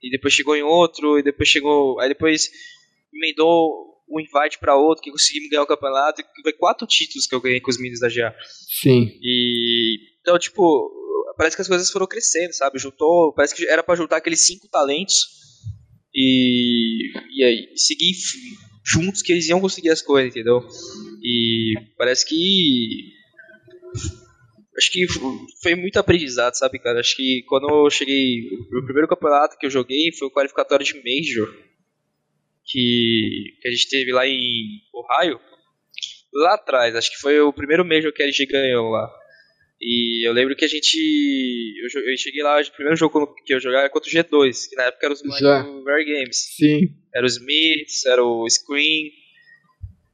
[0.00, 2.48] e depois chegou em outro e depois chegou, aí depois
[3.12, 6.22] emendou um invite para outro, que conseguimos ganhar o campeonato.
[6.42, 8.34] Foi quatro títulos que eu ganhei com os meninos da GA.
[8.82, 9.18] Sim.
[9.22, 9.98] E.
[10.20, 10.90] Então, tipo,
[11.36, 12.78] parece que as coisas foram crescendo, sabe?
[12.78, 13.32] Juntou.
[13.32, 15.16] Parece que era para juntar aqueles cinco talentos
[16.14, 17.12] e.
[17.36, 18.14] E aí, seguir
[18.84, 20.66] juntos que eles iam conseguir as coisas, entendeu?
[21.22, 23.20] E parece que.
[24.76, 25.06] Acho que
[25.62, 27.00] foi muito aprendizado, sabe, cara?
[27.00, 28.48] Acho que quando eu cheguei.
[28.72, 31.70] O primeiro campeonato que eu joguei foi o qualificatório de Major
[32.70, 35.40] que, que a gente teve lá em Ohio,
[36.32, 39.10] lá atrás, acho que foi o primeiro Major que a gente ganhou lá.
[39.82, 40.94] E eu lembro que a gente.
[41.82, 44.76] Eu, eu cheguei lá, o primeiro jogo que eu jogava era contra o G2, que
[44.76, 46.36] na época era os do Rare Games.
[46.54, 46.80] Sim.
[47.14, 49.10] Era o Smiths, era o Screen.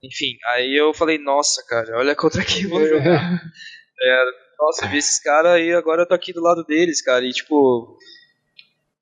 [0.04, 3.42] Enfim, aí eu falei, nossa, cara, olha contra quem eu vou jogar.
[4.00, 4.24] é,
[4.56, 7.24] nossa, eu vi esses caras e agora eu tô aqui do lado deles, cara.
[7.24, 7.98] E tipo,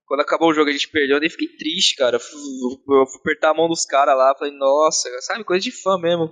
[0.06, 2.16] quando acabou o jogo a gente perdeu, eu nem fiquei triste, cara.
[2.16, 6.30] Eu fui apertar a mão dos caras lá, falei, nossa, sabe, coisa de fã mesmo.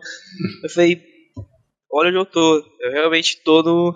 [0.62, 1.02] Eu falei,
[1.90, 2.62] olha onde eu tô.
[2.80, 3.92] Eu realmente tô no,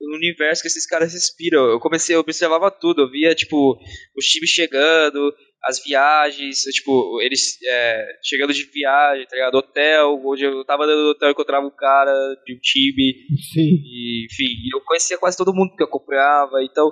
[0.00, 1.66] no universo que esses caras respiram.
[1.66, 3.78] Eu comecei, eu observava tudo, eu via, tipo,
[4.16, 5.32] os times chegando,
[5.62, 9.56] as viagens, tipo, eles é, chegando de viagem, tá ligado?
[9.56, 12.12] Hotel, onde eu tava dentro do hotel e encontrava um cara
[12.44, 13.14] de um time.
[13.52, 13.82] Sim.
[13.84, 16.90] E, enfim, eu conhecia quase todo mundo que acompanhava, então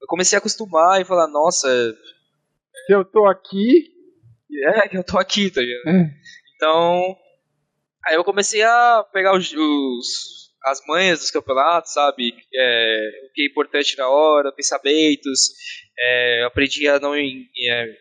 [0.00, 1.68] eu comecei a acostumar e falar, nossa.
[2.86, 3.90] Se eu tô aqui.
[4.66, 5.96] É, que eu tô aqui, tá ligado?
[5.96, 6.10] É.
[6.56, 7.16] Então.
[8.06, 12.34] Aí eu comecei a pegar os, os as manhas dos campeonatos, sabe?
[12.54, 15.40] É, o que é importante na hora, pensamentos.
[15.98, 17.20] É, aprendi a não é,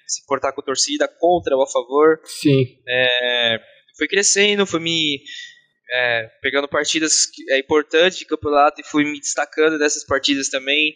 [0.05, 2.19] se importar com a torcida, contra ou a favor.
[2.25, 2.77] Sim.
[2.87, 3.59] É,
[3.97, 5.19] fui crescendo, fui me
[5.91, 10.93] é, pegando partidas é, importantes de campeonato e fui me destacando dessas partidas também.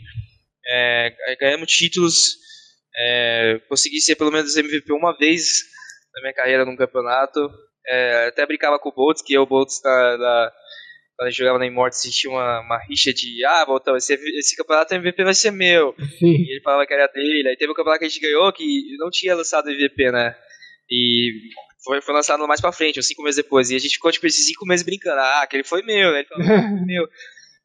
[0.68, 2.38] É, ganhamos títulos,
[2.95, 5.64] é, consegui ser pelo menos MVP uma vez
[6.14, 7.49] na minha carreira num campeonato.
[7.88, 10.52] É, até brincava com o Boltz, que eu, o Boltz, na, na,
[11.22, 14.56] quando a gente jogava na Immortus, existia uma, uma rixa de ah, Boltão, esse, esse
[14.56, 15.94] campeonato MVP vai ser meu.
[16.18, 16.35] Sim.
[16.35, 17.48] E ele falava que era dele.
[17.48, 20.35] Aí teve um campeonato que a gente ganhou que não tinha lançado MVP, né?
[20.90, 21.31] E
[21.84, 23.69] foi, foi lançado mais pra frente, uns cinco meses depois.
[23.69, 25.19] E a gente ficou, tipo, esses cinco meses brincando.
[25.19, 26.19] Ah, aquele foi meu, né?
[26.19, 27.07] Ele foi meu.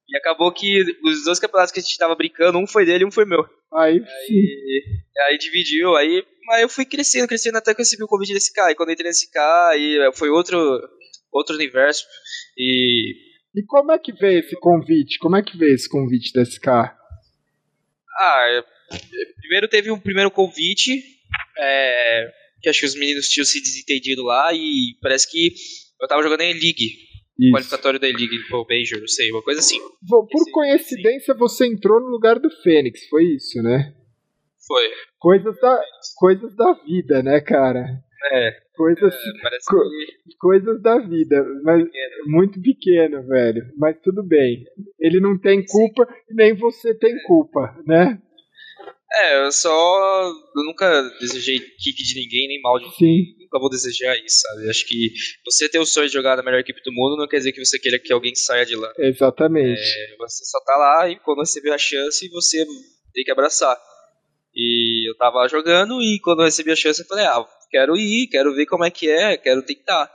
[0.09, 3.07] E acabou que os dois campeonatos que a gente tava brincando, um foi dele e
[3.07, 3.45] um foi meu.
[3.75, 4.83] Aí, aí,
[5.29, 8.53] aí dividiu, aí, aí eu fui crescendo, crescendo até que eu recebi o convite desse
[8.53, 8.71] cara.
[8.71, 10.59] E quando eu entrei nesse cara, aí foi outro,
[11.33, 12.05] outro universo.
[12.57, 13.27] E.
[13.55, 15.19] E como é que veio esse convite?
[15.19, 16.95] Como é que veio esse convite desse cara?
[18.19, 18.65] Ah, é,
[19.41, 21.03] primeiro teve um primeiro convite,
[21.59, 22.31] é,
[22.63, 25.53] que acho que os meninos tinham se desentendido lá, e parece que
[26.01, 27.06] eu tava jogando em League.
[27.39, 27.53] Isso.
[27.53, 29.79] qualificatório da League ou Major, não sei, uma coisa assim.
[30.09, 31.39] Por Esse, coincidência, sim.
[31.39, 33.93] você entrou no lugar do Fênix, foi isso, né?
[34.67, 34.91] Foi.
[35.19, 35.81] Coisas da,
[36.17, 37.85] coisas da vida, né, cara?
[38.33, 38.51] É.
[38.75, 40.37] Coisas, É, co- que...
[40.39, 41.85] coisas da vida, mas
[42.27, 43.63] muito pequeno, velho.
[43.79, 44.65] Mas tudo bem.
[44.99, 48.21] Ele não tem culpa nem você tem culpa, né?
[49.19, 49.71] É, eu só.
[49.71, 53.37] Eu nunca desejei kick de ninguém, nem mal de Sim.
[53.41, 54.69] nunca vou desejar isso, sabe?
[54.69, 55.13] Acho que
[55.45, 57.65] você ter o sonho de jogar na melhor equipe do mundo não quer dizer que
[57.65, 58.93] você queira que alguém saia de lá.
[58.99, 59.81] Exatamente.
[59.81, 62.67] É, você só tá lá e quando receber a chance, você
[63.15, 63.77] tem que abraçar.
[64.55, 67.97] E eu tava lá jogando e quando eu recebi a chance, eu falei, ah, quero
[67.97, 70.11] ir, quero ver como é que é, quero tentar.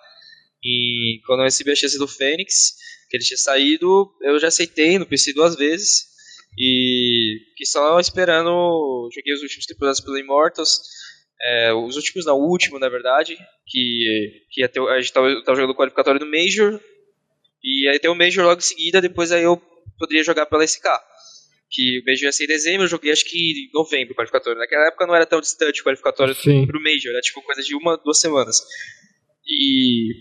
[0.63, 2.73] E quando eu recebi a chance do Fênix,
[3.09, 6.10] que ele tinha saído, eu já aceitei no PC duas vezes.
[6.57, 9.09] E fiquei só esperando.
[9.13, 10.79] Joguei os últimos temporadas pelo Immortals.
[11.43, 13.37] É, os últimos, não, o último, na verdade.
[13.65, 16.79] Que, que ter, a gente tava, tava jogando o qualificatório do Major.
[17.63, 19.61] E aí tem o Major logo em seguida, depois aí eu
[19.97, 20.83] poderia jogar pela SK.
[21.69, 24.59] Que o Major ia ser em dezembro, eu joguei acho que em novembro o qualificatório.
[24.59, 26.67] Naquela época não era tão distante o qualificatório Sim.
[26.67, 28.61] pro Major, era tipo coisa de uma, duas semanas.
[29.47, 30.11] E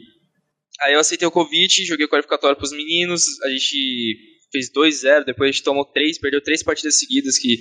[0.82, 5.48] aí eu aceitei o convite, joguei o qualificatório pros meninos, a gente fez 2-0, depois
[5.48, 7.58] a gente tomou 3, perdeu três partidas seguidas que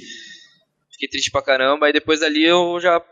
[0.92, 1.88] fiquei triste pra caramba.
[1.88, 3.04] Aí depois dali eu já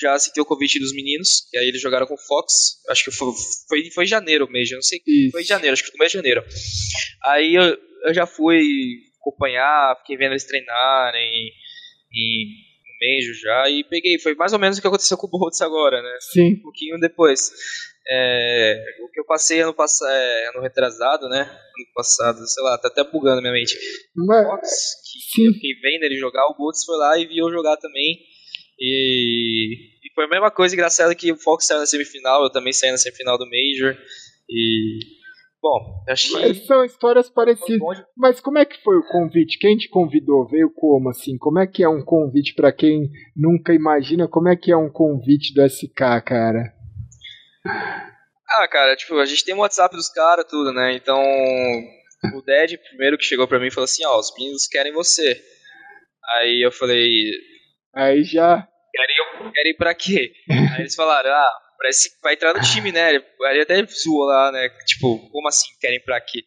[0.00, 3.10] já aceitei o convite dos meninos, e aí eles jogaram com o Fox, acho que
[3.12, 3.28] foi,
[3.68, 5.30] foi, foi em janeiro o Major, não sei Isso.
[5.30, 6.44] foi em janeiro, acho que foi no mês de janeiro.
[7.24, 8.60] Aí eu, eu já fui
[9.20, 11.52] acompanhar, fiquei vendo eles treinarem
[12.12, 12.46] e
[12.84, 14.18] no Major já, e peguei.
[14.18, 16.18] Foi mais ou menos o que aconteceu com o Boltz agora, né?
[16.20, 16.54] Sim.
[16.54, 17.52] Um pouquinho depois.
[18.10, 21.42] É, o que eu passei ano passado, é, ano retrasado, né?
[21.42, 23.76] Ano passado, sei lá, tá até bugando minha mente.
[24.16, 24.68] Mas, Fox,
[25.34, 28.18] que eu fiquei vendo ele jogar, o Boltz foi lá e viu eu jogar também.
[28.80, 29.74] E,
[30.04, 32.90] e foi a mesma coisa engraçada que o Fox saiu na semifinal, eu também saí
[32.90, 33.94] na semifinal do Major.
[34.48, 35.00] E.
[35.60, 36.34] Bom, acho que.
[36.34, 38.04] Mas são histórias parecidas.
[38.16, 39.58] Mas como é que foi o convite?
[39.58, 40.46] Quem te convidou?
[40.48, 41.36] Veio como assim?
[41.36, 44.28] Como é que é um convite pra quem nunca imagina?
[44.28, 46.77] Como é que é um convite do SK, cara?
[48.50, 50.94] Ah, cara, tipo, a gente tem o WhatsApp dos caras, tudo, né?
[50.94, 51.20] Então,
[52.34, 55.40] o Ded, primeiro que chegou pra mim, falou assim: Ó, os meninos querem você.
[56.36, 57.06] Aí eu falei:
[57.94, 58.66] Aí já.
[58.92, 60.32] Querem, querem pra quê?
[60.74, 63.14] Aí eles falaram: Ah, parece que vai entrar no time, né?
[63.14, 64.68] Ele- até zoou lá, né?
[64.86, 66.42] Tipo, como assim querem pra quê?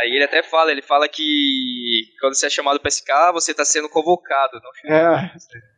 [0.00, 3.64] Aí ele até fala: Ele fala que quando você é chamado pra SK, você tá
[3.64, 5.32] sendo convocado, não É,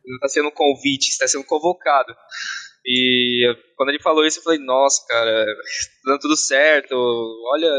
[0.05, 2.13] não tá sendo um convite, está sendo convocado.
[2.85, 5.45] E quando ele falou isso, eu falei, nossa, cara,
[6.03, 7.69] tá dando tudo certo, olha,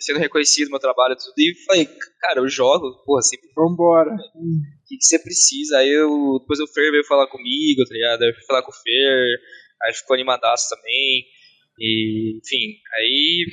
[0.00, 1.32] sendo reconhecido meu trabalho, tudo.
[1.38, 1.88] E falei,
[2.20, 4.12] cara, eu jogo, porra, sempre vambora.
[4.12, 5.78] o que, que você precisa?
[5.78, 8.22] Aí eu, depois o Fer veio falar comigo, tá ligado?
[8.22, 9.38] Aí eu fui falar com o Fer,
[9.82, 11.24] aí ficou animadaço também.
[11.80, 13.46] E, enfim, aí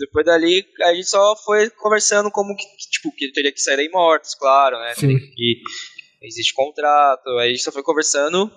[0.00, 3.76] depois dali a gente só foi conversando como que, tipo, que ele teria que sair
[3.76, 4.94] da Imortos, claro, né?
[4.94, 5.16] Sim.
[5.16, 5.62] que
[6.22, 8.50] existe contrato, aí a gente só foi conversando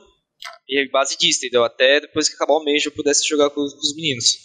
[0.67, 1.63] e base disso, entendeu?
[1.63, 4.37] Até depois que acabar o mês eu pudesse jogar com, os- com os meninos.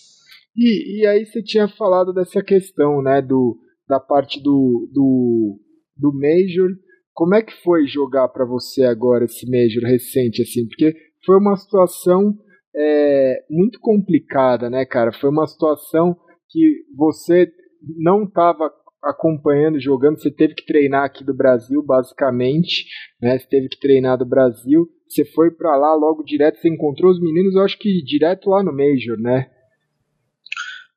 [0.56, 3.59] E, e aí você tinha falado dessa questão, né, do,
[3.89, 5.59] da parte do, do,
[5.97, 6.70] do Major.
[7.12, 10.66] Como é que foi jogar pra você agora esse Major recente, assim?
[10.66, 10.94] Porque
[11.24, 12.35] foi uma situação
[12.74, 15.12] é, muito complicada, né, cara?
[15.12, 16.16] Foi uma situação
[16.48, 17.51] que você
[17.98, 18.70] não estava
[19.10, 22.86] acompanhando, jogando, você teve que treinar aqui do Brasil, basicamente,
[23.20, 23.38] né?
[23.38, 24.88] Você teve que treinar do Brasil.
[25.08, 28.62] Você foi pra lá logo direto, você encontrou os meninos, eu acho que direto lá
[28.62, 29.50] no Major, né?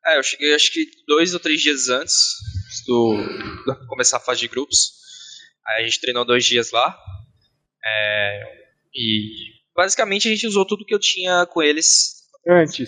[0.06, 2.16] É, eu cheguei acho que dois ou três dias antes
[2.88, 3.16] do,
[3.66, 4.94] do começar a fase de grupos.
[5.68, 6.98] Aí a gente treinou dois dias lá.
[7.86, 8.44] É,
[8.96, 9.32] e
[9.76, 12.88] basicamente a gente usou tudo que eu tinha com eles Antes.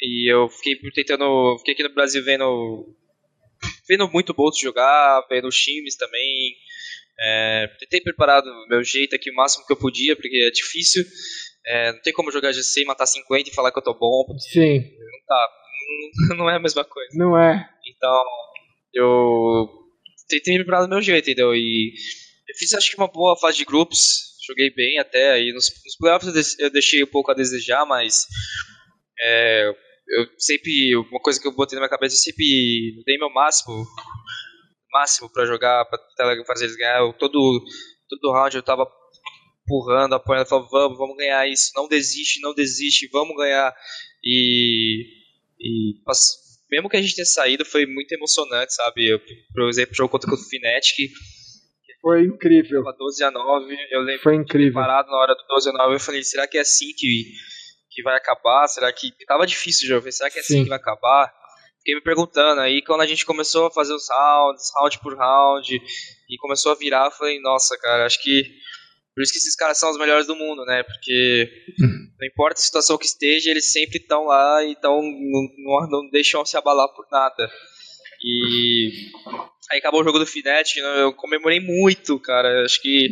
[0.00, 1.56] E eu fiquei tentando.
[1.58, 2.96] Fiquei aqui no Brasil vendo.
[3.88, 6.54] Vendo muito Bolt jogar, vendo os times também.
[7.18, 11.04] É, tentei preparar do meu jeito aqui o máximo que eu podia, porque é difícil.
[11.66, 14.24] É, não tem como jogar GC e matar 50 e falar que eu tô bom,
[14.26, 15.48] porque Sim, não tá.
[16.30, 17.10] Não, não é a mesma coisa.
[17.16, 17.68] não é.
[17.88, 18.22] Então,
[18.94, 19.68] eu
[20.28, 21.54] tentei me preparar do meu jeito, entendeu?
[21.54, 21.92] E
[22.48, 23.98] eu fiz acho que uma boa fase de grupos,
[24.46, 27.84] joguei bem até, aí nos, nos playoffs eu des- eu deixei um pouco a desejar,
[27.86, 28.26] mas
[29.20, 29.72] é,
[30.08, 33.84] eu sempre, uma coisa que eu botei na minha cabeça, eu sempre dei meu máximo,
[34.92, 37.64] máximo pra jogar, pra tentar fazer eles ganhar, eu, todo,
[38.08, 38.86] todo round eu tava
[39.64, 43.74] empurrando, apoiando, falando, vamos, vamos ganhar isso, não desiste, não desiste, vamos ganhar,
[44.24, 45.04] e,
[45.60, 45.94] e
[46.70, 49.08] mesmo que a gente tenha saído, foi muito emocionante, sabe?
[49.08, 49.20] Eu,
[49.52, 51.10] por exemplo, o jogo contra o Fnatic,
[52.00, 52.84] Foi incrível.
[52.84, 54.74] tava 12 a 9, eu lembro Foi incrível.
[54.74, 57.32] parado na hora do 12 a 9, eu falei, será que é assim que,
[57.96, 58.68] que vai acabar?
[58.68, 59.10] Será que.
[59.26, 60.62] Tava difícil o jogo, eu falei, será que é assim Sim.
[60.64, 61.32] que vai acabar?
[61.78, 65.74] Fiquei me perguntando, aí quando a gente começou a fazer os rounds, round por round,
[66.28, 68.42] e começou a virar, falei, nossa, cara, acho que
[69.14, 70.82] Por isso que esses caras são os melhores do mundo, né?
[70.82, 71.48] Porque
[72.18, 76.44] não importa a situação que esteja, eles sempre estão lá e tão, não, não, deixam
[76.44, 77.50] se abalar por nada.
[78.22, 78.90] E
[79.70, 82.64] aí acabou o jogo do Finet, eu comemorei muito, cara.
[82.64, 83.08] Acho que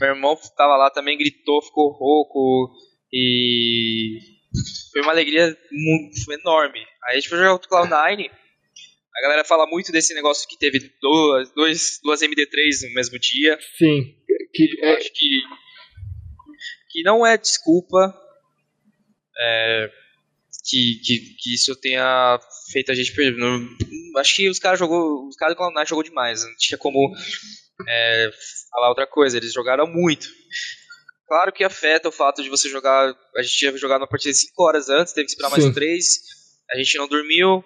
[0.00, 2.72] meu irmão tava lá também, gritou, ficou rouco.
[3.12, 4.18] E
[4.92, 6.80] foi uma alegria muito, enorme.
[7.04, 8.30] Aí a gente foi jogar o Cloud9.
[9.14, 13.58] A galera fala muito desse negócio que teve duas, dois, duas MD3 no mesmo dia.
[13.76, 14.14] Sim.
[14.54, 14.96] Que, é...
[14.96, 15.40] Acho que,
[16.90, 18.14] que não é desculpa
[19.38, 19.90] é,
[20.64, 22.38] que, que, que isso tenha
[22.70, 23.42] feito a gente perder.
[24.16, 26.44] acho que os caras jogou, os caras do Cloud9 jogou demais.
[26.44, 27.14] Não tinha como
[27.88, 28.30] é,
[28.70, 29.36] falar outra coisa.
[29.36, 30.28] Eles jogaram muito.
[31.32, 33.10] Claro que afeta o fato de você jogar.
[33.34, 36.06] A gente tinha jogado uma partida 5 horas antes, teve que esperar mais 3.
[36.70, 37.64] A gente não dormiu.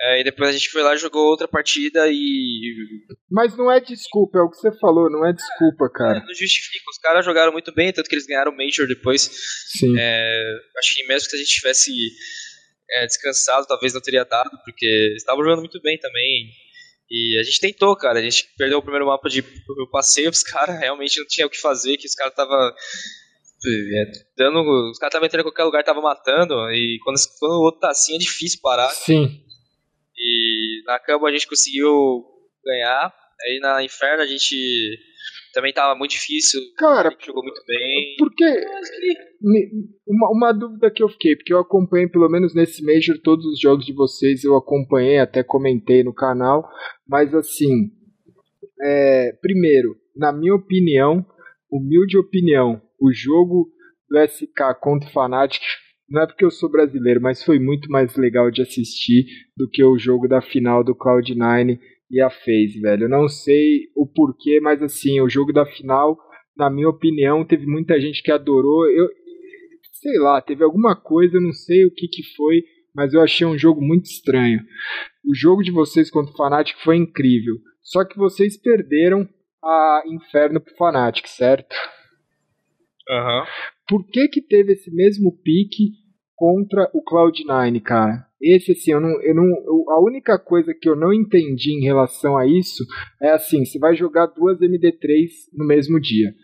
[0.00, 3.04] É, e depois a gente foi lá e jogou outra partida e.
[3.30, 6.16] Mas não é desculpa, é o que você falou, não é desculpa, cara.
[6.16, 9.30] É, não justifica, os caras jogaram muito bem, tanto que eles ganharam o Major depois.
[9.78, 9.94] Sim.
[9.98, 10.40] É,
[10.78, 11.92] acho que mesmo que a gente tivesse
[12.90, 16.48] é, descansado, talvez não teria dado, porque eles estavam jogando muito bem também.
[17.10, 18.18] E a gente tentou, cara.
[18.18, 21.50] A gente perdeu o primeiro mapa de eu passei, os caras realmente não tinha o
[21.50, 22.74] que fazer, que os caras tava
[23.66, 24.60] é, dando,
[24.90, 27.90] os caras estavam entrando em qualquer lugar, tava matando, e quando, quando o outro tá
[27.90, 28.90] assim é difícil parar.
[28.90, 29.42] Sim.
[30.16, 32.24] E na Cabo a gente conseguiu
[32.64, 33.14] ganhar.
[33.42, 34.98] Aí na Inferno a gente
[35.52, 36.60] também tava muito difícil.
[36.76, 38.14] Cara, jogou muito bem.
[38.18, 38.44] Porque
[40.06, 43.60] uma, uma dúvida que eu fiquei, porque eu acompanhei pelo menos nesse Major todos os
[43.60, 46.68] jogos de vocês, eu acompanhei, até comentei no canal,
[47.06, 47.90] mas assim,
[48.82, 51.24] é, primeiro, na minha opinião,
[51.70, 53.68] humilde opinião, o jogo
[54.08, 55.62] do SK contra o Fnatic
[56.08, 59.24] não é porque eu sou brasileiro, mas foi muito mais legal de assistir
[59.56, 61.78] do que o jogo da final do Cloud9
[62.10, 63.04] e a FaZe, velho.
[63.04, 66.18] Eu não sei o porquê, mas assim, o jogo da final,
[66.56, 68.86] na minha opinião, teve muita gente que adorou.
[68.88, 69.08] Eu
[70.04, 72.62] sei lá, teve alguma coisa, eu não sei o que que foi,
[72.94, 74.60] mas eu achei um jogo muito estranho.
[75.26, 77.54] O jogo de vocês contra o Fnatic foi incrível.
[77.82, 79.26] Só que vocês perderam
[79.64, 81.74] a Inferno pro Fnatic, certo?
[83.08, 83.40] Aham.
[83.40, 83.46] Uhum.
[83.88, 85.92] Por que que teve esse mesmo pique
[86.36, 88.26] contra o Cloud9, cara?
[88.40, 89.44] Esse, assim, eu não, eu não.
[89.90, 92.84] A única coisa que eu não entendi em relação a isso
[93.22, 96.34] é assim: você vai jogar duas MD3 no mesmo dia.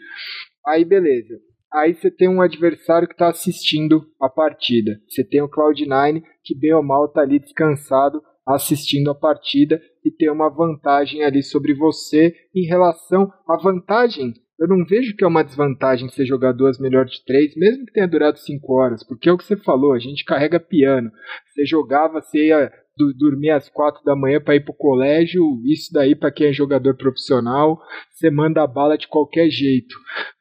[0.67, 1.41] Aí, beleza.
[1.73, 5.01] Aí você tem um adversário que está assistindo a partida.
[5.09, 10.11] Você tem o Cloud9, que bem ou mal está ali descansado, assistindo a partida e
[10.11, 15.27] tem uma vantagem ali sobre você em relação à vantagem eu não vejo que é
[15.27, 19.27] uma desvantagem você jogar duas melhor de três, mesmo que tenha durado cinco horas, porque
[19.27, 21.11] é o que você falou, a gente carrega piano.
[21.47, 22.71] Você jogava, você ia
[23.19, 26.95] dormir às quatro da manhã para ir pro colégio, isso daí para quem é jogador
[26.95, 27.81] profissional,
[28.13, 29.95] você manda a bala de qualquer jeito.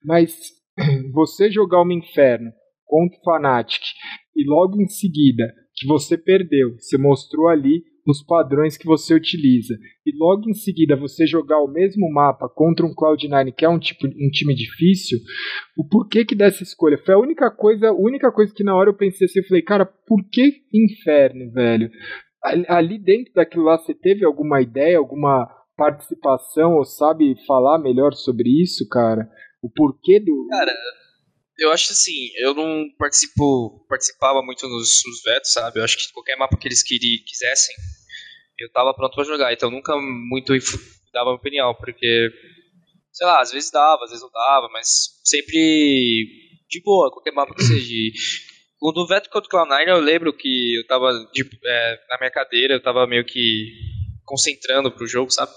[0.03, 0.51] Mas
[1.13, 2.51] você jogar uma inferno
[2.85, 3.83] contra o Fnatic
[4.35, 5.43] e logo em seguida
[5.75, 9.75] que você perdeu, você mostrou ali nos padrões que você utiliza.
[10.05, 13.77] E logo em seguida você jogar o mesmo mapa contra um Cloud9 que é um,
[13.77, 15.19] tipo, um time difícil,
[15.77, 16.97] o porquê que dessa escolha?
[16.97, 19.85] Foi a única coisa, única coisa que na hora eu pensei assim, eu falei, cara,
[19.85, 21.91] por que inferno, velho?
[22.67, 25.47] Ali dentro daquilo lá você teve alguma ideia, alguma
[25.77, 29.29] participação ou sabe falar melhor sobre isso, cara?
[29.61, 30.47] O porquê do.
[30.49, 30.73] Cara,
[31.57, 35.79] eu acho assim, eu não participo, participava muito nos, nos vetos, sabe?
[35.79, 37.75] Eu acho que qualquer mapa que eles queri, quisessem,
[38.57, 39.53] eu tava pronto para jogar.
[39.53, 40.53] Então nunca muito
[41.13, 42.29] dava opinião, porque,
[43.11, 46.25] sei lá, às vezes dava, às vezes não dava, mas sempre
[46.69, 47.93] de boa, qualquer mapa que seja.
[48.81, 52.31] O do Veto contra o Cloud9 eu lembro que eu tava de, é, na minha
[52.31, 53.73] cadeira, eu tava meio que
[54.23, 55.51] concentrando pro jogo, sabe?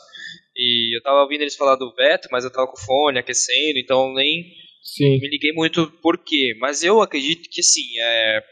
[0.56, 3.78] E eu tava ouvindo eles falar do Veto, mas eu tava com o fone aquecendo,
[3.78, 4.52] então nem
[4.82, 5.18] Sim.
[5.18, 6.54] me liguei muito por quê.
[6.58, 8.42] Mas eu acredito que assim, é...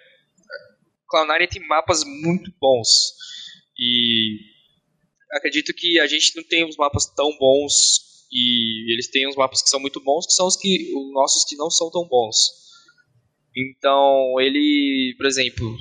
[1.12, 2.88] Cloud9 tem mapas muito bons.
[3.78, 4.38] E
[5.32, 9.62] acredito que a gente não tem uns mapas tão bons e eles têm uns mapas
[9.62, 12.36] que são muito bons, que são os que os nossos que não são tão bons.
[13.56, 15.76] Então, ele, por exemplo,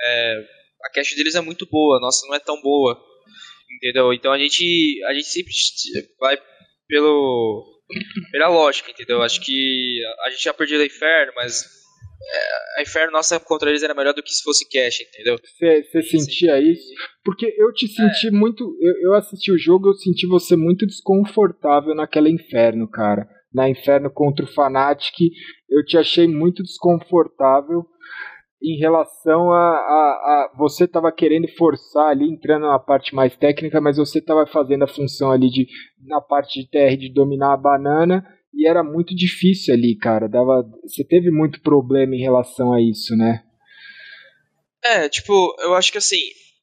[0.00, 0.44] é,
[0.84, 2.96] a cache deles é muito boa, a nossa não é tão boa.
[3.76, 4.12] Entendeu?
[4.12, 5.52] Então a gente a gente sempre
[6.18, 6.38] vai
[6.88, 7.78] pelo
[8.30, 9.22] pela lógica, entendeu?
[9.22, 11.64] Acho que a gente já perdia a Inferno, mas
[12.20, 15.38] é, a Inferno nossa contra eles era melhor do que se fosse Cash, entendeu?
[15.38, 16.92] Você sentia isso?
[17.24, 18.30] Porque eu te senti é.
[18.30, 18.64] muito.
[18.80, 23.28] Eu, eu assisti o jogo, eu senti você muito desconfortável naquela Inferno, cara.
[23.52, 25.14] Na Inferno contra o Fnatic,
[25.70, 27.86] eu te achei muito desconfortável
[28.62, 33.80] em relação a, a, a você estava querendo forçar ali, entrando na parte mais técnica,
[33.80, 35.66] mas você estava fazendo a função ali de
[36.06, 40.28] na parte de TR de dominar a banana e era muito difícil ali, cara.
[40.28, 43.44] Dava, você teve muito problema em relação a isso, né?
[44.84, 46.20] É, tipo, eu acho que assim,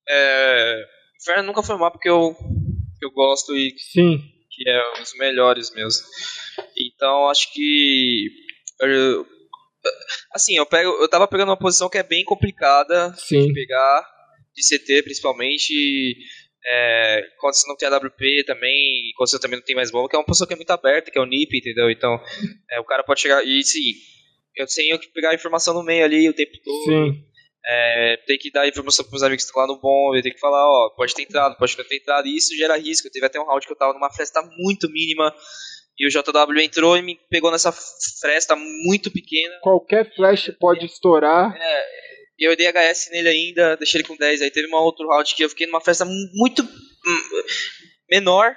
[0.09, 0.83] é...
[1.21, 2.35] Inferno nunca foi um mapa que eu,
[2.99, 4.17] que eu gosto e Sim.
[4.51, 6.05] que é um dos melhores mesmo.
[6.77, 8.29] Então, acho que
[8.81, 9.25] eu,
[10.33, 13.47] assim, eu pego, eu tava pegando uma posição que é bem complicada Sim.
[13.47, 14.05] de pegar
[14.53, 15.73] de CT principalmente
[16.67, 20.09] é, quando você não tem a WP também, quando você também não tem mais bomba,
[20.09, 21.91] que é uma posição que é muito aberta, que é o NIP, entendeu?
[21.91, 22.19] Então,
[22.71, 23.45] é, o cara pode chegar.
[23.45, 23.93] E sim,
[24.55, 26.85] eu tenho que pegar a informação no meio ali o tempo todo.
[26.85, 27.23] Sim.
[27.67, 30.39] É, tem que dar informação pros meus amigos que estão lá no bomb, tem que
[30.39, 33.09] falar, ó, pode ter entrado, pode não ter entrado, e isso gera risco.
[33.11, 35.33] Teve até um round que eu tava numa fresta muito mínima,
[35.97, 37.71] e o JW entrou e me pegou nessa
[38.19, 39.55] fresta muito pequena.
[39.61, 41.55] Qualquer flash pode estourar.
[41.55, 41.85] É,
[42.39, 44.41] e eu dei HS nele ainda, deixei ele com 10.
[44.41, 47.43] Aí teve uma outro round que eu fiquei numa festa muito hum,
[48.09, 48.55] menor.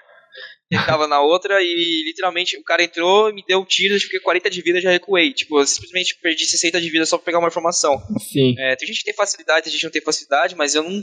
[0.70, 4.20] Ele tava na outra e literalmente o cara entrou, me deu um tiro, eu fiquei
[4.20, 5.32] 40 de vida já recuei.
[5.32, 7.98] Tipo, eu simplesmente perdi 60 de vida só pra pegar uma informação.
[8.18, 8.54] Sim.
[8.58, 11.02] É, tem gente que tem facilidade, tem gente que não tem facilidade, mas eu não.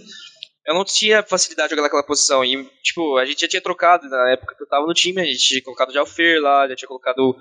[0.66, 2.44] Eu não tinha facilidade de jogar naquela posição.
[2.44, 5.26] E, tipo, a gente já tinha trocado na época que eu tava no time, a
[5.26, 7.36] gente tinha colocado já o Fer lá, já tinha colocado.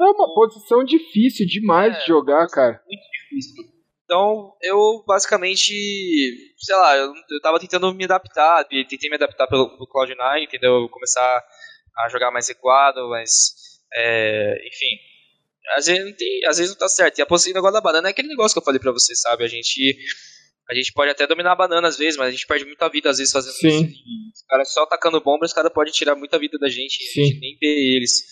[0.00, 2.80] É uma posição difícil demais É, de jogar, cara.
[2.86, 3.64] muito difícil.
[4.04, 5.72] Então, eu basicamente,
[6.56, 10.88] sei lá, eu, eu tava tentando me adaptar, tentei me adaptar pelo, pelo Cloud9, entendeu?
[10.88, 11.44] Começar
[11.98, 13.54] a jogar mais recuado, mas,
[13.92, 14.96] é, enfim,
[15.76, 17.18] às vezes, não tem, às vezes não tá certo.
[17.18, 19.44] E a posição negócio da banana é aquele negócio que eu falei pra você, sabe?
[19.44, 19.96] A gente,
[20.70, 23.08] a gente pode até dominar a banana às vezes, mas a gente perde muita vida
[23.10, 23.68] às vezes fazendo Sim.
[23.68, 23.94] isso.
[24.04, 27.04] E os caras só atacando bomba, os caras podem tirar muita vida da gente, e
[27.22, 27.40] a gente Sim.
[27.40, 28.22] nem vê eles.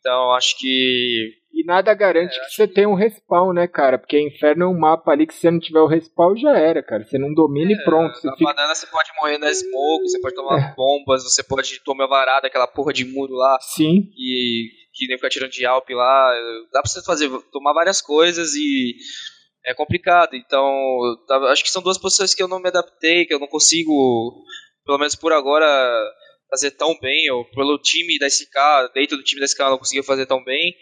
[0.00, 3.98] Então, acho que E nada garante É, que você tenha um respawn, né, cara?
[3.98, 6.82] Porque Inferno é um mapa ali que se você não tiver o respawn já era,
[6.82, 7.04] cara.
[7.04, 8.14] Você não domina e pronto.
[8.16, 8.50] Você Na fica...
[8.54, 10.74] banana você pode morrer na smoke, você pode tomar É.
[10.74, 15.28] bombas, você pode tomar varada, aquela porra de muro lá, Sim, e que nem ficar
[15.28, 16.32] tirando de Alp lá.
[16.72, 18.96] Dá pra você fazer, tomar várias coisas e
[19.66, 20.34] é complicado.
[20.34, 20.64] Então,
[21.28, 23.92] tava- acho que são duas posições que eu não me adaptei, que eu não consigo,
[24.84, 25.66] pelo menos por agora,
[26.50, 27.30] fazer tão bem.
[27.30, 30.42] Ou pelo time da SK, dentro do time da SK eu não conseguia fazer tão
[30.42, 30.74] bem.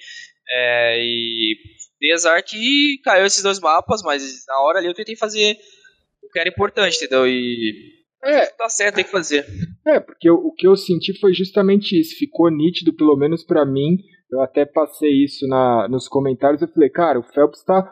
[0.51, 1.57] É, e
[2.01, 5.57] dei azar que caiu esses dois mapas, mas na hora ali eu tentei fazer
[6.23, 7.27] o que era importante, entendeu?
[7.27, 7.73] E
[8.25, 8.47] É.
[8.47, 9.45] tá certo, tem que fazer.
[9.87, 12.17] É, porque o, que eu senti foi justamente isso.
[12.19, 13.97] Ficou nítido, pelo menos pra mim.
[14.31, 16.61] Eu até passei isso na, nos comentários.
[16.63, 17.83] Eu falei, cara, o Phelps tá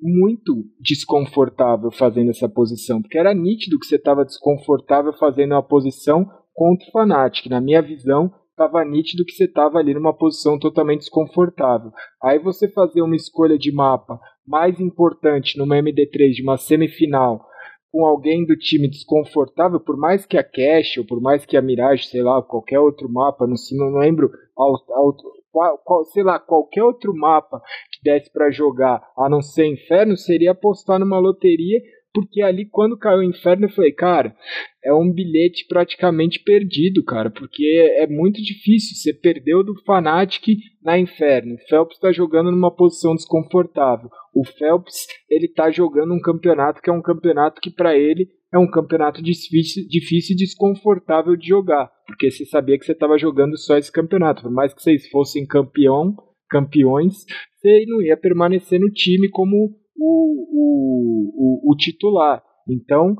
[0.00, 3.00] muito desconfortável fazendo essa posição.
[3.00, 7.46] Porque era nítido que você estava desconfortável fazendo uma posição contra o Fnatic.
[7.46, 11.90] Na minha visão, estava nítido que você estava ali numa posição totalmente desconfortável.
[12.22, 17.46] Aí você fazer uma escolha de mapa mais importante numa MD3 de uma semifinal
[17.92, 21.62] com alguém do time desconfortável, por mais que a Cash, ou por mais que a
[21.62, 25.16] Mirage, sei lá, qualquer outro mapa, não, não lembro, ao, ao,
[25.56, 30.14] qual, qual, sei lá, qualquer outro mapa que desse para jogar, a não ser Inferno,
[30.14, 31.80] seria apostar numa loteria,
[32.16, 34.34] porque ali quando caiu o Inferno eu falei, cara,
[34.82, 37.62] é um bilhete praticamente perdido, cara, porque
[37.98, 43.14] é muito difícil, você perdeu do Fnatic na Inferno, o Phelps está jogando numa posição
[43.14, 48.26] desconfortável, o Phelps ele tá jogando um campeonato que é um campeonato que para ele
[48.50, 53.18] é um campeonato difícil, difícil e desconfortável de jogar, porque você sabia que você estava
[53.18, 56.16] jogando só esse campeonato, por mais que vocês fossem campeão,
[56.48, 62.42] campeões, você não ia permanecer no time como o, o, o, o titular.
[62.68, 63.14] Então,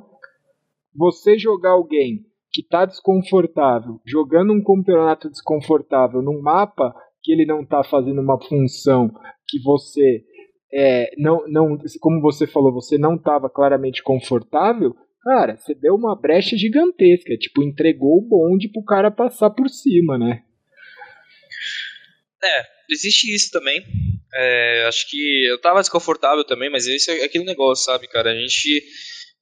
[0.95, 7.63] você jogar alguém que está desconfortável, jogando um campeonato desconfortável num mapa que ele não
[7.63, 9.11] está fazendo uma função
[9.49, 10.25] que você
[10.73, 16.19] é, não, não, como você falou, você não estava claramente confortável, cara, você deu uma
[16.19, 20.43] brecha gigantesca, tipo, entregou o bonde pro cara passar por cima, né?
[22.43, 23.83] É, existe isso também.
[24.35, 28.31] É, acho que eu tava desconfortável também, mas esse é aquele negócio, sabe, cara?
[28.31, 28.83] A gente,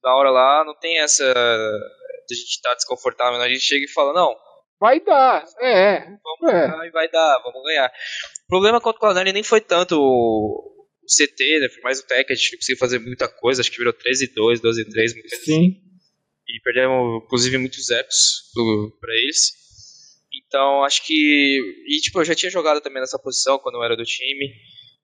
[0.03, 3.45] na hora lá, não tem essa a gente tá desconfortável, né?
[3.45, 4.35] a gente chega e fala, não,
[4.79, 5.99] Vai dar, é.
[6.01, 6.67] vamos É.
[6.67, 7.87] ganhar e vai dar, vamos ganhar.
[7.87, 11.69] O problema contra o Cloud9 nem foi tanto o CT, né?
[11.69, 14.33] Foi mais o Tech, a gente não conseguiu fazer muita coisa, acho que virou 13
[14.35, 15.45] 2, 12 3, uma coisa assim.
[15.45, 15.81] Sim.
[16.47, 18.51] e perdemos inclusive muitos epos
[18.99, 19.51] para eles.
[20.47, 23.97] Então acho que e tipo eu já tinha jogado também nessa posição quando eu era
[23.97, 24.53] do time.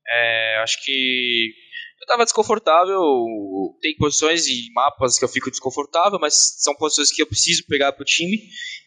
[0.08, 1.54] É, acho que
[2.02, 3.00] eu tava desconfortável.
[3.82, 7.92] Tem posições e mapas que eu fico desconfortável, mas são posições que eu preciso pegar
[7.94, 8.38] pro time,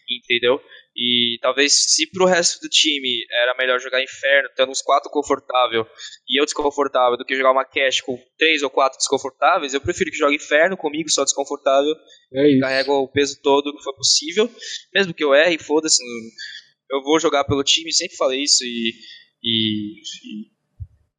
[0.09, 0.61] entendeu?
[0.97, 5.85] E talvez se pro resto do time era melhor jogar Inferno, tendo uns quatro confortável
[6.29, 10.11] e eu desconfortável, do que jogar uma cash com três ou quatro desconfortáveis, eu prefiro
[10.11, 11.95] que jogue Inferno comigo só desconfortável
[12.33, 12.61] É isso.
[12.61, 14.49] carrego o peso todo que for possível,
[14.95, 16.01] mesmo que eu erre, foda-se,
[16.91, 18.95] eu vou jogar pelo time, sempre falei isso e,
[19.43, 20.55] E, e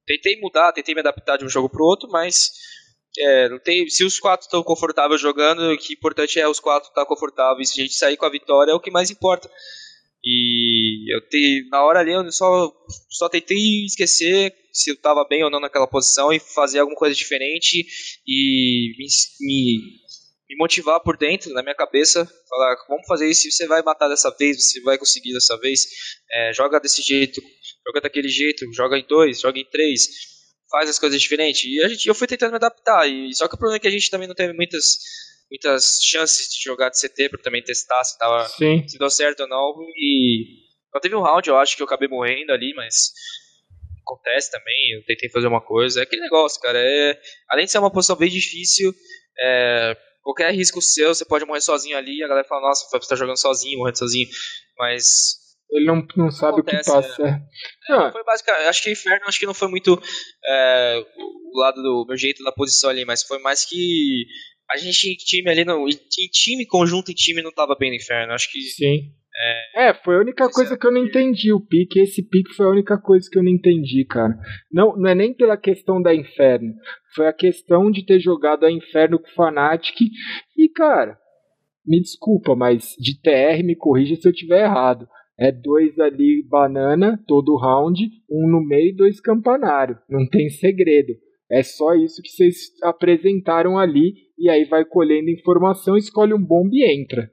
[0.06, 2.50] tentei mudar, tentei me adaptar de um jogo pro outro, mas
[3.20, 6.60] é, não tem, se os quatro estão confortáveis jogando, o que é importante é os
[6.60, 7.70] quatro estar confortáveis.
[7.70, 9.50] Se a gente sair com a vitória é o que mais importa.
[10.24, 12.74] E eu te, na hora ali eu só,
[13.10, 17.16] só tentei esquecer se eu estava bem ou não naquela posição e fazer alguma coisa
[17.16, 17.86] diferente
[18.28, 19.06] e me,
[19.40, 19.80] me,
[20.50, 24.36] me, motivar por dentro, na minha cabeça, falar, vamos fazer isso, você vai matar dessa
[24.38, 25.86] vez, você vai conseguir dessa vez,
[26.30, 27.40] é, joga desse jeito,
[27.86, 30.35] joga daquele jeito, joga em dois, joga em três,
[30.76, 31.64] faz as coisas diferentes.
[31.64, 33.88] E a gente, eu fui tentando me adaptar, e só que o problema é que
[33.88, 34.98] a gente também não teve muitas
[35.50, 38.86] muitas chances de jogar de CT para também testar se tava Sim.
[38.88, 40.44] se deu certo ou não e
[40.92, 43.14] só teve um round eu acho que eu acabei morrendo ali mas
[44.02, 47.78] acontece também eu tentei fazer uma coisa é aquele negócio cara é além de ser
[47.78, 48.92] uma posição bem difícil
[49.40, 53.16] é, qualquer risco seu você pode morrer sozinho ali a galera fala nossa você tá
[53.16, 54.28] jogando sozinho morrendo sozinho
[54.80, 57.24] mas ele não, não sabe Acontece, o que passa.
[57.90, 57.94] É.
[57.94, 60.00] É, foi basicamente, acho que Inferno acho que não foi muito
[60.46, 64.26] é, o lado do meu jeito da posição ali, mas foi mais que
[64.72, 67.98] a gente em time ali, não, em time, conjunto em time não tava bem no
[67.98, 68.34] Inferno.
[68.34, 68.60] Acho que.
[68.62, 69.12] Sim.
[69.76, 71.54] É, é foi a única coisa que eu não entendi.
[71.54, 74.34] O pique, esse pique foi a única coisa que eu não entendi, cara.
[74.72, 76.74] Não, não é nem pela questão da Inferno.
[77.14, 79.96] Foi a questão de ter jogado a Inferno com o Fnatic.
[80.58, 81.18] E, cara,
[81.86, 85.08] me desculpa, mas de TR me corrija se eu tiver errado.
[85.38, 89.98] É dois ali banana, todo round, um no meio dois campanário.
[90.10, 91.14] Não tem segredo.
[91.52, 96.70] É só isso que vocês apresentaram ali e aí vai colhendo informação, escolhe um bomb
[96.74, 97.30] e entra.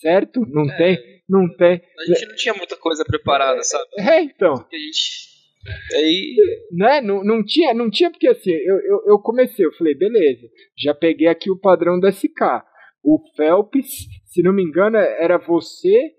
[0.00, 0.40] Certo?
[0.48, 0.98] Não é, tem?
[1.28, 1.80] Não tem.
[1.98, 3.84] A gente não tinha muita coisa preparada, sabe?
[3.98, 4.54] É, então.
[4.54, 5.34] A gente
[5.94, 6.36] Aí...
[6.72, 7.00] Né?
[7.00, 10.46] Não, não, tinha, não tinha, porque assim, eu, eu, eu, comecei, eu falei, beleza,
[10.78, 12.62] já peguei aqui o padrão da SK.
[13.02, 16.12] O Phelps, se não me engano, era você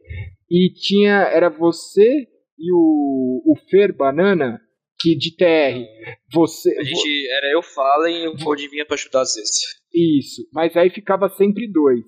[0.49, 1.22] e tinha.
[1.23, 2.27] Era você
[2.57, 4.59] e o, o Fer Banana
[4.99, 5.85] que de TR.
[6.34, 6.76] Você.
[6.77, 9.59] A gente, era eu Fallen e o Gold vinha pra ajudar às vezes.
[9.93, 12.03] Isso, mas aí ficava sempre dois,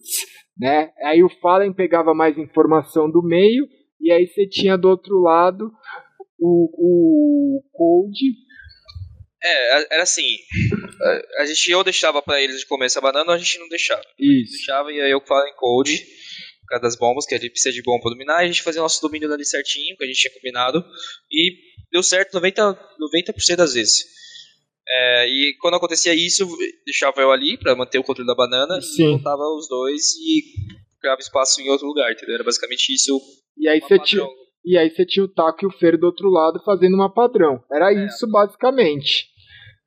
[0.58, 0.92] né?
[1.04, 3.66] Aí o Fallen pegava mais informação do meio,
[4.02, 5.72] e aí você tinha do outro lado
[6.40, 8.18] o, o Cold.
[9.44, 10.28] É, era assim.
[11.40, 14.04] A, gente ou deixava para eles de comer essa banana ou a gente não deixava.
[14.20, 14.58] Isso.
[14.58, 15.86] Deixava e aí eu falo em por
[16.68, 18.82] causa das bombas, que a gente precisa de bomba pra dominar, e a gente fazia
[18.82, 20.84] nosso domínio ali certinho, que a gente tinha combinado,
[21.32, 21.56] e
[21.92, 24.06] deu certo 90%, 90 das vezes.
[24.90, 26.48] É, e quando acontecia isso,
[26.86, 29.04] deixava eu ali para manter o controle da banana Sim.
[29.04, 30.44] e voltava os dois e
[31.02, 32.36] criava espaço em outro lugar, entendeu?
[32.36, 33.20] Era basicamente isso.
[33.58, 34.26] E aí você tinha
[34.66, 37.64] e aí você tinha o Taco e o Fer do outro lado fazendo uma padrão.
[37.72, 38.06] Era é.
[38.06, 39.30] isso basicamente.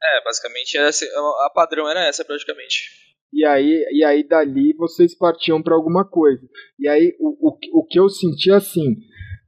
[0.02, 2.90] É, basicamente era, a padrão era essa praticamente.
[3.32, 6.42] E aí, e aí dali vocês partiam para alguma coisa.
[6.78, 8.96] E aí o, o, o que eu senti assim,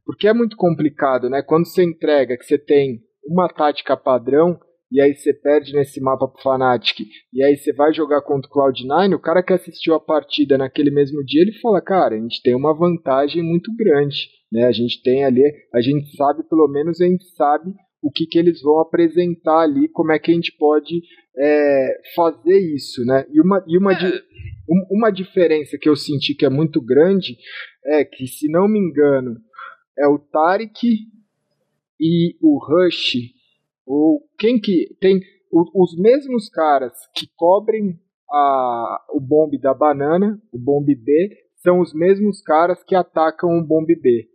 [0.04, 1.42] porque é muito complicado, né?
[1.42, 4.58] Quando você entrega que você tem uma tática padrão,
[4.90, 8.52] e aí você perde nesse mapa pro Fnatic, e aí você vai jogar contra o
[8.52, 12.42] Cloud9, o cara que assistiu a partida naquele mesmo dia, ele fala, cara, a gente
[12.42, 14.64] tem uma vantagem muito grande, né?
[14.64, 15.42] A gente tem ali,
[15.74, 17.72] a gente sabe, pelo menos a gente sabe
[18.02, 21.00] o que, que eles vão apresentar ali, como é que a gente pode
[21.36, 23.24] é, fazer isso, né?
[23.30, 24.22] E uma, e uma, é.
[24.90, 27.36] uma diferença que eu senti que é muito grande
[27.84, 29.36] é que, se não me engano,
[29.98, 30.86] é o Tarek
[32.00, 33.32] e o Rush
[33.86, 35.20] ou quem que tem
[35.52, 37.98] os mesmos caras que cobrem
[38.30, 43.64] a, o bombe da banana, o bombe B, são os mesmos caras que atacam o
[43.64, 44.28] bombe B.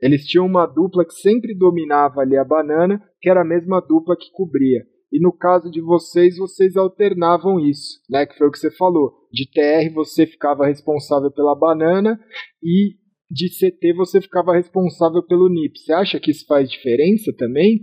[0.00, 4.16] Eles tinham uma dupla que sempre dominava ali a banana, que era a mesma dupla
[4.16, 4.84] que cobria.
[5.12, 8.26] E no caso de vocês, vocês alternavam isso, né?
[8.26, 9.12] Que foi o que você falou.
[9.32, 12.18] De TR você ficava responsável pela banana
[12.62, 12.96] e
[13.30, 15.78] de CT você ficava responsável pelo NIP.
[15.78, 17.80] Você acha que isso faz diferença também?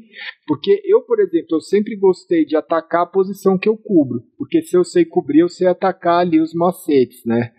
[0.47, 4.61] Porque eu, por exemplo, eu sempre gostei de atacar a posição que eu cubro, porque
[4.61, 7.51] se eu sei cobrir, eu sei atacar ali os macetes, né?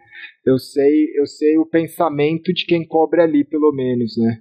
[0.45, 4.39] Eu sei, eu sei o pensamento de quem cobre ali, pelo menos, né?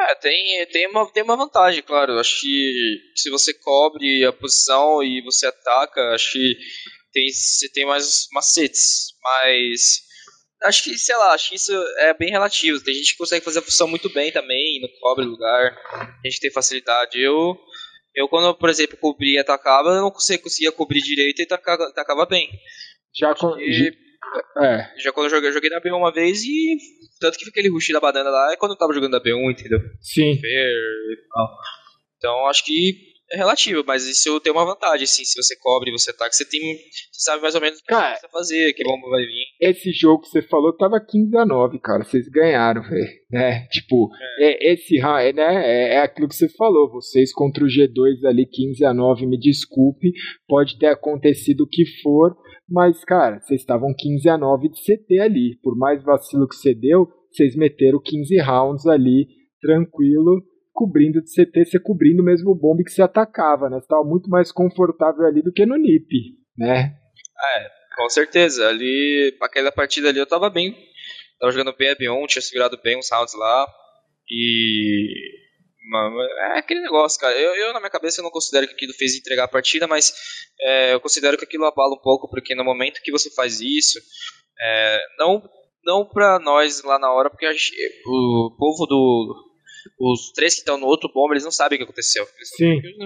[0.00, 2.18] É, tem, tem, uma, tem uma vantagem, claro.
[2.18, 6.56] Acho que se você cobre a posição e você ataca, acho que
[7.12, 9.08] tem, você tem mais macetes.
[9.22, 10.02] Mas
[10.62, 12.82] acho que, sei lá, acho que isso é bem relativo.
[12.82, 15.76] Tem gente que consegue fazer a função muito bem também, não cobre lugar.
[15.92, 17.20] A gente tem facilidade.
[17.20, 17.58] Eu,
[18.14, 21.84] eu quando, por exemplo, cobria e atacava, eu não conseguia, conseguia cobrir direito e atacava,
[21.88, 22.48] atacava bem.
[23.12, 23.58] Já com...
[24.62, 25.00] É.
[25.00, 26.76] Já quando eu joguei, eu joguei na B1 uma vez e.
[27.20, 29.80] Tanto que aquele rush da banana lá é quando eu tava jogando na B1, entendeu?
[30.00, 30.38] Sim.
[30.38, 31.48] Fair e tal.
[32.16, 36.10] Então acho que é relativo, mas isso tem uma vantagem, assim, se você cobre você
[36.10, 36.60] ataca, você tem.
[37.12, 39.44] Você sabe mais ou menos o que você vai fazer, que bomba vai vir.
[39.60, 42.04] Esse jogo que você falou tava 15 a 9, cara.
[42.04, 43.08] Vocês ganharam, velho.
[43.30, 43.66] Né?
[43.70, 44.08] Tipo,
[44.40, 44.72] é.
[44.72, 46.90] esse ra- é, né, é, é aquilo que você falou.
[46.90, 50.12] Vocês contra o G2 ali, 15 a 9, me desculpe.
[50.46, 52.34] Pode ter acontecido o que for.
[52.68, 55.58] Mas, cara, vocês estavam 15 a 9 de CT ali.
[55.62, 59.26] Por mais vacilo que você deu, vocês meteram 15 rounds ali,
[59.60, 60.42] tranquilo,
[60.72, 63.80] cobrindo de CT, você cobrindo mesmo o bombe que você atacava, né?
[63.80, 66.94] Você tava muito mais confortável ali do que no NIP, né?
[67.96, 70.76] Com certeza, ali, aquela partida ali eu tava bem.
[71.40, 73.66] Tava jogando bem a Bion, tinha segurado bem uns rounds lá.
[74.30, 75.47] E.
[76.54, 77.34] É aquele negócio, cara.
[77.38, 80.12] Eu, eu, na minha cabeça, eu não considero que aquilo fez entregar a partida, mas
[80.60, 83.98] é, eu considero que aquilo abala um pouco, porque no momento que você faz isso,
[84.60, 85.42] é, não,
[85.84, 87.72] não pra nós lá na hora, porque a gente-
[88.06, 89.44] o povo do.
[90.00, 92.26] Os três que estão no outro bomba, eles não sabem o que aconteceu.
[92.36, 92.80] Eles Sim.
[92.80, 92.96] que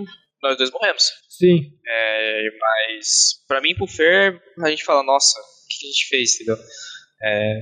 [0.43, 1.05] Nós dois morremos.
[1.29, 6.09] Sim, É, mas pra mim, pro Fer, a gente fala, nossa, o que a gente
[6.09, 6.57] fez, entendeu?
[7.23, 7.61] É,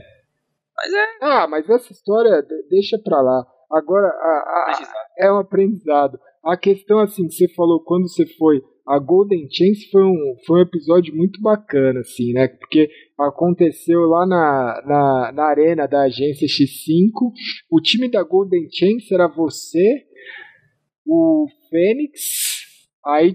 [0.75, 3.45] mas é Ah, mas essa história de- deixa pra lá.
[3.71, 6.19] Agora, a- a- é um aprendizado.
[6.45, 8.61] A questão, assim, que você falou quando você foi.
[8.89, 12.49] A Golden Chance foi um, foi um episódio muito bacana, assim, né?
[12.49, 12.89] Porque
[13.19, 17.31] aconteceu lá na, na, na arena da agência X5.
[17.71, 20.03] O time da Golden Chance era você,
[21.07, 22.21] o Fênix.
[23.07, 23.35] Aí.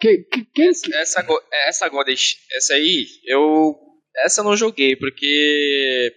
[0.00, 1.26] Que, que, quem Essa, essa,
[1.68, 2.14] essa Golden,
[2.56, 3.74] essa aí, eu.
[4.24, 6.12] Essa eu não joguei, porque.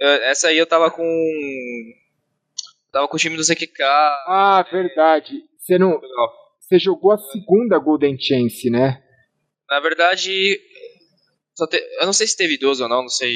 [0.00, 1.04] eu- essa aí eu tava com.
[2.92, 3.82] Tava com o time do ZQK.
[4.26, 5.32] Ah, verdade.
[5.58, 6.00] Você não.
[6.60, 9.02] Você jogou a segunda Golden Chance, né?
[9.68, 10.58] Na verdade.
[11.56, 13.32] só te- eu não sei se teve duas ou não, não sei.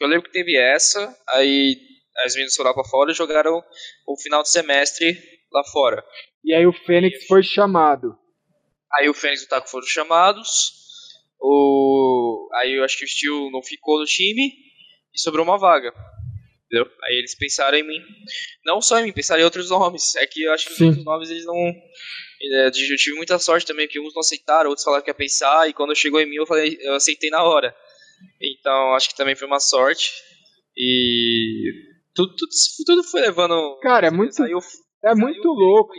[0.00, 1.76] Eu lembro que teve essa, aí
[2.24, 3.62] as meninas foram lá pra fora e jogaram
[4.06, 5.16] o final de semestre
[5.52, 6.02] lá fora.
[6.44, 8.16] E aí o Fênix foi chamado.
[8.98, 10.72] Aí o Fênix e o Taco foram chamados.
[11.40, 12.48] O...
[12.54, 14.48] Aí eu acho que o Steel não ficou no time
[15.14, 15.92] e sobrou uma vaga.
[16.70, 16.90] Entendeu?
[17.04, 17.98] Aí eles pensaram em mim.
[18.64, 20.14] Não só em mim, pensaram em outros nomes.
[20.16, 20.86] É que eu acho que os Sim.
[20.88, 21.56] outros nomes eles não.
[21.56, 25.68] é, Eu tive muita sorte também, que uns não aceitaram, outros falaram que ia pensar,
[25.68, 27.74] e quando chegou em mim eu falei, eu aceitei na hora.
[28.40, 30.12] Então acho que também foi uma sorte.
[30.76, 31.72] E
[32.14, 32.50] tudo, tudo,
[32.84, 33.78] tudo foi levando.
[33.80, 34.60] Cara, é muito, Aí o
[35.04, 35.92] é muito louco.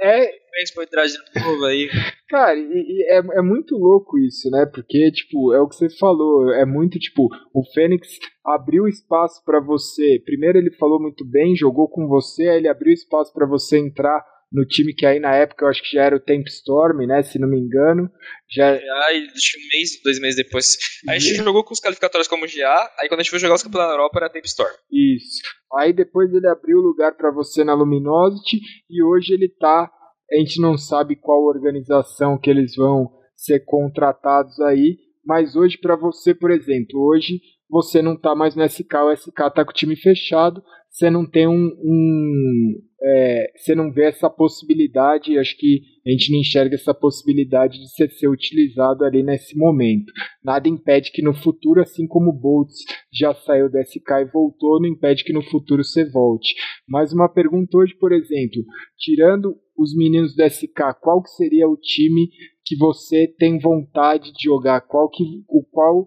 [0.00, 1.88] É, Fênix foi entrar de novo aí.
[2.28, 4.66] Cara, e, e é, é muito louco isso, né?
[4.66, 6.50] Porque, tipo, é o que você falou.
[6.52, 10.20] É muito, tipo, o Fênix abriu espaço pra você.
[10.24, 14.24] Primeiro ele falou muito bem, jogou com você, aí ele abriu espaço pra você entrar
[14.52, 17.22] no time que aí na época eu acho que já era o Temp Storm, né?
[17.22, 18.10] Se não me engano.
[18.50, 20.76] Já, Aí, acho que um mês, dois meses depois.
[21.08, 23.54] Aí a gente jogou com os qualificatórios como GA, aí quando a gente foi jogar
[23.54, 24.72] os campeonatos da Europa era Temp Storm.
[24.90, 25.40] Isso.
[25.78, 28.60] Aí depois ele abriu lugar pra você na Luminosity
[28.90, 29.90] e hoje ele tá.
[30.32, 35.96] A gente não sabe qual organização que eles vão ser contratados aí, mas hoje pra
[35.96, 39.74] você, por exemplo, hoje você não tá mais no SK, o SK tá com o
[39.74, 41.70] time fechado, você não tem um.
[41.82, 47.78] um é, você não vê essa possibilidade, acho que a gente não enxerga essa possibilidade
[47.78, 50.12] de você ser utilizado ali nesse momento.
[50.44, 54.80] Nada impede que no futuro, assim como o Boltz já saiu do SK e voltou,
[54.80, 56.54] não impede que no futuro você volte.
[56.86, 58.62] Mas uma pergunta hoje, por exemplo,
[58.98, 62.28] tirando os meninos do SK, qual que seria o time
[62.66, 64.82] que você tem vontade de jogar?
[64.82, 66.06] Qual que o qual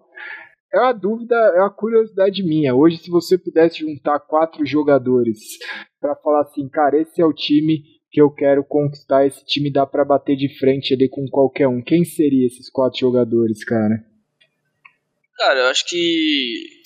[0.73, 2.73] é uma dúvida, é uma curiosidade minha.
[2.73, 5.37] Hoje, se você pudesse juntar quatro jogadores
[6.01, 9.85] para falar assim, cara, esse é o time que eu quero conquistar, esse time dá
[9.85, 11.81] para bater de frente ali com qualquer um.
[11.83, 14.03] Quem seria esses quatro jogadores, cara?
[15.37, 16.81] Cara, eu acho que.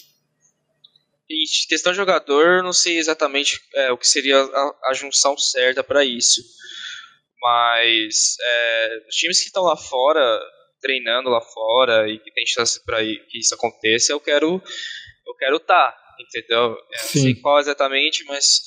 [1.29, 5.83] Em questão de jogador, não sei exatamente é, o que seria a, a junção certa
[5.83, 6.41] pra isso.
[7.41, 10.41] Mas é, os times que estão lá fora,
[10.81, 14.61] treinando lá fora e que tem chance para que isso aconteça, eu quero
[15.25, 16.75] eu quero estar, tá, entendeu?
[16.93, 18.61] É, não sei qual exatamente, mas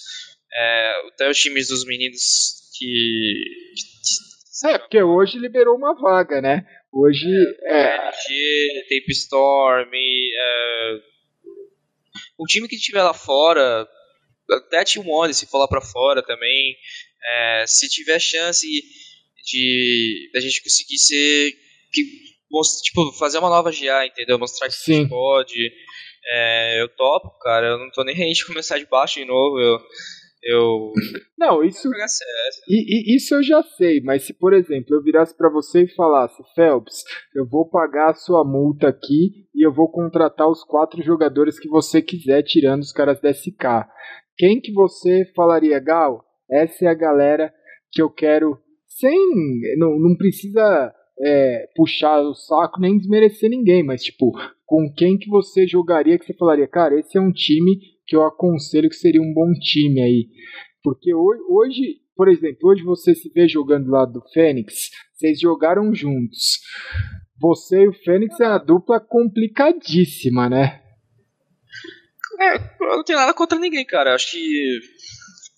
[0.53, 3.45] é, até os times dos meninos que,
[4.61, 6.67] que é porque hoje liberou uma vaga, né?
[6.93, 7.27] Hoje
[7.65, 11.01] é, LG, Tape Storm, é,
[12.37, 13.89] o time que estiver lá fora,
[14.51, 16.77] até Team One se for lá pra fora também,
[17.25, 18.67] é, se tiver chance
[19.45, 21.53] de a gente conseguir ser
[21.93, 22.03] que,
[22.83, 24.39] tipo, fazer uma nova GA, entendeu?
[24.39, 25.09] Mostrar que Sim.
[25.09, 25.71] pode.
[26.33, 27.69] É, eu topo, cara.
[27.69, 29.59] Eu não tô nem rente de começar de baixo de novo.
[29.59, 29.79] Eu.
[30.43, 30.93] Eu.
[31.39, 31.89] Não, isso.
[31.89, 32.63] CS.
[32.69, 35.95] E, e, isso eu já sei, mas se, por exemplo, eu virasse para você e
[35.95, 37.05] falasse, Phelps,
[37.35, 41.69] eu vou pagar a sua multa aqui e eu vou contratar os quatro jogadores que
[41.69, 43.87] você quiser, tirando os caras da SK.
[44.39, 46.25] Quem que você falaria, Gal?
[46.51, 47.53] Essa é a galera
[47.93, 49.19] que eu quero sem.
[49.77, 54.33] Não, não precisa é, puxar o saco nem desmerecer ninguém, mas tipo,
[54.65, 58.25] com quem que você jogaria que você falaria, cara, esse é um time que eu
[58.25, 60.29] aconselho que seria um bom time aí.
[60.83, 65.95] Porque hoje, por exemplo, hoje você se vê jogando do lado do Fênix, vocês jogaram
[65.95, 66.59] juntos.
[67.41, 70.81] Você e o Fênix é uma dupla complicadíssima, né?
[72.41, 74.15] É, eu não tenho nada contra ninguém, cara.
[74.15, 74.81] Acho que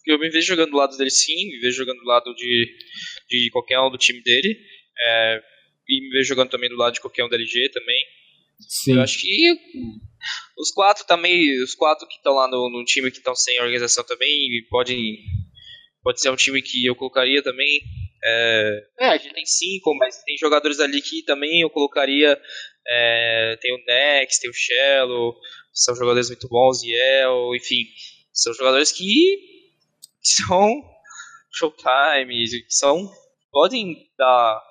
[0.06, 2.66] eu me vejo jogando do lado dele sim, me vejo jogando do lado de,
[3.28, 4.58] de qualquer um do time dele.
[5.06, 5.40] É,
[5.96, 8.04] e me vejo jogando também do lado de qualquer um da LG também.
[8.60, 8.94] Sim.
[8.94, 9.54] Eu acho que
[10.56, 14.04] os quatro também, os quatro que estão lá no, no, time que estão sem organização
[14.04, 14.30] também
[14.70, 15.18] podem
[16.02, 17.80] pode ser um time que eu colocaria também.
[18.24, 22.40] É, é, a gente tem cinco, mas tem jogadores ali que também eu colocaria.
[22.86, 25.36] É, tem o Nex, tem o Shello,
[25.72, 27.84] são jogadores muito bons, Yel, enfim,
[28.32, 29.38] são jogadores que
[30.20, 30.82] são
[31.52, 33.08] showtime, que são
[33.52, 34.62] podem dar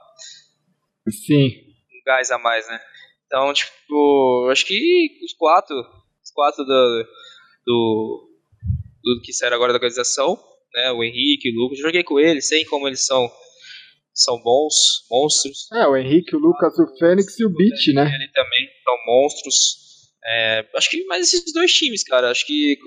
[1.09, 1.47] Sim.
[1.47, 2.79] um gás a mais, né?
[3.25, 7.05] Então, tipo, acho que os quatro, os quatro do,
[7.65, 8.29] do,
[9.03, 10.37] do que saíram agora da organização
[10.73, 10.91] né?
[10.91, 11.79] O Henrique, o Lucas.
[11.79, 13.29] Joguei com eles, sei como eles são
[14.13, 14.75] são bons,
[15.09, 15.71] monstros.
[15.73, 18.13] É, o Henrique, o Lucas, o Fênix e o Beat, né?
[18.13, 19.55] Ele também são monstros.
[20.23, 22.29] É, acho que mais esses dois times, cara.
[22.29, 22.77] Acho que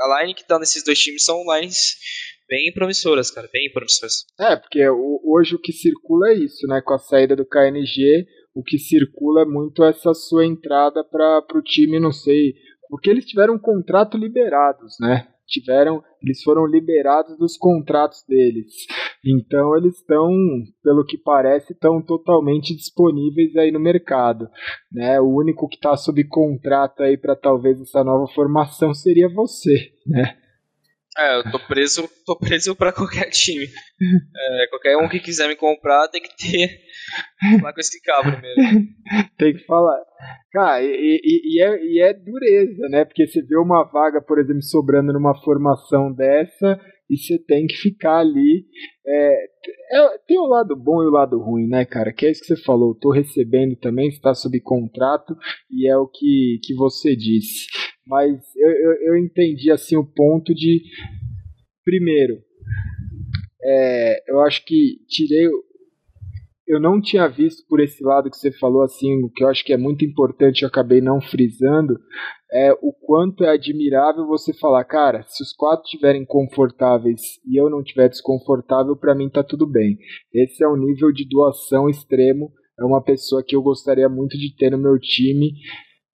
[0.00, 1.96] a line que tá nesses dois times são lines
[2.48, 3.48] bem promissoras, cara.
[3.52, 4.24] Bem promissoras.
[4.38, 6.80] É, porque hoje o que circula é isso, né?
[6.84, 11.62] Com a saída do KNG, o que circula é muito essa sua entrada para o
[11.62, 12.54] time, não sei.
[12.88, 15.26] Porque eles tiveram um contrato liberados, né?
[15.52, 18.72] tiveram, eles foram liberados dos contratos deles.
[19.24, 20.30] Então eles estão,
[20.82, 24.48] pelo que parece, estão totalmente disponíveis aí no mercado.
[24.90, 25.20] Né?
[25.20, 30.38] O único que está sob contrato aí para talvez essa nova formação seria você, né?
[31.18, 33.66] É, eu tô preso, tô preso pra qualquer time.
[33.66, 36.80] É, qualquer um que quiser me comprar tem que ter.
[37.60, 38.88] Falar com esse cabo primeiro.
[39.36, 39.98] tem que falar.
[40.50, 43.04] Cara, e, e, e, é, e é dureza, né?
[43.04, 46.80] Porque você vê uma vaga, por exemplo, sobrando numa formação dessa
[47.10, 48.64] e você tem que ficar ali.
[49.06, 49.44] É,
[49.92, 52.12] é, tem o lado bom e o lado ruim, né, cara?
[52.12, 52.94] Que é isso que você falou.
[52.98, 55.36] Tô recebendo também, está sob contrato
[55.70, 57.66] e é o que, que você disse.
[58.06, 60.82] Mas eu, eu, eu entendi assim o ponto de.
[61.84, 62.38] Primeiro,
[63.62, 65.48] é, eu acho que tirei.
[66.66, 69.64] Eu não tinha visto por esse lado que você falou, assim, o que eu acho
[69.64, 71.98] que é muito importante, eu acabei não frisando,
[72.50, 77.68] é o quanto é admirável você falar, cara, se os quatro estiverem confortáveis e eu
[77.68, 79.98] não estiver desconfortável, para mim tá tudo bem.
[80.32, 84.54] Esse é um nível de doação extremo, é uma pessoa que eu gostaria muito de
[84.56, 85.52] ter no meu time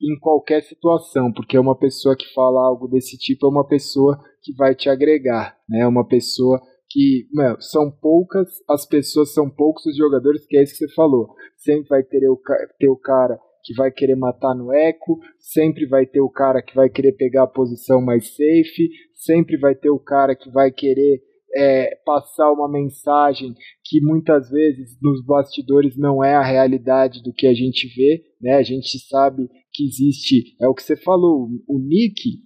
[0.01, 4.19] em qualquer situação, porque é uma pessoa que fala algo desse tipo é uma pessoa
[4.43, 5.81] que vai te agregar, né?
[5.81, 10.63] É uma pessoa que, mano, são poucas as pessoas, são poucos os jogadores que é
[10.63, 11.35] isso que você falou.
[11.57, 12.41] Sempre vai ter o,
[12.79, 16.75] ter o cara que vai querer matar no eco, sempre vai ter o cara que
[16.75, 21.21] vai querer pegar a posição mais safe, sempre vai ter o cara que vai querer
[21.57, 23.55] é, passar uma mensagem
[23.85, 28.55] que muitas vezes nos bastidores não é a realidade do que a gente vê, né?
[28.55, 32.43] A gente sabe que existe, é o que você falou, o Nick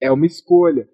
[0.00, 0.88] é uma escolha.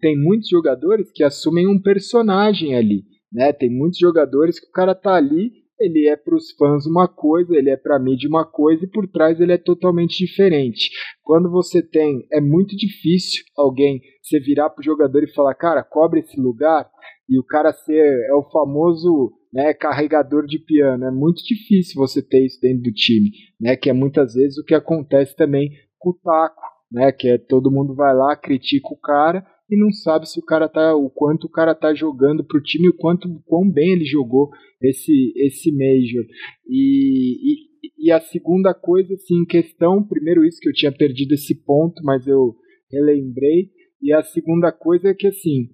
[0.00, 3.52] Tem muitos jogadores que assumem um personagem ali, né?
[3.52, 7.54] Tem muitos jogadores que o cara tá ali, ele é para os fãs uma coisa,
[7.54, 10.90] ele é para a mídia uma coisa e por trás ele é totalmente diferente.
[11.22, 16.20] Quando você tem, é muito difícil alguém você virar pro jogador e falar, cara, cobre
[16.20, 16.88] esse lugar
[17.28, 21.04] e o cara ser é o famoso né, carregador de piano.
[21.04, 23.30] É muito difícil você ter isso dentro do time,
[23.60, 23.76] né?
[23.76, 27.10] Que é muitas vezes o que acontece também com o taco, né?
[27.12, 30.68] Que é todo mundo vai lá, critica o cara e não sabe se o cara
[30.68, 34.04] tá, o quanto o cara tá jogando pro time, o quanto, o quão bem ele
[34.04, 34.48] jogou
[34.80, 36.24] esse esse major.
[36.68, 41.32] E, e, e a segunda coisa, assim, em questão, primeiro isso que eu tinha perdido
[41.32, 42.54] esse ponto, mas eu
[42.90, 43.70] relembrei.
[44.00, 45.68] E a segunda coisa é que assim,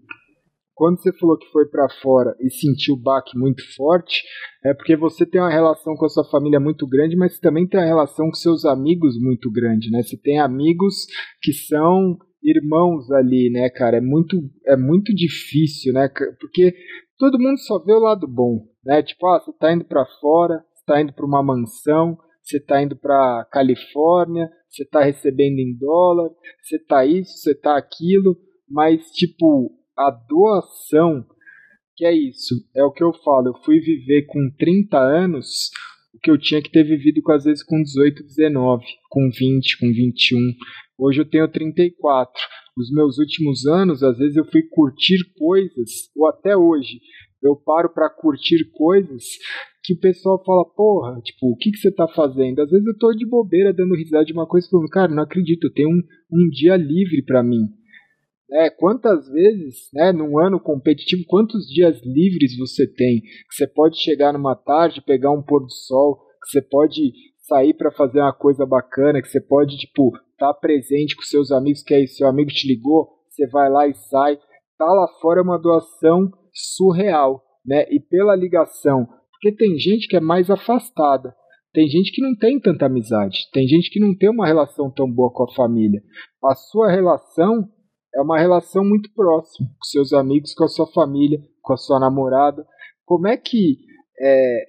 [0.75, 4.23] quando você falou que foi para fora e sentiu o baque muito forte,
[4.65, 7.79] é porque você tem uma relação com a sua família muito grande, mas também tem
[7.79, 10.03] uma relação com seus amigos muito grande, né?
[10.03, 11.07] Você tem amigos
[11.43, 13.99] que são irmãos ali, né, cara?
[13.99, 16.09] É muito, é muito difícil, né?
[16.41, 16.75] Porque
[17.19, 19.03] todo mundo só vê o lado bom, né?
[19.03, 22.83] Tipo, ah, você tá indo para fora, você tá indo para uma mansão, você tá
[22.83, 26.31] indo para Califórnia, você tá recebendo em dólar,
[26.63, 28.37] você tá isso, você tá aquilo,
[28.69, 31.25] mas tipo, a doação,
[31.97, 35.71] que é isso, é o que eu falo, eu fui viver com 30 anos
[36.15, 39.79] o que eu tinha que ter vivido com, às vezes com 18, 19, com 20,
[39.79, 40.39] com 21.
[40.99, 42.33] Hoje eu tenho 34.
[42.77, 47.01] Os meus últimos anos, às vezes eu fui curtir coisas, ou até hoje,
[47.43, 49.25] eu paro para curtir coisas
[49.83, 52.61] que o pessoal fala, porra, tipo, o que, que você tá fazendo?
[52.61, 55.67] Às vezes eu tô de bobeira dando risada de uma coisa falando, cara, não acredito,
[55.67, 57.69] eu tenho um, um dia livre para mim.
[58.53, 63.21] É, quantas vezes, né, num ano competitivo, quantos dias livres você tem?
[63.21, 67.13] Que você pode chegar numa tarde, pegar um pôr do sol, que você pode
[67.43, 71.51] sair para fazer uma coisa bacana, que você pode, tipo, estar tá presente com seus
[71.51, 74.37] amigos, que aí seu amigo te ligou, você vai lá e sai.
[74.79, 77.85] Tá lá fora é uma doação surreal, né?
[77.91, 81.35] E pela ligação, porque tem gente que é mais afastada,
[81.73, 85.11] tem gente que não tem tanta amizade, tem gente que não tem uma relação tão
[85.11, 86.03] boa com a família.
[86.45, 87.69] A sua relação
[88.15, 91.99] é uma relação muito próxima com seus amigos, com a sua família, com a sua
[91.99, 92.67] namorada.
[93.05, 93.79] Como é que.
[94.21, 94.65] É,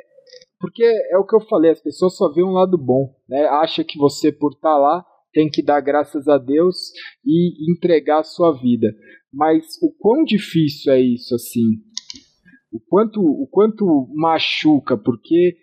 [0.64, 3.45] porque é o que eu falei, as pessoas só veem um lado bom, né?
[3.48, 6.77] Acha que você, por estar tá lá, tem que dar graças a Deus
[7.26, 8.88] e entregar a sua vida.
[9.34, 11.81] Mas o quão difícil é isso, assim?
[12.72, 15.57] O quanto, o quanto machuca, porque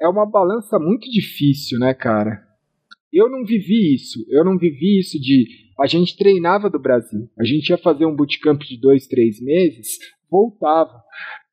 [0.00, 2.42] é uma balança muito difícil, né, cara?
[3.12, 4.24] Eu não vivi isso.
[4.30, 5.44] Eu não vivi isso de
[5.78, 7.28] a gente treinava do Brasil.
[7.38, 9.98] A gente ia fazer um bootcamp de dois, três meses,
[10.30, 11.02] voltava.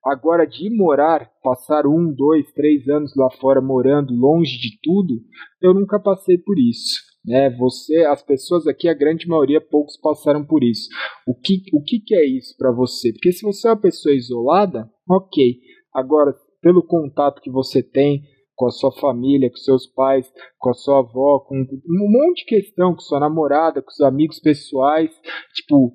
[0.05, 5.15] Agora, de morar, passar um, dois, três anos lá fora morando longe de tudo,
[5.59, 6.99] eu nunca passei por isso.
[7.25, 7.49] Né?
[7.57, 10.87] Você, as pessoas aqui, a grande maioria, poucos passaram por isso.
[11.27, 13.11] O que, o que, que é isso para você?
[13.13, 15.55] Porque se você é uma pessoa isolada, ok.
[15.91, 18.21] Agora, pelo contato que você tem,
[18.55, 22.45] com a sua família, com seus pais, com a sua avó, com um monte de
[22.45, 25.11] questão, com sua namorada, com os amigos pessoais.
[25.53, 25.91] Tipo,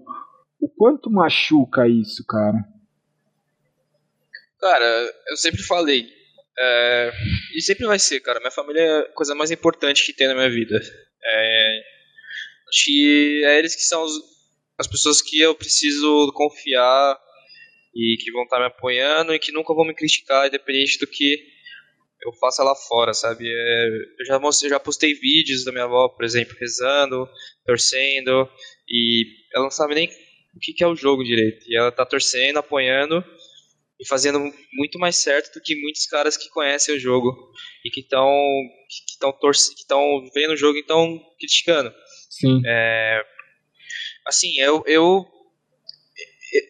[0.61, 2.59] o quanto machuca isso, cara?
[4.61, 6.07] Cara, eu sempre falei.
[6.59, 7.13] É,
[7.57, 8.39] e sempre vai ser, cara.
[8.39, 10.79] Minha família é a coisa mais importante que tem na minha vida.
[11.25, 11.81] É,
[12.69, 14.13] acho que é eles que são os,
[14.79, 17.19] as pessoas que eu preciso confiar
[17.95, 21.39] e que vão estar me apoiando e que nunca vão me criticar, independente do que
[22.23, 23.47] eu faço lá fora, sabe?
[23.49, 23.89] É,
[24.19, 27.27] eu já mostrei, já postei vídeos da minha avó, por exemplo, rezando,
[27.65, 28.47] torcendo,
[28.87, 29.25] e
[29.55, 30.07] ela não sabe nem
[30.55, 31.65] o que, que é o jogo direito.
[31.67, 33.25] E ela tá torcendo, apoiando
[34.01, 34.41] e fazendo
[34.73, 37.53] muito mais certo do que muitos caras que conhecem o jogo
[37.85, 38.27] e que estão
[38.89, 41.93] que estão que estão vendo o jogo e estão criticando.
[42.31, 42.63] Sim.
[42.65, 43.23] É,
[44.27, 45.27] assim, eu, eu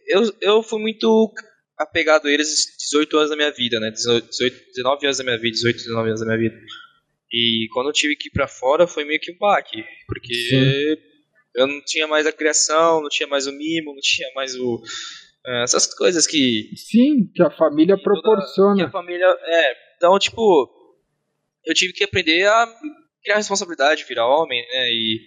[0.08, 1.32] eu eu fui muito
[1.78, 3.90] apegado a eles 18 anos da minha vida, né?
[3.90, 4.28] 18,
[4.74, 6.60] 19 anos da minha vida, 18, 19 anos da minha vida.
[7.32, 10.96] E quando eu tive que ir pra fora foi meio que um baque, porque Sim.
[11.54, 14.82] eu não tinha mais a criação, não tinha mais o mimo, não tinha mais o
[15.62, 18.74] essas coisas que Sim, que a família que proporciona.
[18.74, 20.70] Toda, que a família, é, então tipo,
[21.64, 22.66] eu tive que aprender a
[23.22, 24.88] criar responsabilidade, virar homem, né?
[24.90, 25.20] E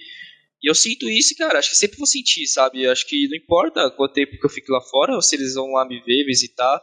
[0.64, 2.88] e eu sinto isso, cara, acho que sempre vou sentir, sabe?
[2.88, 5.74] Acho que não importa quanto tempo que eu fique lá fora, ou se eles vão
[5.74, 6.82] lá me ver, visitar,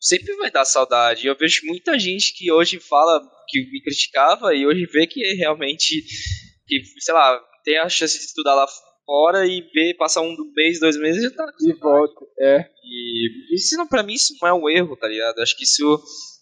[0.00, 1.28] sempre vai dar saudade.
[1.28, 6.04] Eu vejo muita gente que hoje fala que me criticava e hoje vê que realmente,
[6.66, 8.66] que, sei lá, tem a chance de estudar lá
[9.04, 12.64] fora e ver, passar um mês, dois meses e já tá E volta, é.
[12.84, 15.40] E isso, não, pra mim, isso não é um erro, tá ligado?
[15.40, 16.00] Acho que isso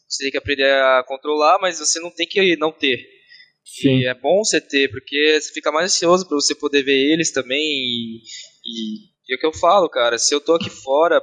[0.09, 2.99] você tem que aprender a controlar, mas você não tem que não ter.
[3.65, 4.01] Sim.
[4.01, 7.31] E é bom você ter, porque você fica mais ansioso para você poder ver eles
[7.33, 7.61] também.
[7.61, 8.17] E,
[8.65, 8.97] e,
[9.29, 11.23] e, é o que eu falo, cara, se eu tô aqui fora,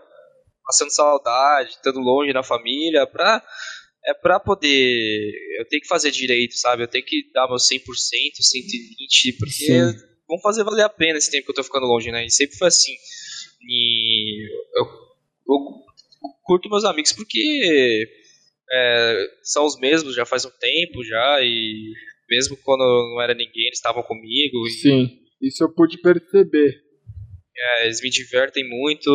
[0.66, 3.44] passando saudade, estando longe da família, pra,
[4.06, 5.32] é pra poder.
[5.60, 6.84] Eu tenho que fazer direito, sabe?
[6.84, 10.17] Eu tenho que dar meu 100%, 120%, porque Sim.
[10.28, 12.26] Vão fazer valer a pena esse tempo que eu tô ficando longe, né?
[12.26, 12.94] E sempre foi assim.
[13.62, 14.86] E eu,
[15.50, 15.60] eu
[16.44, 18.08] curto meus amigos porque
[18.72, 21.94] é, são os mesmos já faz um tempo já e
[22.30, 24.68] mesmo quando não era ninguém, eles estavam comigo.
[24.70, 26.88] Sim, isso eu pude perceber.
[27.60, 29.10] É, eles me divertem muito,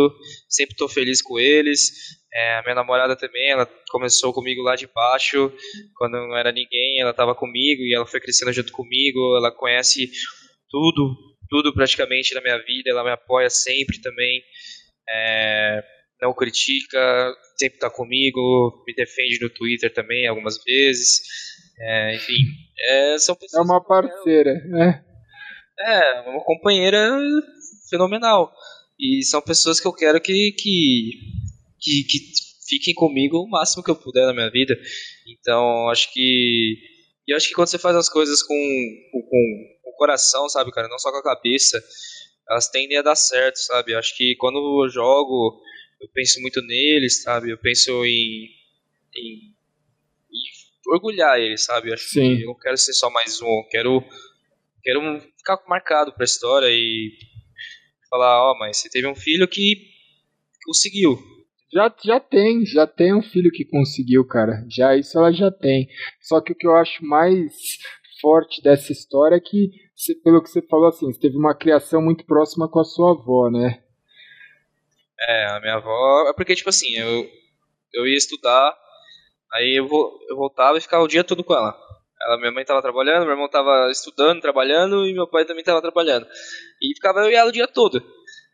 [0.48, 1.92] sempre estou feliz com eles.
[2.34, 5.52] É, a minha namorada também, ela começou comigo lá de baixo,
[5.94, 9.36] quando não era ninguém, ela estava comigo e ela foi crescendo junto comigo.
[9.36, 10.10] Ela conhece
[10.72, 11.14] tudo,
[11.50, 14.42] tudo praticamente da minha vida, ela me apoia sempre também.
[15.08, 15.84] É,
[16.20, 21.20] não critica, sempre está comigo, me defende no Twitter também algumas vezes.
[21.78, 22.44] É, enfim,
[22.80, 23.60] é, são pessoas.
[23.60, 25.04] É uma parceira, né?
[25.78, 27.18] É, uma companheira
[27.90, 28.52] fenomenal.
[28.98, 31.10] E são pessoas que eu quero que, que,
[31.80, 32.18] que, que
[32.68, 34.74] fiquem comigo o máximo que eu puder na minha vida.
[35.26, 36.76] Então, acho que.
[37.26, 38.54] E acho que quando você faz as coisas com,
[39.12, 41.82] com o coração, sabe, cara, não só com a cabeça,
[42.48, 43.94] elas tendem a dar certo, sabe?
[43.94, 45.60] Acho que quando eu jogo,
[46.00, 47.50] eu penso muito neles, sabe?
[47.50, 48.48] Eu penso em,
[49.14, 49.52] em
[50.88, 51.88] orgulhar ele, sabe?
[51.88, 52.36] Eu acho Sim.
[52.36, 54.04] que eu não quero ser só mais um, eu quero,
[54.82, 57.12] quero ficar marcado pra história e
[58.10, 59.90] falar, ó, oh, mas você teve um filho que
[60.66, 61.18] conseguiu,
[61.72, 64.64] Já, já tem, já tem um filho que conseguiu, cara.
[64.70, 65.88] Já isso ela já tem.
[66.20, 67.52] Só que o que eu acho mais
[68.22, 69.70] forte dessa história é que,
[70.22, 73.50] pelo que você falou assim, você teve uma criação muito próxima com a sua avó,
[73.50, 73.82] né?
[75.28, 76.30] É, a minha avó.
[76.30, 77.28] É porque, tipo assim, eu,
[77.92, 78.74] eu ia estudar,
[79.52, 79.88] aí eu,
[80.28, 81.76] eu voltava e ficava o dia todo com ela.
[82.24, 85.82] ela minha mãe tava trabalhando, meu irmão tava estudando, trabalhando, e meu pai também tava
[85.82, 86.26] trabalhando.
[86.80, 88.02] E ficava eu e ela o dia todo.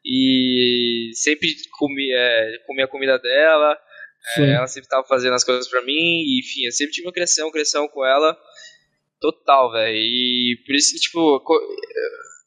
[0.05, 3.79] E sempre comia, é, comia a comida dela,
[4.39, 7.13] é, ela sempre tava fazendo as coisas pra mim, e, enfim, eu sempre tive uma
[7.13, 8.37] criação, criação com ela
[9.21, 9.97] total, velho.
[9.97, 11.43] E por isso que, tipo,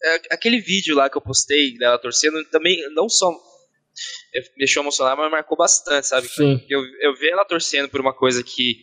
[0.03, 5.21] é, aquele vídeo lá que eu postei dela torcendo também não só me deixou emocionado,
[5.21, 6.27] mas marcou bastante, sabe?
[6.27, 6.65] Sim.
[6.69, 8.81] Eu, eu ver ela torcendo por uma coisa que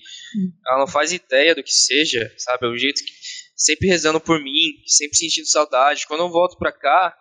[0.66, 2.66] ela não faz ideia do que seja, sabe?
[2.66, 3.12] É um jeito que
[3.56, 6.06] sempre rezando por mim, sempre sentindo saudade.
[6.06, 7.16] Quando eu volto pra cá,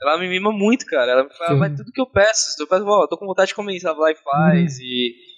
[0.00, 1.12] ela me mima muito, cara.
[1.12, 3.54] Ela me fala, mas tudo que eu peço, eu peço, ó, tô com vontade de
[3.54, 4.82] comer isso, ela vai e faz, uhum.
[4.82, 5.32] e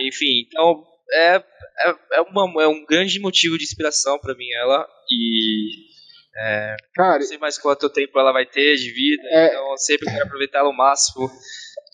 [0.00, 4.86] enfim, então é, é, é, uma, é um grande motivo de inspiração para mim ela
[5.10, 5.90] e
[6.36, 9.76] é, Cara, não sei mais quanto tempo ela vai ter de vida, é, então eu
[9.76, 11.28] sempre quero aproveitar ela ao máximo.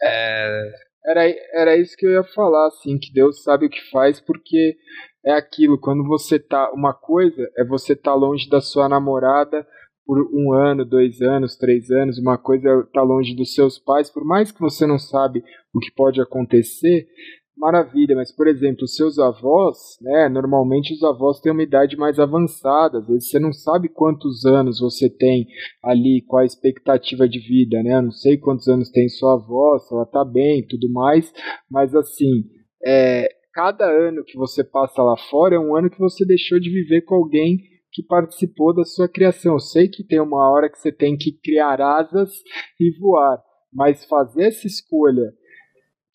[0.02, 0.72] É,
[1.06, 1.22] era,
[1.52, 4.76] era isso que eu ia falar, assim, que Deus sabe o que faz, porque
[5.24, 6.70] é aquilo, quando você tá.
[6.72, 9.66] Uma coisa é você tá longe da sua namorada
[10.04, 14.08] por um ano, dois anos, três anos, uma coisa é tá longe dos seus pais,
[14.08, 15.42] por mais que você não sabe
[15.74, 17.08] o que pode acontecer,
[17.56, 20.28] Maravilha, mas por exemplo, seus avós, né?
[20.28, 24.78] Normalmente os avós têm uma idade mais avançada, às vezes você não sabe quantos anos
[24.78, 25.46] você tem
[25.82, 27.94] ali, qual a expectativa de vida, né?
[27.94, 31.32] Eu não sei quantos anos tem sua avó, se ela tá bem tudo mais,
[31.70, 32.44] mas assim,
[32.84, 36.68] é, cada ano que você passa lá fora é um ano que você deixou de
[36.68, 37.56] viver com alguém
[37.90, 39.54] que participou da sua criação.
[39.54, 42.30] Eu sei que tem uma hora que você tem que criar asas
[42.78, 43.42] e voar,
[43.72, 45.32] mas fazer essa escolha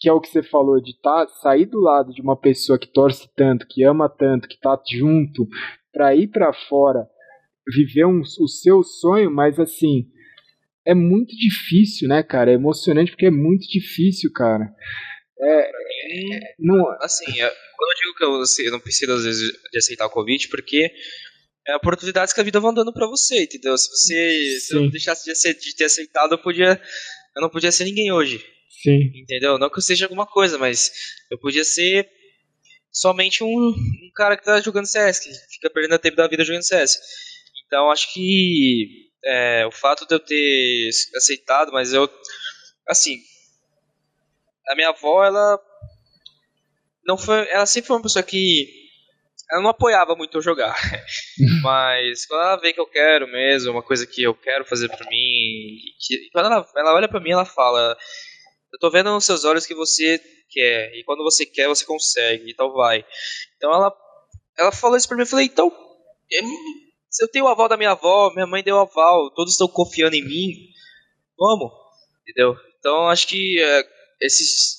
[0.01, 2.91] que é o que você falou de tá, sair do lado de uma pessoa que
[2.91, 5.47] torce tanto, que ama tanto, que tá junto,
[5.93, 7.07] para ir para fora,
[7.67, 10.07] viver um, o seu sonho, mas assim,
[10.83, 12.49] é muito difícil, né, cara?
[12.49, 14.73] É emocionante porque é muito difícil, cara.
[15.39, 15.71] É,
[16.57, 16.83] não...
[16.99, 20.07] Assim, é, quando eu digo que eu, assim, eu não preciso às vezes de aceitar
[20.07, 20.91] o convite, porque
[21.67, 23.77] é oportunidades que a vida vai dando para você, entendeu?
[23.77, 26.81] Se você se eu deixasse de, ser, de ter aceitado, eu podia
[27.35, 28.43] eu não podia ser ninguém hoje.
[28.81, 29.11] Sim.
[29.15, 29.57] Entendeu?
[29.57, 30.91] Não que eu seja alguma coisa, mas
[31.29, 32.09] eu podia ser
[32.91, 36.63] somente um, um cara que tá jogando CS, que fica perdendo tempo da vida jogando
[36.63, 36.99] CS.
[37.65, 42.09] Então acho que é, o fato de eu ter aceitado, mas eu.
[42.87, 43.17] Assim.
[44.67, 45.59] A minha avó, ela.
[47.05, 47.47] Não foi.
[47.49, 48.81] Ela sempre foi uma pessoa que.
[49.51, 50.75] Ela não apoiava muito eu jogar.
[51.61, 55.09] mas quando ela vê que eu quero mesmo, uma coisa que eu quero fazer pra
[55.09, 55.77] mim.
[55.99, 57.97] Que, quando ela, ela olha pra mim, ela fala
[58.73, 60.19] eu tô vendo nos seus olhos que você
[60.49, 63.05] quer, e quando você quer, você consegue, então vai.
[63.57, 63.93] Então ela,
[64.57, 65.71] ela falou isso pra mim, eu falei, então,
[67.09, 69.67] se eu tenho o aval da minha avó, minha mãe deu o aval, todos estão
[69.67, 70.53] confiando em mim,
[71.37, 71.71] vamos,
[72.21, 72.55] entendeu?
[72.79, 73.83] Então acho que é,
[74.21, 74.75] esses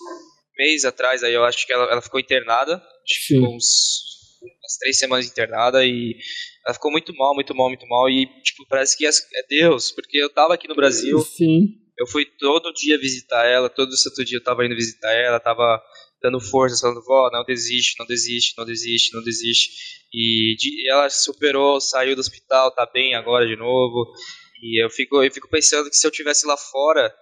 [0.57, 4.77] meses atrás aí, eu acho que ela, ela ficou internada, acho que ficou uns, umas
[4.79, 6.17] três semanas internada e
[6.65, 9.11] ela ficou muito mal, muito mal, muito mal e, tipo, parece que é
[9.49, 11.19] Deus, porque eu tava aqui no Brasil.
[11.21, 15.39] Sim eu fui todo dia visitar ela, todo santo dia eu tava indo visitar ela,
[15.39, 15.81] tava
[16.21, 19.71] dando força, falando, vó, não desiste, não desiste, não desiste, não desiste.
[20.13, 24.13] E de, ela superou, saiu do hospital, tá bem agora de novo.
[24.61, 27.15] E eu fico, eu fico pensando que se eu tivesse lá fora,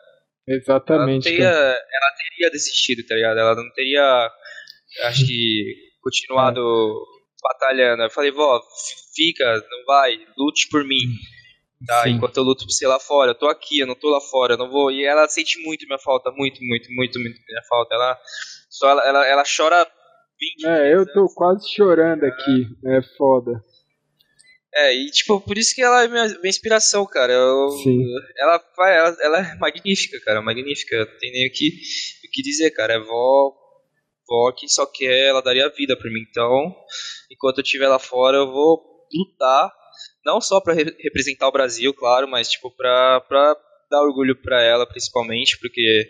[0.48, 1.28] Exatamente.
[1.28, 3.38] Ela, teria, ela teria desistido, tá ligado?
[3.38, 4.30] Ela não teria,
[5.04, 7.42] acho que, continuado é.
[7.42, 8.02] batalhando.
[8.02, 8.60] Eu falei, vó,
[9.14, 11.04] fica, não vai, lute por mim.
[11.86, 12.08] Tá?
[12.08, 14.54] Enquanto eu luto por você lá fora, eu tô aqui, eu não tô lá fora,
[14.54, 14.90] eu não vou.
[14.90, 17.94] E ela sente muito minha falta, muito, muito, muito, muito minha falta.
[17.94, 18.18] Ela
[18.68, 19.90] só ela, ela, ela chora
[20.38, 23.62] 20 É, eu tô quase chorando aqui, é foda.
[24.72, 27.32] É, e tipo, por isso que ela é minha, minha inspiração, cara.
[27.32, 28.04] Eu, Sim.
[28.38, 30.98] Ela, ela, ela é magnífica, cara, magnífica.
[30.98, 31.66] Não tem nem o que,
[32.26, 32.94] o que dizer, cara.
[32.94, 33.52] É vó,
[34.28, 36.24] vó que só quer, ela daria a vida pra mim.
[36.28, 36.74] Então,
[37.30, 38.80] enquanto eu estiver lá fora, eu vou
[39.12, 39.72] lutar
[40.24, 43.20] não só para re representar o Brasil, claro, mas tipo para
[43.90, 46.08] dar orgulho para ela, principalmente, porque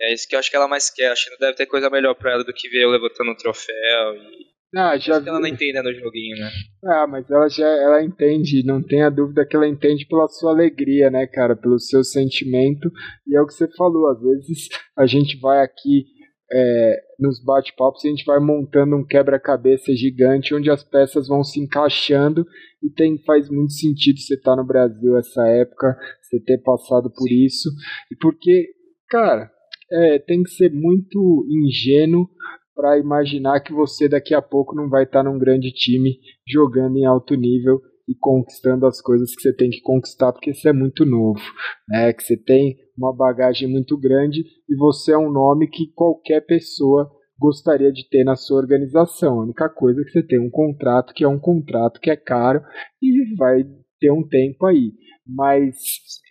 [0.00, 1.12] é isso que eu acho que ela mais quer.
[1.12, 3.36] Acho que não deve ter coisa melhor para ela do que ver eu levantando um
[3.36, 5.28] troféu e ah, já vi.
[5.28, 6.50] ela não entende no joguinho, né?
[6.84, 11.10] Ah, mas ela já ela entende, não tenha dúvida que ela entende pela sua alegria,
[11.10, 12.90] né, cara, pelo seu sentimento.
[13.26, 16.06] E é o que você falou, às vezes a gente vai aqui
[16.54, 21.58] é, nos bate-papos a gente vai montando um quebra-cabeça gigante onde as peças vão se
[21.58, 22.46] encaixando
[22.80, 27.10] e tem faz muito sentido você estar tá no Brasil essa época, você ter passado
[27.10, 27.68] por isso
[28.10, 28.68] e porque,
[29.08, 29.50] cara,
[29.90, 32.28] é, tem que ser muito ingênuo
[32.74, 36.96] para imaginar que você daqui a pouco não vai estar tá num grande time jogando
[36.96, 40.72] em alto nível e conquistando as coisas que você tem que conquistar, porque você é
[40.72, 41.40] muito novo,
[41.88, 42.12] né?
[42.12, 47.10] Que você tem uma bagagem muito grande e você é um nome que qualquer pessoa
[47.38, 49.40] gostaria de ter na sua organização.
[49.40, 52.16] A única coisa é que você tem um contrato que é um contrato que é
[52.16, 52.62] caro
[53.02, 53.64] e vai
[53.98, 54.92] ter um tempo aí.
[55.26, 55.76] Mas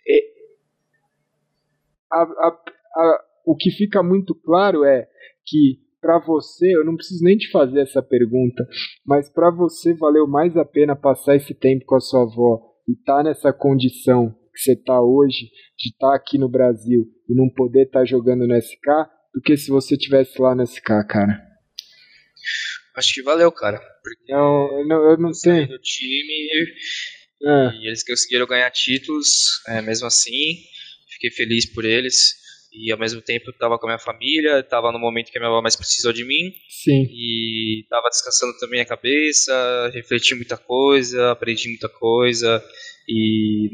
[0.08, 0.20] é,
[2.12, 2.48] a, a,
[2.96, 5.08] a, o que fica muito claro é
[5.44, 8.62] que para você, eu não preciso nem te fazer essa pergunta,
[9.06, 12.92] mas para você valeu mais a pena passar esse tempo com a sua avó e
[12.92, 15.48] estar tá nessa condição que você está hoje,
[15.78, 18.86] de estar tá aqui no Brasil e não poder estar tá jogando no SK,
[19.34, 21.42] do que se você tivesse lá no SK, cara?
[22.94, 23.80] Acho que valeu, cara.
[24.02, 25.68] Porque não, eu não, eu não tenho.
[25.68, 26.66] do time
[27.42, 27.76] é.
[27.80, 30.58] e eles conseguiram ganhar títulos, é, mesmo assim.
[31.14, 32.43] Fiquei feliz por eles
[32.74, 35.50] e ao mesmo tempo estava com a minha família, estava no momento que a minha
[35.50, 36.52] avó mais precisou de mim.
[36.68, 37.06] Sim.
[37.10, 42.62] E estava descansando também a cabeça, refleti muita coisa, aprendi muita coisa
[43.08, 43.70] e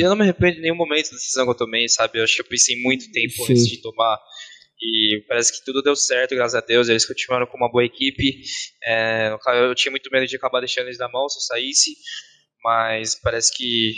[0.00, 2.18] eu não me arrependo de nenhum momento da decisão que eu tomei, sabe?
[2.18, 3.52] Eu acho que eu pensei muito tempo Sim.
[3.52, 4.18] antes de tomar
[4.80, 6.88] e parece que tudo deu certo, graças a Deus.
[6.88, 8.40] Eles continuaram com uma boa equipe.
[8.84, 9.34] É,
[9.68, 11.96] eu tinha muito medo de acabar deixando eles na mão se eu saísse,
[12.62, 13.94] mas parece que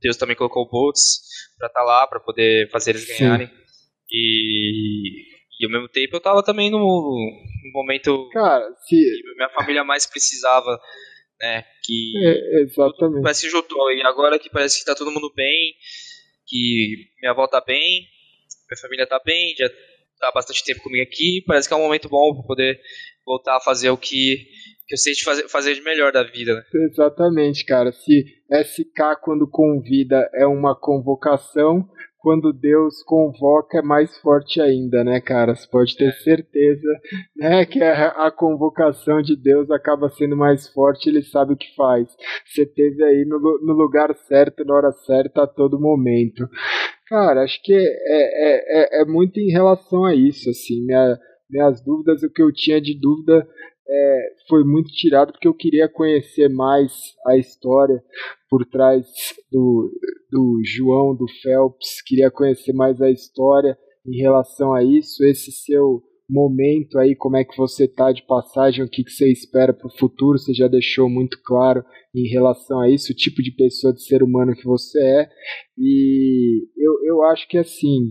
[0.00, 1.20] Deus também colocou o Boltz
[1.58, 3.46] para estar tá lá, para poder fazer eles ganharem.
[3.46, 3.65] Sim.
[4.10, 5.22] E,
[5.60, 8.96] e ao mesmo tempo eu tava também no, no momento Cara, se...
[8.96, 10.78] que minha família mais precisava,
[11.40, 11.64] né?
[11.82, 13.22] Que é, exatamente.
[13.22, 13.92] parece que juntou.
[13.92, 15.74] E agora que parece que tá todo mundo bem,
[16.46, 18.06] que minha avó tá bem,
[18.68, 19.68] minha família tá bem, já
[20.18, 22.80] tá bastante tempo comigo aqui, parece que é um momento bom para poder
[23.24, 24.46] voltar a fazer o que,
[24.86, 26.54] que eu sei de fazer, fazer de melhor da vida.
[26.54, 26.62] Né?
[26.90, 27.92] Exatamente, cara.
[27.92, 31.88] Se SK, quando convida, é uma convocação,
[32.26, 35.54] quando Deus convoca é mais forte ainda, né, cara?
[35.54, 36.88] Você pode ter certeza,
[37.36, 41.72] né, que a, a, convocação de Deus acaba sendo mais forte, ele sabe o que
[41.76, 42.08] faz.
[42.44, 46.48] Você teve aí no, no lugar certo, na hora certa, a todo momento.
[47.06, 51.16] Cara, acho que é, é, é, é muito em relação a isso, assim, minha,
[51.48, 53.46] minhas dúvidas, o que eu tinha de dúvida
[53.88, 56.92] é, foi muito tirado porque eu queria conhecer mais
[57.26, 58.02] a história
[58.48, 59.06] por trás
[59.50, 59.90] do,
[60.30, 63.76] do João, do Phelps, queria conhecer mais a história
[64.06, 68.84] em relação a isso, esse seu momento aí, como é que você tá de passagem,
[68.84, 71.84] o que, que você espera para o futuro, você já deixou muito claro
[72.14, 75.28] em relação a isso, o tipo de pessoa, de ser humano que você é,
[75.78, 78.10] e eu, eu acho que assim,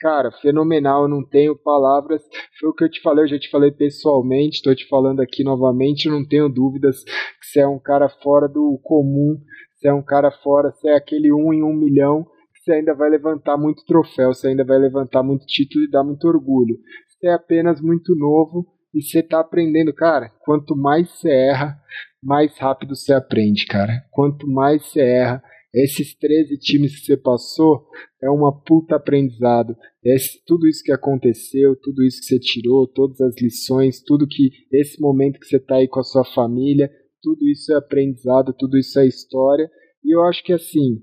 [0.00, 2.22] cara, fenomenal, não tenho palavras.
[2.58, 5.42] Foi o que eu te falei, eu já te falei pessoalmente, estou te falando aqui
[5.42, 9.36] novamente, não tenho dúvidas que você é um cara fora do comum,
[9.74, 12.24] você é um cara fora, você é aquele um em um milhão,
[12.54, 16.04] que você ainda vai levantar muito troféu, você ainda vai levantar muito título e dar
[16.04, 16.76] muito orgulho.
[17.08, 20.30] Você é apenas muito novo e você está aprendendo, cara.
[20.40, 21.78] Quanto mais você erra,
[22.22, 24.02] mais rápido você aprende, cara.
[24.10, 25.42] Quanto mais você erra,
[25.76, 27.86] esses 13 times que você passou
[28.22, 29.76] é uma puta aprendizado.
[30.02, 34.50] Esse, tudo isso que aconteceu, tudo isso que você tirou, todas as lições, tudo que
[34.72, 36.90] esse momento que você está aí com a sua família,
[37.22, 39.70] tudo isso é aprendizado, tudo isso é história.
[40.02, 41.02] E eu acho que assim,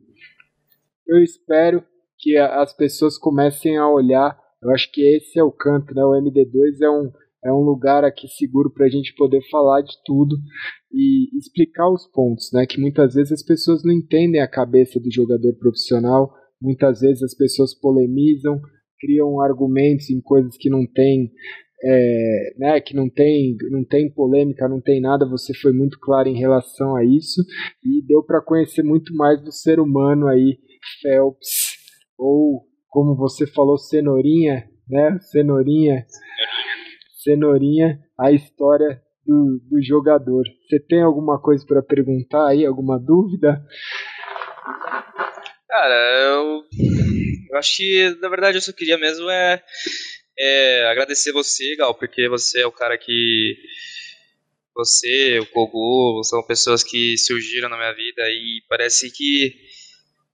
[1.07, 1.83] eu espero
[2.17, 4.35] que as pessoas comecem a olhar.
[4.59, 6.03] Eu acho que esse é o canto, né?
[6.03, 7.11] O MD2 é um
[7.43, 10.35] é um lugar aqui seguro para a gente poder falar de tudo
[10.91, 12.65] e explicar os pontos, né?
[12.65, 17.35] Que muitas vezes as pessoas não entendem a cabeça do jogador profissional, muitas vezes as
[17.35, 18.61] pessoas polemizam,
[18.99, 21.31] criam argumentos em coisas que não tem,
[21.83, 22.79] é, né?
[22.79, 25.27] Que não tem, não tem polêmica, não tem nada.
[25.29, 27.41] Você foi muito claro em relação a isso
[27.83, 30.57] e deu para conhecer muito mais do ser humano aí,
[31.01, 31.49] Phelps,
[32.17, 35.17] ou como você falou, cenourinha, né?
[35.19, 36.05] Cenourinha
[37.23, 40.43] Cenourinha, a história do, do jogador.
[40.67, 42.65] Você tem alguma coisa para perguntar aí?
[42.65, 43.65] Alguma dúvida?
[45.67, 46.63] Cara, eu,
[47.49, 49.63] eu acho que na verdade eu só queria mesmo é,
[50.37, 53.55] é agradecer você, Gal, porque você é o cara que
[54.75, 59.53] você, o Kogu, são pessoas que surgiram na minha vida e parece que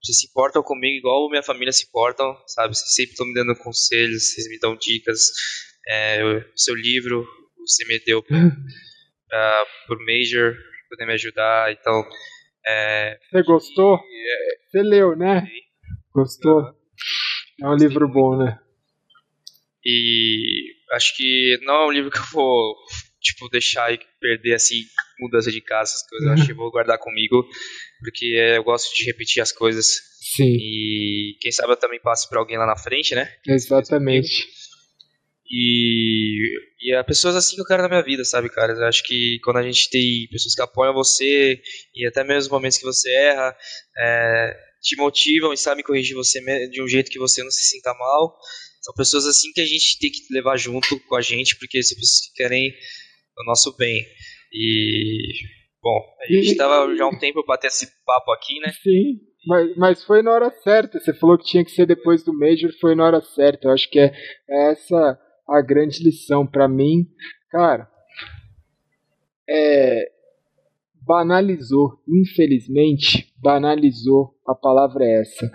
[0.02, 2.74] vocês se importam comigo igual minha família se importam, sabe?
[2.74, 5.30] Vocês sempre estão me dando conselhos, vocês me dão dicas,
[5.90, 7.26] é, o seu livro
[7.58, 8.22] você me deu uh,
[9.86, 10.56] por Major
[10.88, 12.04] poder me ajudar, então
[12.66, 13.96] é, você gostou?
[13.96, 15.46] É, você leu, né?
[16.14, 16.62] Gostou?
[17.62, 18.58] É um livro bom, né?
[19.84, 22.74] E acho que não é um livro que eu vou
[23.20, 24.82] tipo deixar e perder assim
[25.18, 26.26] mudança de casa, essas coisas.
[26.26, 27.46] Eu acho que vou guardar comigo.
[28.00, 28.26] porque
[28.56, 29.86] eu gosto de repetir as coisas.
[30.36, 30.54] Sim.
[30.54, 33.32] E quem sabe eu também passe para alguém lá na frente, né?
[33.46, 34.48] Exatamente.
[35.50, 36.38] E,
[36.80, 38.72] e é pessoas assim que eu quero na minha vida, sabe, cara?
[38.72, 41.60] Eu acho que quando a gente tem pessoas que apoiam você,
[41.94, 43.56] e até mesmo os momentos que você erra,
[43.98, 47.92] é, te motivam e sabem corrigir você de um jeito que você não se sinta
[47.94, 48.36] mal.
[48.80, 51.98] São pessoas assim que a gente tem que levar junto com a gente, porque são
[51.98, 52.72] pessoas que querem
[53.36, 54.06] o nosso bem.
[54.52, 55.32] E,
[55.82, 58.72] bom, a gente estava já há um tempo para ter esse papo aqui, né?
[58.82, 61.00] Sim, mas, mas foi na hora certa.
[61.00, 63.68] Você falou que tinha que ser depois do Major, foi na hora certa.
[63.68, 64.12] Eu acho que é,
[64.48, 65.18] é essa
[65.50, 67.06] a grande lição para mim.
[67.50, 67.90] Cara,
[69.48, 70.10] é,
[71.02, 75.50] banalizou, infelizmente, banalizou, a palavra é essa.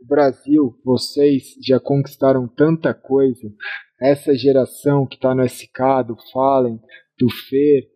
[0.00, 3.52] O Brasil, vocês já conquistaram tanta coisa.
[4.00, 6.80] Essa geração que está no SK, do Fallen,
[7.18, 7.90] do Fer,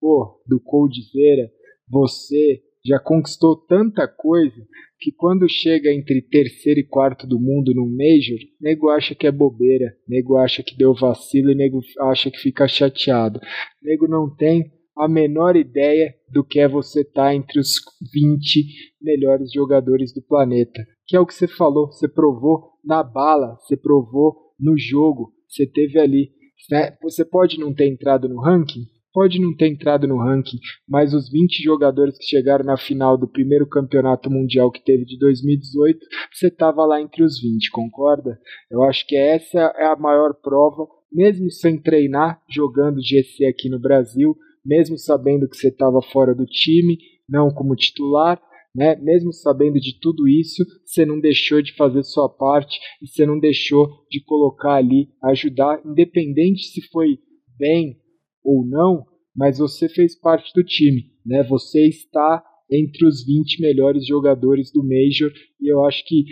[0.00, 1.50] pô, do Coldzera,
[1.88, 4.66] você já conquistou tanta coisa
[4.98, 9.32] que quando chega entre terceiro e quarto do mundo no Major, nego acha que é
[9.32, 13.40] bobeira, nego acha que deu vacilo e nego acha que fica chateado.
[13.82, 17.76] Nego não tem a menor ideia do que é você estar tá entre os
[18.12, 18.64] 20
[19.00, 20.84] melhores jogadores do planeta.
[21.06, 25.66] Que é o que você falou, você provou na bala, você provou no jogo, você
[25.66, 26.30] teve ali.
[26.70, 26.96] Né?
[27.02, 30.58] Você pode não ter entrado no ranking, pode não ter entrado no ranking,
[30.88, 35.18] mas os 20 jogadores que chegaram na final do primeiro campeonato mundial que teve de
[35.18, 35.98] 2018,
[36.32, 38.38] você estava lá entre os 20, concorda?
[38.70, 43.80] Eu acho que essa é a maior prova, mesmo sem treinar, jogando GC aqui no
[43.80, 48.40] Brasil, mesmo sabendo que você estava fora do time, não como titular,
[48.74, 48.94] né?
[48.96, 53.38] Mesmo sabendo de tudo isso, você não deixou de fazer sua parte e você não
[53.38, 57.18] deixou de colocar ali, ajudar, independente se foi
[57.58, 57.98] bem
[58.44, 59.04] ou não,
[59.34, 61.42] mas você fez parte do time, né?
[61.44, 66.24] Você está entre os 20 melhores jogadores do Major e eu acho que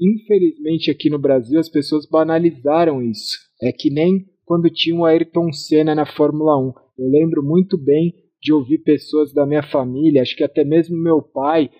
[0.00, 3.36] infelizmente aqui no Brasil as pessoas banalizaram isso.
[3.62, 6.72] É que nem quando tinha o Ayrton Senna na Fórmula 1.
[6.98, 11.20] Eu lembro muito bem de ouvir pessoas da minha família, acho que até mesmo meu
[11.20, 11.70] pai,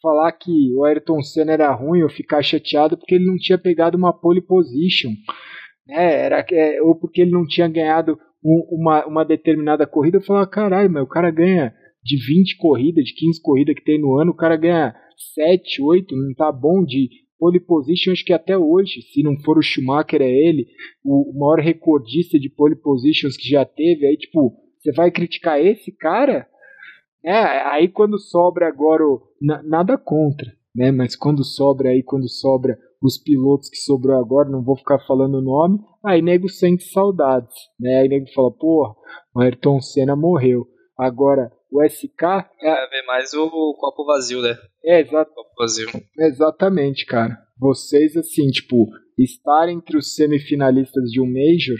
[0.00, 3.96] falar que o Ayrton Senna era ruim, eu ficar chateado porque ele não tinha pegado
[3.96, 5.10] uma pole position,
[5.86, 6.24] né?
[6.24, 10.90] Era, é, ou porque ele não tinha ganhado uma, uma determinada corrida, eu falava, caralho,
[10.90, 14.36] mas o cara ganha de 20 corridas, de 15 corridas que tem no ano, o
[14.36, 14.94] cara ganha
[15.34, 17.08] 7, 8, não tá bom de
[17.38, 20.66] pole position, acho que até hoje, se não for o Schumacher, é ele,
[21.04, 25.60] o, o maior recordista de pole positions que já teve, aí tipo, você vai criticar
[25.60, 26.46] esse cara?
[27.24, 29.04] É, aí quando sobra agora,
[29.40, 30.90] nada contra, né?
[30.90, 35.38] Mas quando sobra aí, quando sobra os pilotos que sobrou agora, não vou ficar falando
[35.38, 38.00] o nome, aí nego sente saudades, né?
[38.00, 38.94] Aí nego fala, porra,
[39.34, 40.66] o Ayrton Senna morreu.
[40.96, 42.22] Agora, o SK...
[42.60, 44.56] É, é mais o, o copo vazio, né?
[44.84, 45.32] É, exato.
[45.34, 45.88] Copo vazio.
[46.16, 47.36] Exatamente, cara.
[47.58, 48.86] Vocês, assim, tipo,
[49.18, 51.78] estar entre os semifinalistas de um Major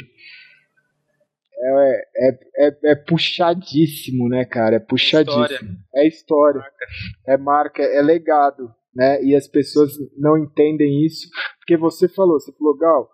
[1.64, 4.76] é, é, é, é, puxadíssimo, né, cara?
[4.76, 5.44] É puxadíssimo.
[5.44, 5.68] História.
[5.94, 6.60] É história.
[6.60, 6.86] Marca.
[7.28, 9.22] É marca, é legado né?
[9.24, 11.28] E as pessoas não entendem isso,
[11.58, 13.08] porque você falou, você falou, Gal,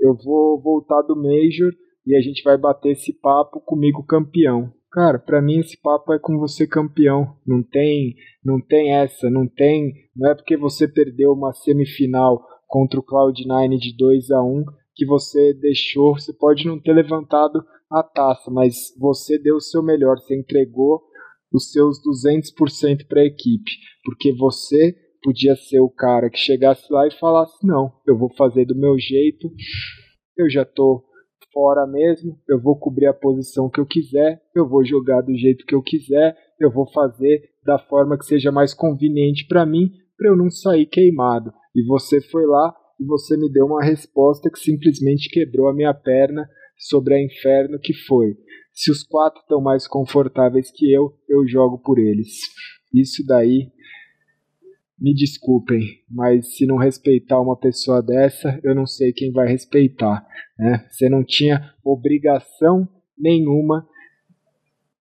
[0.00, 1.72] eu vou voltar do Major
[2.06, 4.72] e a gente vai bater esse papo comigo campeão.
[4.90, 7.36] Cara, para mim esse papo é com você campeão.
[7.46, 12.98] Não tem, não tem essa, não tem, não é porque você perdeu uma semifinal contra
[12.98, 14.64] o Cloud9 de 2 a 1
[14.94, 19.82] que você deixou, você pode não ter levantado a taça, mas você deu o seu
[19.82, 21.02] melhor, você entregou
[21.52, 23.70] os seus 200% para a equipe,
[24.04, 28.64] porque você podia ser o cara que chegasse lá e falasse: não, eu vou fazer
[28.64, 29.50] do meu jeito,
[30.36, 31.04] eu já tô
[31.52, 35.64] fora mesmo, eu vou cobrir a posição que eu quiser, eu vou jogar do jeito
[35.66, 40.28] que eu quiser, eu vou fazer da forma que seja mais conveniente para mim, para
[40.28, 41.52] eu não sair queimado.
[41.74, 45.94] E você foi lá e você me deu uma resposta que simplesmente quebrou a minha
[45.94, 48.36] perna sobre a inferno que foi.
[48.72, 52.28] Se os quatro estão mais confortáveis que eu, eu jogo por eles.
[52.94, 53.70] Isso daí
[55.00, 55.80] me desculpem,
[56.10, 60.26] mas se não respeitar uma pessoa dessa, eu não sei quem vai respeitar.
[60.58, 60.86] Né?
[60.90, 63.86] Você não tinha obrigação nenhuma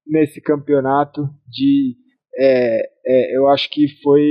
[0.05, 1.95] nesse campeonato de.
[2.39, 4.21] É, é, eu acho que foi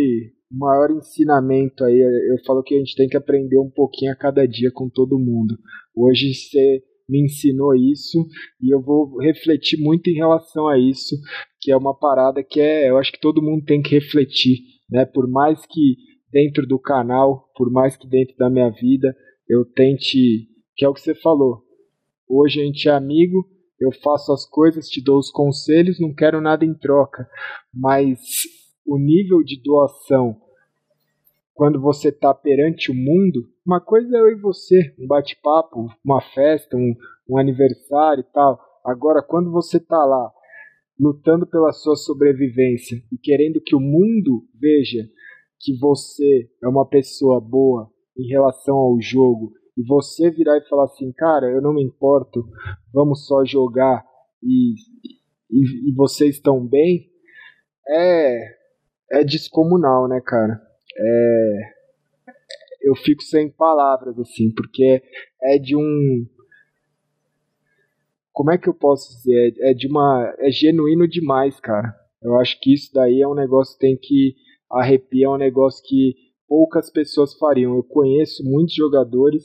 [0.51, 1.99] o maior ensinamento aí.
[1.99, 5.19] Eu falo que a gente tem que aprender um pouquinho a cada dia com todo
[5.19, 5.59] mundo.
[5.95, 8.27] Hoje você me ensinou isso
[8.61, 11.17] e eu vou refletir muito em relação a isso,
[11.61, 15.05] que é uma parada que é, eu acho que todo mundo tem que refletir né?
[15.05, 15.97] Por mais que
[16.31, 19.17] dentro do canal, por mais que dentro da minha vida
[19.49, 21.63] eu tente, que é o que você falou.
[22.29, 23.47] Hoje a gente é amigo,
[23.81, 27.29] eu faço as coisas, te dou os conselhos, não quero nada em troca,
[27.73, 28.19] mas
[28.87, 30.41] o nível de doação
[31.57, 36.21] quando você está perante o mundo, uma coisa é eu e você, um bate-papo, uma
[36.21, 36.95] festa, um,
[37.27, 38.61] um aniversário e tal.
[38.85, 40.31] Agora, quando você está lá
[40.99, 45.09] lutando pela sua sobrevivência e querendo que o mundo veja
[45.61, 50.85] que você é uma pessoa boa em relação ao jogo e você virar e falar
[50.85, 52.49] assim, cara, eu não me importo,
[52.93, 54.05] vamos só jogar
[54.43, 54.75] e,
[55.51, 57.11] e, e vocês estão bem,
[57.89, 58.39] é,
[59.13, 60.61] é descomunal, né, cara?
[60.99, 61.77] É,
[62.83, 65.03] eu fico sem palavras, assim, porque
[65.43, 66.27] é de um.
[68.37, 69.55] Como é que eu posso dizer?
[69.61, 70.35] É de uma.
[70.41, 71.95] É genuíno demais, cara.
[72.23, 74.35] Eu acho que isso daí é um negócio que tem que
[74.71, 76.13] arrepiar, é um negócio que
[76.47, 77.75] poucas pessoas fariam.
[77.75, 79.43] Eu conheço muitos jogadores,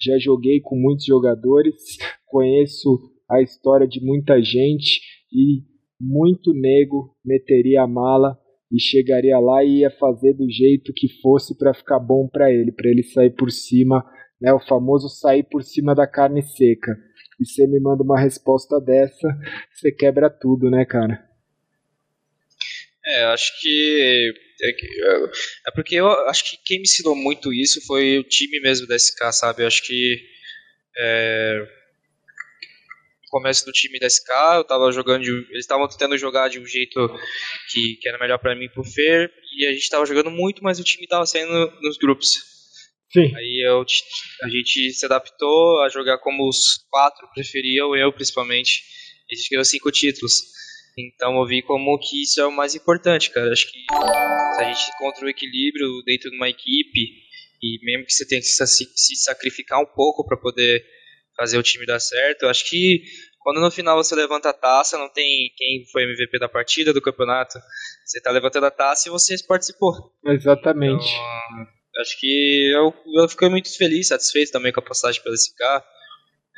[0.00, 1.76] já joguei com muitos jogadores,
[2.26, 2.98] conheço
[3.30, 5.00] a história de muita gente
[5.32, 5.62] e
[6.00, 8.36] muito nego meteria a mala
[8.72, 12.72] e chegaria lá e ia fazer do jeito que fosse para ficar bom para ele,
[12.72, 14.04] para ele sair por cima,
[14.40, 16.92] né, o famoso sair por cima da carne seca.
[17.40, 19.28] E você me manda uma resposta dessa,
[19.72, 21.28] você quebra tudo, né, cara?
[23.04, 24.32] É, acho que
[24.62, 24.70] é,
[25.66, 28.96] é porque eu acho que quem me ensinou muito isso foi o time mesmo da
[28.96, 29.62] SK, sabe?
[29.62, 30.22] Eu acho que
[30.96, 31.66] é,
[33.32, 36.66] começo do time da SK, eu tava jogando, de, eles estavam tentando jogar de um
[36.66, 37.08] jeito
[37.70, 40.78] que, que era melhor para mim pro Fer, e a gente tava jogando muito, mas
[40.78, 42.51] o time tava saindo nos grupos.
[43.12, 43.34] Sim.
[43.36, 43.84] Aí eu,
[44.42, 48.82] a gente se adaptou a jogar como os quatro preferiam, eu principalmente.
[49.30, 50.32] A gente ganhou cinco títulos.
[50.98, 53.52] Então eu vi como que isso é o mais importante, cara.
[53.52, 57.22] Acho que se a gente encontra o equilíbrio dentro de uma equipe,
[57.62, 60.84] e mesmo que você tenha que se sacrificar um pouco para poder
[61.36, 62.42] fazer o time dar certo.
[62.42, 63.02] Eu acho que
[63.40, 67.00] quando no final você levanta a taça, não tem quem foi MVP da partida, do
[67.00, 67.58] campeonato.
[68.04, 69.92] Você está levantando a taça e você participou.
[70.26, 71.04] Exatamente.
[71.04, 75.60] Então, acho que eu, eu fiquei muito feliz, satisfeito também com a passagem pela SK.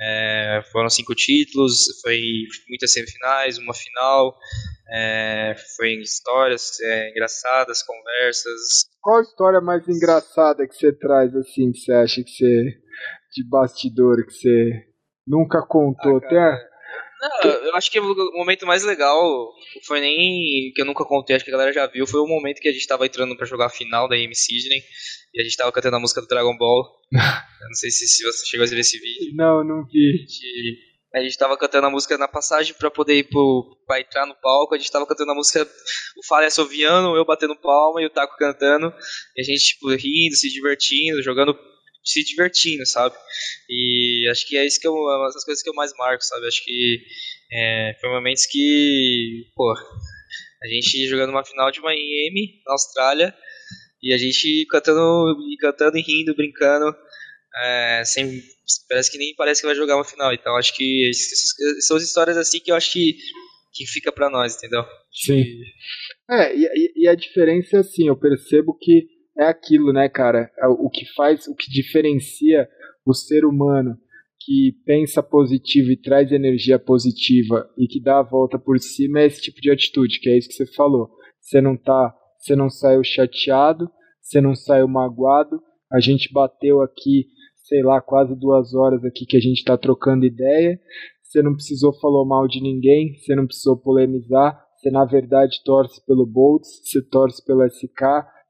[0.01, 2.20] É, foram cinco títulos, foi
[2.69, 4.36] muitas semifinais, uma final,
[4.90, 8.89] é, foi histórias é, engraçadas, conversas.
[9.01, 12.85] Qual a história mais engraçada que você traz assim, que você acha que você
[13.35, 14.85] de bastidor que você
[15.27, 16.74] nunca contou ah, até?
[17.25, 19.51] Não, eu acho que o momento mais legal
[19.87, 22.61] foi nem que eu nunca contei, acho que a galera já viu, foi o momento
[22.61, 24.83] que a gente tava entrando para jogar a final da AM Sydney
[25.33, 26.85] e a gente tava cantando a música do Dragon Ball.
[27.11, 29.35] eu não sei se, se, você chegou a ver esse vídeo.
[29.35, 30.11] Não, não vi.
[30.13, 30.79] A gente,
[31.15, 34.35] a gente tava cantando a música na passagem para poder ir pro, pra entrar no
[34.35, 35.67] palco, a gente tava cantando a música,
[36.19, 38.93] o Falha assoviando, eu batendo palma e o Taco cantando,
[39.35, 41.57] e a gente, tipo, rindo, se divertindo, jogando
[42.05, 43.16] se divertindo, sabe?
[43.68, 46.47] E acho que é isso que eu, uma das coisas que eu mais marco, sabe?
[46.47, 47.02] Acho que
[47.52, 53.35] é, foi momentos que, pô, a gente jogando uma final de uma IM na Austrália
[54.02, 56.94] e a gente cantando e cantando e rindo, brincando,
[57.56, 58.43] é, sem,
[58.89, 60.32] parece que nem parece que vai jogar uma final.
[60.32, 63.16] Então acho que essas, são as histórias assim que eu acho que,
[63.72, 64.85] que fica para nós, entendeu?
[65.10, 65.44] Sim.
[66.28, 70.51] É, e, e a diferença é assim, eu percebo que é aquilo, né, cara?
[70.59, 72.69] É o que faz, o que diferencia
[73.06, 73.98] o ser humano
[74.44, 79.27] que pensa positivo e traz energia positiva e que dá a volta por cima é
[79.27, 81.11] esse tipo de atitude, que é isso que você falou.
[81.40, 83.90] Você não tá, você não saiu chateado,
[84.20, 85.61] você não saiu magoado.
[85.90, 87.27] A gente bateu aqui,
[87.65, 90.78] sei lá, quase duas horas aqui que a gente está trocando ideia.
[91.23, 94.62] Você não precisou falar mal de ninguém, você não precisou polemizar.
[94.77, 98.02] Você na verdade torce pelo Boltz, você torce pelo SK,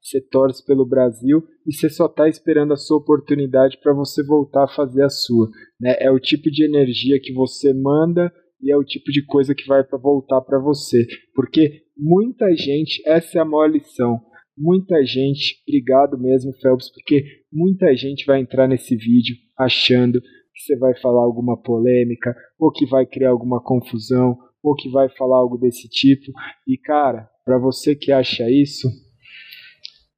[0.05, 4.65] você torce pelo Brasil e você só está esperando a sua oportunidade para você voltar
[4.65, 5.49] a fazer a sua.
[5.81, 5.95] Né?
[5.99, 9.67] É o tipo de energia que você manda e é o tipo de coisa que
[9.67, 11.07] vai para voltar para você.
[11.33, 14.19] Porque muita gente, essa é a maior lição.
[14.55, 20.77] Muita gente, obrigado mesmo, Phelps, porque muita gente vai entrar nesse vídeo achando que você
[20.77, 25.57] vai falar alguma polêmica, ou que vai criar alguma confusão, ou que vai falar algo
[25.57, 26.31] desse tipo.
[26.65, 28.87] E cara, para você que acha isso,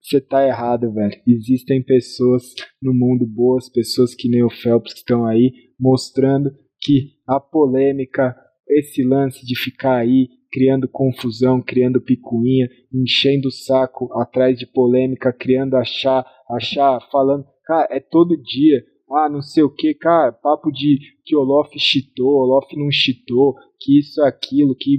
[0.07, 1.21] você tá errado, velho.
[1.27, 7.17] Existem pessoas no mundo boas, pessoas que nem o Phelps que estão aí mostrando que
[7.27, 8.33] a polêmica,
[8.69, 15.33] esse lance de ficar aí criando confusão, criando picuinha, enchendo o saco atrás de polêmica,
[15.33, 18.83] criando achar, achar, falando, cara, é todo dia.
[19.11, 23.99] Ah, não sei o que, cara, papo de que Olof chitou, Olof não chitou, que
[23.99, 24.97] isso, aquilo, que.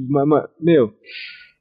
[0.60, 0.92] Meu,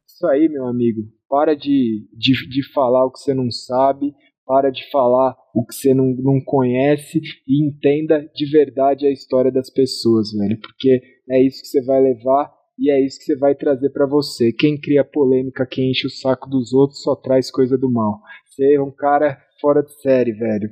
[0.06, 4.13] isso aí, meu amigo, para de, de, de falar o que você não sabe,
[4.45, 9.51] para de falar o que você não, não conhece e entenda de verdade a história
[9.51, 10.59] das pessoas, velho.
[10.61, 14.07] Porque é isso que você vai levar e é isso que você vai trazer para
[14.07, 14.53] você.
[14.53, 18.21] Quem cria polêmica, quem enche o saco dos outros, só traz coisa do mal.
[18.45, 20.69] Você é um cara fora de série, velho.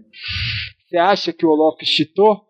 [0.87, 2.45] Você acha que o Olof cheatou?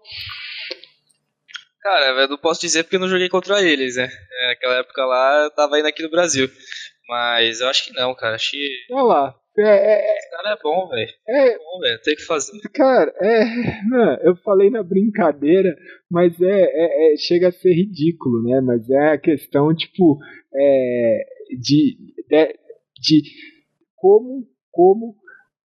[1.82, 4.10] Cara, eu não posso dizer porque não joguei contra eles, né?
[4.42, 6.50] É, naquela época lá eu tava indo aqui no Brasil.
[7.08, 8.36] Mas eu acho que não, cara.
[8.36, 8.68] Acho que.
[8.92, 9.36] Olha lá.
[9.58, 11.10] É, é, Esse cara é bom, velho.
[11.28, 12.02] É, É bom, velho.
[12.04, 12.52] Tem que fazer.
[12.74, 13.46] Cara, é.
[13.88, 15.74] Não, eu falei na brincadeira,
[16.12, 18.60] mas é, é, é- chega a ser ridículo, né?
[18.62, 20.18] Mas é a questão, tipo,
[20.54, 21.26] é,
[21.58, 22.60] de, de,
[23.00, 23.22] de
[23.96, 25.16] como, como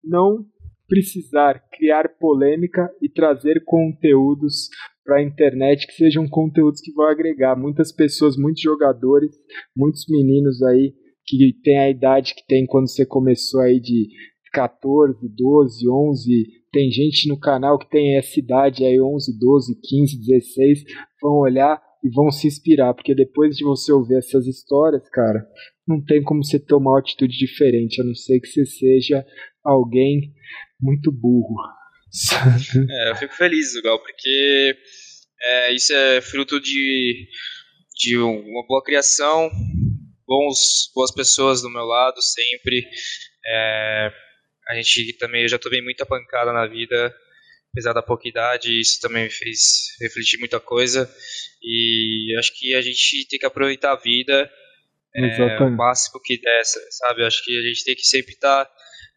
[0.05, 0.45] não
[0.87, 4.69] precisar criar polêmica e trazer conteúdos
[5.05, 9.31] para a internet que sejam conteúdos que vão agregar muitas pessoas, muitos jogadores,
[9.77, 10.93] muitos meninos aí
[11.27, 14.09] que tem a idade que tem quando você começou aí de
[14.53, 20.19] 14, 12, 11, tem gente no canal que tem essa idade aí 11, 12, 15,
[20.19, 20.85] 16,
[21.21, 25.47] vão olhar e vão se inspirar, porque depois de você ouvir essas histórias, cara,
[25.87, 29.25] não tem como você tomar uma atitude diferente, a não ser que você seja
[29.65, 30.33] alguém
[30.81, 31.57] muito burro.
[32.91, 34.75] É, eu fico feliz, Gal, porque
[35.41, 37.29] é, isso é fruto de,
[37.97, 39.49] de uma boa criação,
[40.31, 42.87] bons, boas pessoas do meu lado sempre.
[43.45, 44.13] É,
[44.69, 47.13] a gente também, eu já tomei muita pancada na vida,
[47.73, 51.13] apesar da pouca idade, isso também me fez refletir muita coisa.
[51.61, 54.49] E acho que a gente tem que aproveitar a vida
[55.15, 57.25] é, o máximo que der, sabe?
[57.25, 58.71] Acho que a gente tem que sempre estar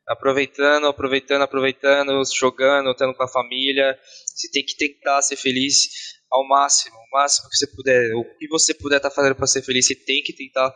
[0.07, 3.97] aproveitando, aproveitando, aproveitando, jogando, estando com a família.
[4.35, 8.15] Você tem que tentar ser feliz ao máximo, o máximo que você puder.
[8.15, 10.73] O que você puder estar fazendo para ser feliz, você tem que tentar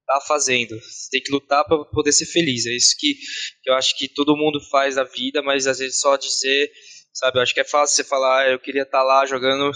[0.00, 0.78] estar fazendo.
[0.78, 2.66] Você tem que lutar para poder ser feliz.
[2.66, 3.14] É isso que,
[3.62, 6.70] que eu acho que todo mundo faz na vida, mas às vezes só dizer,
[7.14, 7.38] sabe?
[7.38, 9.72] Eu acho que é fácil você falar, ah, eu queria estar lá jogando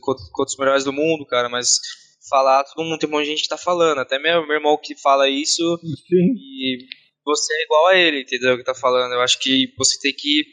[0.00, 1.80] contra contra os melhores do mundo, cara, mas
[2.28, 4.78] falar, todo mundo tem um monte de gente que tá falando, até meu, meu irmão
[4.80, 6.86] que fala isso Sim, e
[7.24, 8.56] você é igual a ele, entendeu?
[8.58, 9.12] Que tá falando.
[9.12, 10.44] Eu acho que você tem que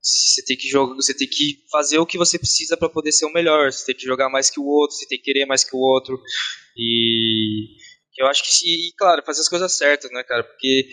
[0.00, 3.26] você tem que jogar, você tem que fazer o que você precisa para poder ser
[3.26, 3.72] o melhor.
[3.72, 5.80] Você tem que jogar mais que o outro, você tem que querer mais que o
[5.80, 6.20] outro.
[6.76, 7.66] E
[8.18, 10.44] eu acho que e claro, fazer as coisas certas, né, cara?
[10.44, 10.88] Porque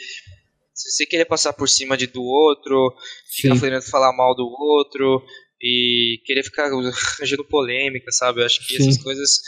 [0.74, 2.94] se você querer passar por cima de do outro,
[3.30, 5.24] ficar querendo falar mal do outro
[5.62, 8.42] e querer ficar arranjando polêmica, sabe?
[8.42, 8.90] Eu acho que Sim.
[8.90, 9.40] essas coisas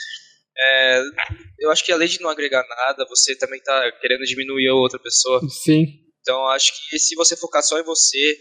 [0.59, 1.01] é,
[1.59, 4.97] eu acho que além de não agregar nada, você também tá querendo diminuir a outra
[4.99, 5.39] pessoa.
[5.49, 5.85] sim,
[6.21, 8.39] Então eu acho que se você focar só em você,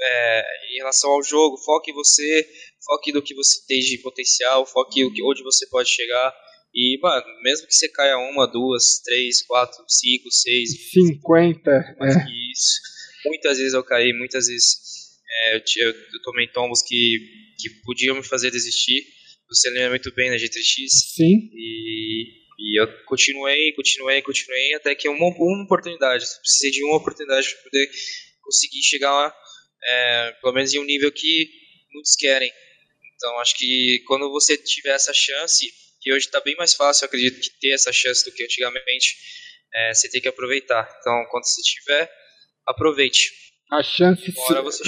[0.00, 0.42] é,
[0.72, 2.48] em relação ao jogo, foque em você,
[2.84, 6.34] foque no que você tem de potencial, foque onde você pode chegar.
[6.74, 11.70] E, mano, mesmo que você caia uma, duas, três, quatro, cinco, seis, 50.
[11.98, 12.20] mais É,
[12.52, 12.80] isso.
[13.26, 14.76] Muitas vezes eu caí, muitas vezes
[15.30, 17.18] é, eu, ti- eu- eu tomei tombos que,
[17.58, 19.04] que podiam me fazer desistir.
[19.48, 20.88] Você lembra muito bem na G3X.
[21.14, 22.24] sim, E,
[22.58, 26.24] e eu continuei, continuei, continuei, até que uma, uma oportunidade.
[26.40, 27.90] Precisei de uma oportunidade para poder
[28.42, 29.34] conseguir chegar lá,
[29.84, 31.48] é, pelo menos em um nível que
[31.92, 32.50] muitos querem.
[33.14, 35.66] Então acho que quando você tiver essa chance,
[36.00, 39.16] que hoje está bem mais fácil, eu acredito que ter essa chance do que antigamente,
[39.74, 40.88] é, você tem que aproveitar.
[41.00, 42.10] Então quando você tiver,
[42.66, 43.30] aproveite.
[43.70, 44.32] a chance.
[44.36, 44.82] Uma hora você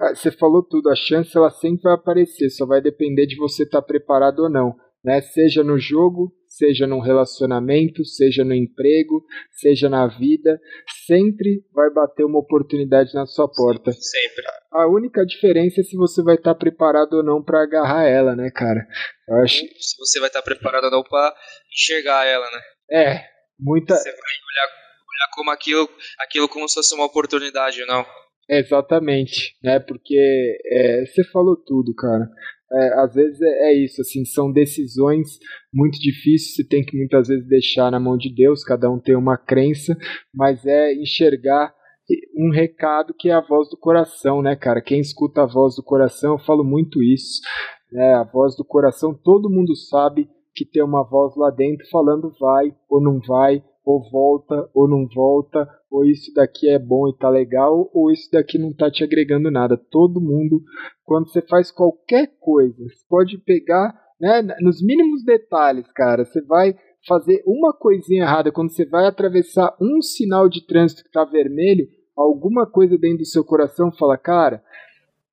[0.00, 3.64] Ah, Você falou tudo, a chance ela sempre vai aparecer, só vai depender de você
[3.64, 5.20] estar preparado ou não, né?
[5.20, 10.60] Seja no jogo, seja num relacionamento, seja no emprego, seja na vida,
[11.06, 13.92] sempre vai bater uma oportunidade na sua porta.
[13.92, 14.44] sempre.
[14.72, 18.50] A única diferença é se você vai estar preparado ou não para agarrar ela, né,
[18.50, 18.86] cara?
[19.28, 21.34] Eu acho, Se você vai estar preparado ou não para
[21.72, 22.60] enxergar ela, né?
[22.90, 23.24] é,
[23.58, 25.88] muita, Você vai olhar, olhar como aquilo,
[26.20, 28.04] aquilo como se fosse uma oportunidade, não.
[28.50, 29.78] Exatamente, né?
[29.78, 32.26] Porque é, você falou tudo, cara.
[32.70, 35.38] É, às vezes é, é isso, assim, são decisões
[35.72, 39.16] muito difíceis, você tem que muitas vezes deixar na mão de Deus, cada um tem
[39.16, 39.96] uma crença,
[40.34, 41.74] mas é enxergar
[42.36, 44.80] um recado que é a voz do coração, né, cara?
[44.80, 47.40] Quem escuta a voz do coração, eu falo muito isso,
[47.92, 48.14] né?
[48.14, 52.74] A voz do coração, todo mundo sabe que tem uma voz lá dentro falando vai
[52.88, 57.30] ou não vai, ou volta ou não volta, ou isso daqui é bom e tá
[57.30, 59.78] legal, ou isso daqui não tá te agregando nada.
[59.78, 60.62] Todo mundo,
[61.06, 66.74] quando você faz qualquer coisa, você pode pegar, né, nos mínimos detalhes, cara, você vai
[67.06, 71.88] fazer uma coisinha errada, quando você vai atravessar um sinal de trânsito que tá vermelho,
[72.14, 74.62] alguma coisa dentro do seu coração fala, cara,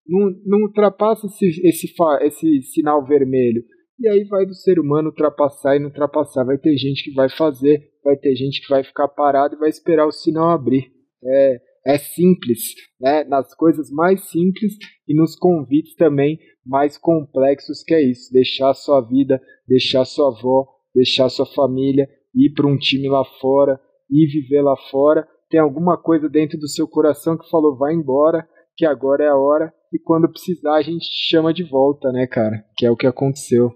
[0.08, 3.66] não, não ultrapassa esse, esse, esse sinal vermelho.
[4.00, 6.44] E aí vai do ser humano ultrapassar e não ultrapassar.
[6.44, 9.68] Vai ter gente que vai fazer, vai ter gente que vai ficar parado e vai
[9.68, 10.92] esperar o sinal abrir.
[11.24, 12.62] É, é simples,
[13.02, 13.24] né?
[13.24, 14.74] Nas coisas mais simples
[15.08, 18.32] e nos convites também mais complexos que é isso.
[18.32, 23.80] Deixar sua vida, deixar sua avó, deixar sua família, ir para um time lá fora,
[24.10, 25.28] ir viver lá fora.
[25.50, 29.38] Tem alguma coisa dentro do seu coração que falou, vai embora, que agora é a
[29.38, 32.64] hora, e quando precisar a gente chama de volta, né, cara?
[32.76, 33.72] Que é o que aconteceu.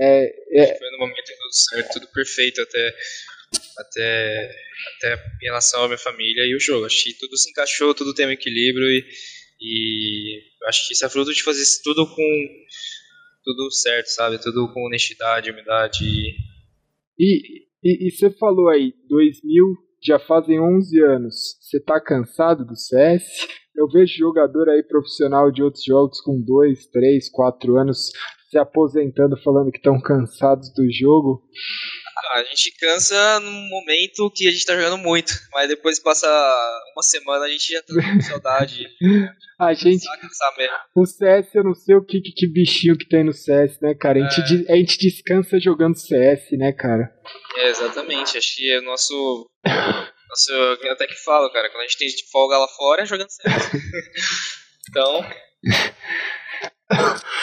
[0.00, 0.78] É, é...
[0.78, 2.96] Foi no momento tudo certo, tudo perfeito até,
[3.78, 4.50] até,
[4.96, 6.86] até em relação à minha família e o jogo.
[6.86, 9.04] Acho que tudo se encaixou, tudo tem um equilíbrio e,
[9.60, 12.48] e acho que isso é fruto de fazer tudo com
[13.44, 14.40] tudo certo, sabe?
[14.40, 16.04] Tudo com honestidade, humildade.
[17.18, 19.64] E, e, e você falou aí, 2000
[20.02, 21.34] já fazem 11 anos.
[21.60, 23.22] Você tá cansado do CS?
[23.76, 28.10] Eu vejo jogador aí profissional de outros jogos com 2, 3, 4 anos
[28.50, 31.40] se aposentando falando que estão cansados do jogo.
[32.16, 36.26] Ah, a gente cansa num momento que a gente tá jogando muito, mas depois passa
[36.94, 38.88] uma semana a gente já tá com saudade.
[39.58, 40.04] a gente.
[40.96, 43.94] O CS, eu não sei o que, que, que, bichinho que tem no CS, né,
[43.94, 44.18] cara?
[44.18, 44.72] A gente, é.
[44.72, 47.08] a gente descansa jogando CS, né, cara?
[47.56, 48.36] É, exatamente.
[48.36, 49.48] Acho que é o nosso.
[49.64, 53.06] nosso eu até que falo, cara, quando a gente tem de folga lá fora é
[53.06, 53.70] jogando CS.
[54.90, 55.24] então.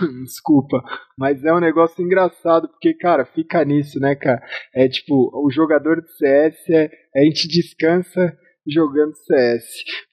[0.24, 0.82] Desculpa,
[1.16, 4.42] mas é um negócio engraçado, porque, cara, fica nisso, né, cara?
[4.74, 9.64] É tipo, o jogador de CS, é, a gente descansa jogando CS.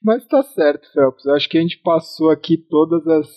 [0.03, 1.25] Mas tá certo, Phelps.
[1.25, 3.27] Eu acho que a gente passou aqui todas as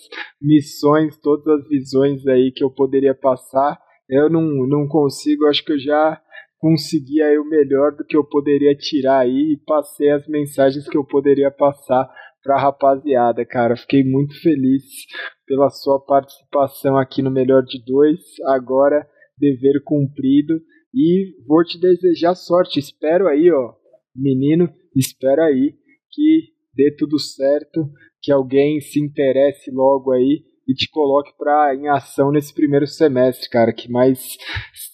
[0.41, 3.79] missões, todas as visões aí que eu poderia passar.
[4.09, 6.21] Eu não, não consigo, acho que eu já
[6.59, 10.97] consegui aí o melhor do que eu poderia tirar aí e passei as mensagens que
[10.97, 12.09] eu poderia passar
[12.45, 13.75] pra rapaziada, cara.
[13.75, 14.83] Fiquei muito feliz
[15.47, 18.19] pela sua participação aqui no Melhor de Dois.
[18.45, 19.05] Agora,
[19.35, 20.61] dever cumprido.
[20.93, 22.79] E vou te desejar sorte.
[22.79, 23.73] Espero aí, ó,
[24.15, 25.73] menino, espero aí
[26.11, 27.89] que dê tudo certo,
[28.21, 33.49] que alguém se interesse logo aí e te coloque pra, em ação nesse primeiro semestre,
[33.49, 33.73] cara.
[33.73, 34.19] Que mais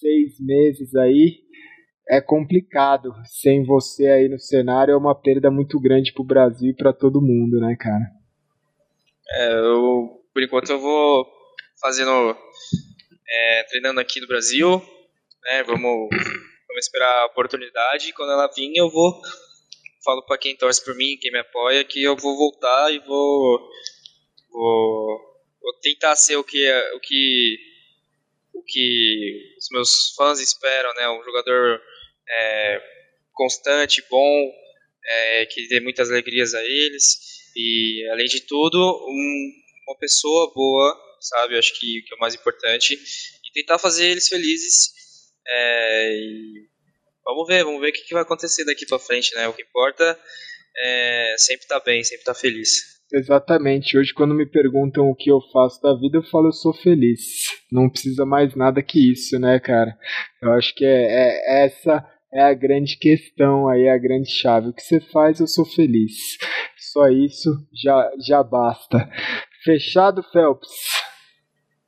[0.00, 1.42] seis meses aí
[2.12, 3.14] é complicado.
[3.24, 7.22] Sem você aí no cenário é uma perda muito grande pro Brasil e para todo
[7.22, 8.04] mundo, né, cara?
[9.30, 11.26] É, eu, por enquanto eu vou
[11.80, 12.36] fazendo,
[13.26, 14.70] é, treinando aqui no Brasil,
[15.42, 15.80] né, vamos,
[16.10, 19.18] vamos esperar a oportunidade quando ela vir eu vou,
[20.04, 23.58] falo para quem torce por mim, quem me apoia, que eu vou voltar e vou,
[24.50, 25.18] vou,
[25.62, 27.72] vou tentar ser o que, o que
[28.52, 31.08] o que os meus fãs esperam, né?
[31.08, 31.80] Um jogador
[32.28, 32.82] é,
[33.32, 34.52] constante, bom,
[35.04, 37.18] é, que dê muitas alegrias a eles
[37.56, 39.52] e, além de tudo, um,
[39.88, 41.54] uma pessoa boa, sabe?
[41.54, 44.92] Eu acho que, que é o mais importante e tentar fazer eles felizes.
[45.46, 46.12] É,
[47.24, 49.48] vamos ver, vamos ver o que, que vai acontecer daqui para frente, né?
[49.48, 50.18] O que importa
[50.76, 52.91] é sempre estar tá bem, sempre estar tá feliz.
[53.12, 53.98] Exatamente.
[53.98, 57.20] Hoje, quando me perguntam o que eu faço da vida, eu falo eu sou feliz.
[57.70, 59.94] Não precisa mais nada que isso, né, cara?
[60.40, 64.68] Eu acho que é, é essa é a grande questão aí, a grande chave.
[64.68, 66.38] O que você faz, eu sou feliz.
[66.78, 67.50] Só isso
[67.84, 69.08] já, já basta.
[69.62, 70.70] Fechado, Phelps?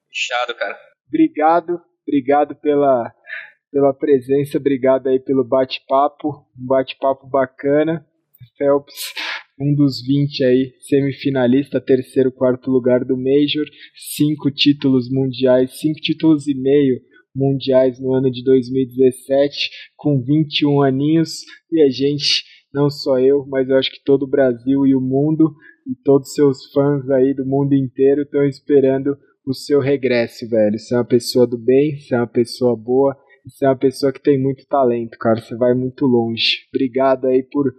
[0.09, 0.79] Fechado, cara.
[1.09, 3.13] Obrigado, obrigado pela,
[3.73, 8.07] pela presença, obrigado aí pelo bate-papo, um bate-papo bacana.
[8.59, 9.15] Phelps,
[9.59, 13.67] um dos 20 aí, semifinalista, terceiro, quarto lugar do Major,
[14.17, 17.01] cinco títulos mundiais, cinco títulos e meio
[17.35, 21.41] mundiais no ano de 2017, com 21 aninhos,
[21.71, 25.01] e a gente, não só eu, mas eu acho que todo o Brasil e o
[25.01, 25.53] mundo,
[25.87, 29.17] e todos seus fãs aí do mundo inteiro estão esperando
[29.47, 30.79] o seu regresso, velho.
[30.79, 34.13] Você é uma pessoa do bem, você é uma pessoa boa, você é uma pessoa
[34.13, 35.41] que tem muito talento, cara.
[35.41, 36.67] Você vai muito longe.
[36.73, 37.71] Obrigado aí por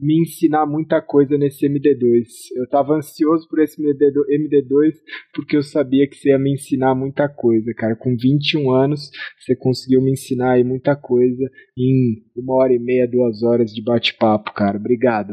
[0.00, 2.24] me ensinar muita coisa nesse MD2.
[2.56, 4.94] Eu estava ansioso por esse MD2
[5.34, 7.94] porque eu sabia que você ia me ensinar muita coisa, cara.
[7.94, 13.06] Com 21 anos, você conseguiu me ensinar aí muita coisa em uma hora e meia,
[13.06, 14.78] duas horas de bate-papo, cara.
[14.78, 15.32] Obrigado.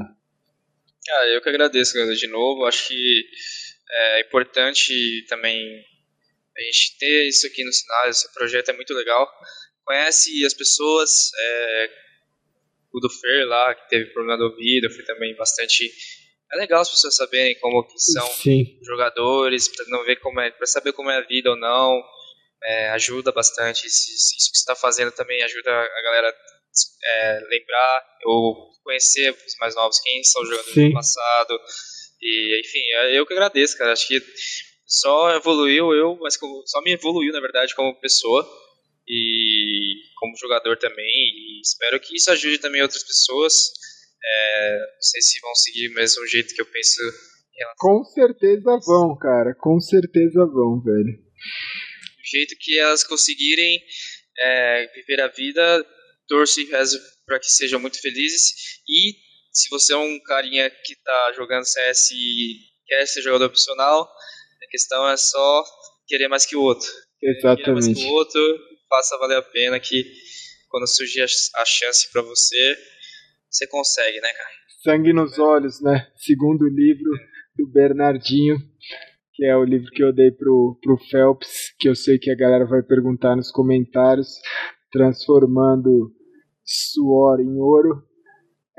[1.10, 2.66] Ah, eu que agradeço, galera, de novo.
[2.66, 3.24] Acho que
[3.90, 5.58] é importante também
[6.58, 8.10] a gente ter isso aqui no sinal.
[8.10, 9.28] Esse projeto é muito legal.
[9.86, 11.90] Conhece as pessoas, é,
[12.94, 15.92] o do Fer lá, que teve problema do ouvido, foi também bastante.
[16.52, 18.80] É legal as pessoas saberem como que são Sim.
[18.84, 22.02] jogadores, para não ver como é, para saber como é a vida ou não.
[22.64, 23.86] É, ajuda bastante.
[23.86, 26.36] Isso, isso que está fazendo também ajuda a galera
[27.06, 30.90] é, lembrar ou conhecer os mais novos quem são os jogadores Sim.
[30.90, 31.60] do passado.
[32.22, 33.92] E enfim, é, eu que agradeço, cara.
[33.92, 34.20] Acho que
[34.86, 38.48] só evoluiu eu, mas só me evoluiu na verdade como pessoa
[39.08, 41.06] e como jogador também.
[41.06, 43.54] E espero que isso ajude também outras pessoas.
[44.24, 47.02] É, não sei se vão seguir o mesmo jeito que eu penso.
[47.78, 49.56] Com certeza vão, cara.
[49.60, 51.18] Com certeza vão, velho.
[52.32, 53.82] jeito que elas conseguirem
[54.40, 55.86] é, viver a vida,
[56.28, 58.82] torço e rezo para que sejam muito felizes.
[58.88, 59.14] E
[59.52, 64.68] se você é um carinha que está jogando CS e quer ser jogador profissional, a
[64.70, 65.64] questão é só
[66.08, 66.88] querer mais que o outro.
[67.22, 67.64] Exatamente.
[67.64, 68.60] Querer mais que o outro,
[68.90, 70.04] faça valer a pena que
[70.70, 72.78] quando surgir a chance para você,
[73.50, 74.50] você consegue, né, cara?
[74.84, 76.08] Sangue nos olhos, né?
[76.16, 77.10] Segundo livro
[77.56, 78.58] do Bernardinho,
[79.34, 82.36] que é o livro que eu dei pro, pro Phelps, que eu sei que a
[82.36, 84.28] galera vai perguntar nos comentários,
[84.92, 86.12] transformando
[86.64, 88.04] suor em ouro.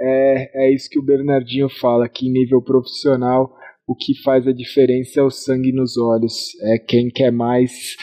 [0.00, 3.56] É, é isso que o Bernardinho fala, que em nível profissional
[3.86, 6.54] o que faz a diferença é o sangue nos olhos.
[6.62, 7.96] É quem quer mais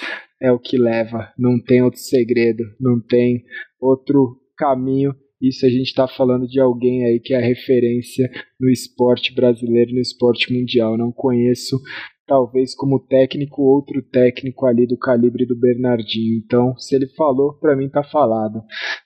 [0.45, 1.33] é o que leva.
[1.37, 3.43] Não tem outro segredo, não tem
[3.81, 5.11] outro caminho.
[5.41, 9.99] Isso a gente está falando de alguém aí que é referência no esporte brasileiro, no
[9.99, 10.97] esporte mundial.
[10.97, 11.81] Não conheço,
[12.27, 16.37] talvez como técnico, outro técnico ali do calibre do Bernardinho.
[16.37, 18.61] Então, se ele falou, para mim tá falado.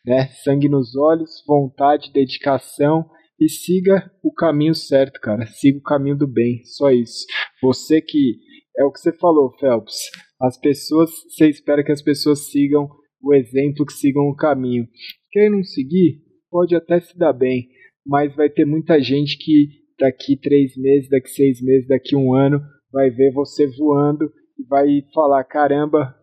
[0.06, 0.28] Né?
[0.44, 3.06] Sangue nos olhos, vontade, dedicação
[3.40, 5.46] e siga o caminho certo, cara.
[5.46, 7.26] Siga o caminho do bem, só isso.
[7.62, 8.36] Você que
[8.78, 9.96] é o que você falou, Phelps.
[10.42, 12.90] As pessoas, você espera que as pessoas sigam
[13.22, 14.88] o exemplo, que sigam o caminho.
[15.32, 17.68] Quem não seguir, pode até se dar bem,
[18.06, 19.68] mas vai ter muita gente que
[20.00, 22.62] daqui três meses, daqui seis meses, daqui um ano,
[22.92, 26.16] vai ver você voando e vai falar: caramba,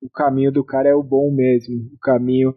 [0.00, 2.54] o caminho do cara é o bom mesmo, o caminho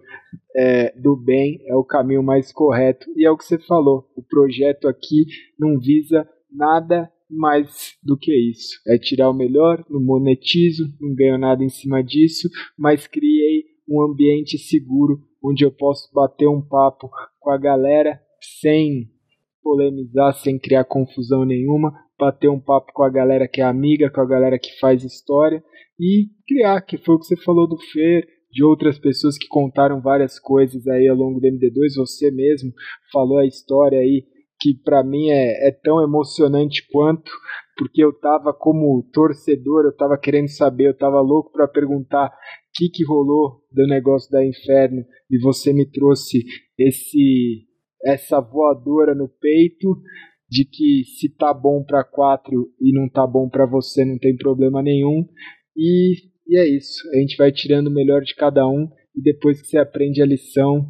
[0.55, 3.07] é, do bem é o caminho mais correto.
[3.15, 5.25] E é o que você falou: o projeto aqui
[5.57, 8.79] não visa nada mais do que isso.
[8.87, 14.01] É tirar o melhor, não monetizo, não ganho nada em cima disso, mas criei um
[14.01, 17.09] ambiente seguro onde eu posso bater um papo
[17.39, 18.19] com a galera
[18.59, 19.09] sem
[19.63, 24.21] polemizar, sem criar confusão nenhuma, bater um papo com a galera que é amiga, com
[24.21, 25.63] a galera que faz história
[25.99, 30.01] e criar, que foi o que você falou do Fer, de outras pessoas que contaram
[30.01, 32.73] várias coisas aí ao longo do MD2, você mesmo
[33.11, 34.25] falou a história aí
[34.61, 37.31] que para mim é, é, tão emocionante quanto,
[37.75, 42.31] porque eu tava como torcedor, eu tava querendo saber, eu tava louco para perguntar o
[42.75, 46.45] que, que rolou do negócio da Inferno e você me trouxe
[46.77, 47.67] esse
[48.03, 49.95] essa voadora no peito
[50.49, 54.35] de que se tá bom para quatro e não tá bom para você não tem
[54.35, 55.25] problema nenhum.
[55.75, 56.15] E,
[56.47, 59.67] e é isso a gente vai tirando o melhor de cada um e depois que
[59.67, 60.85] você aprende a lição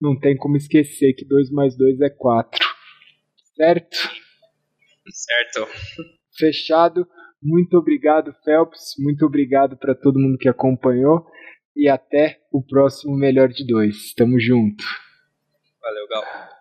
[0.00, 2.75] não tem como esquecer que 2 mais 2 é 4
[3.56, 3.96] Certo?
[5.10, 5.68] Certo.
[6.38, 7.08] Fechado.
[7.42, 8.94] Muito obrigado, Phelps.
[8.98, 11.26] Muito obrigado para todo mundo que acompanhou.
[11.74, 14.12] E até o próximo Melhor de Dois.
[14.14, 14.84] Tamo junto.
[15.80, 16.55] Valeu, Gal.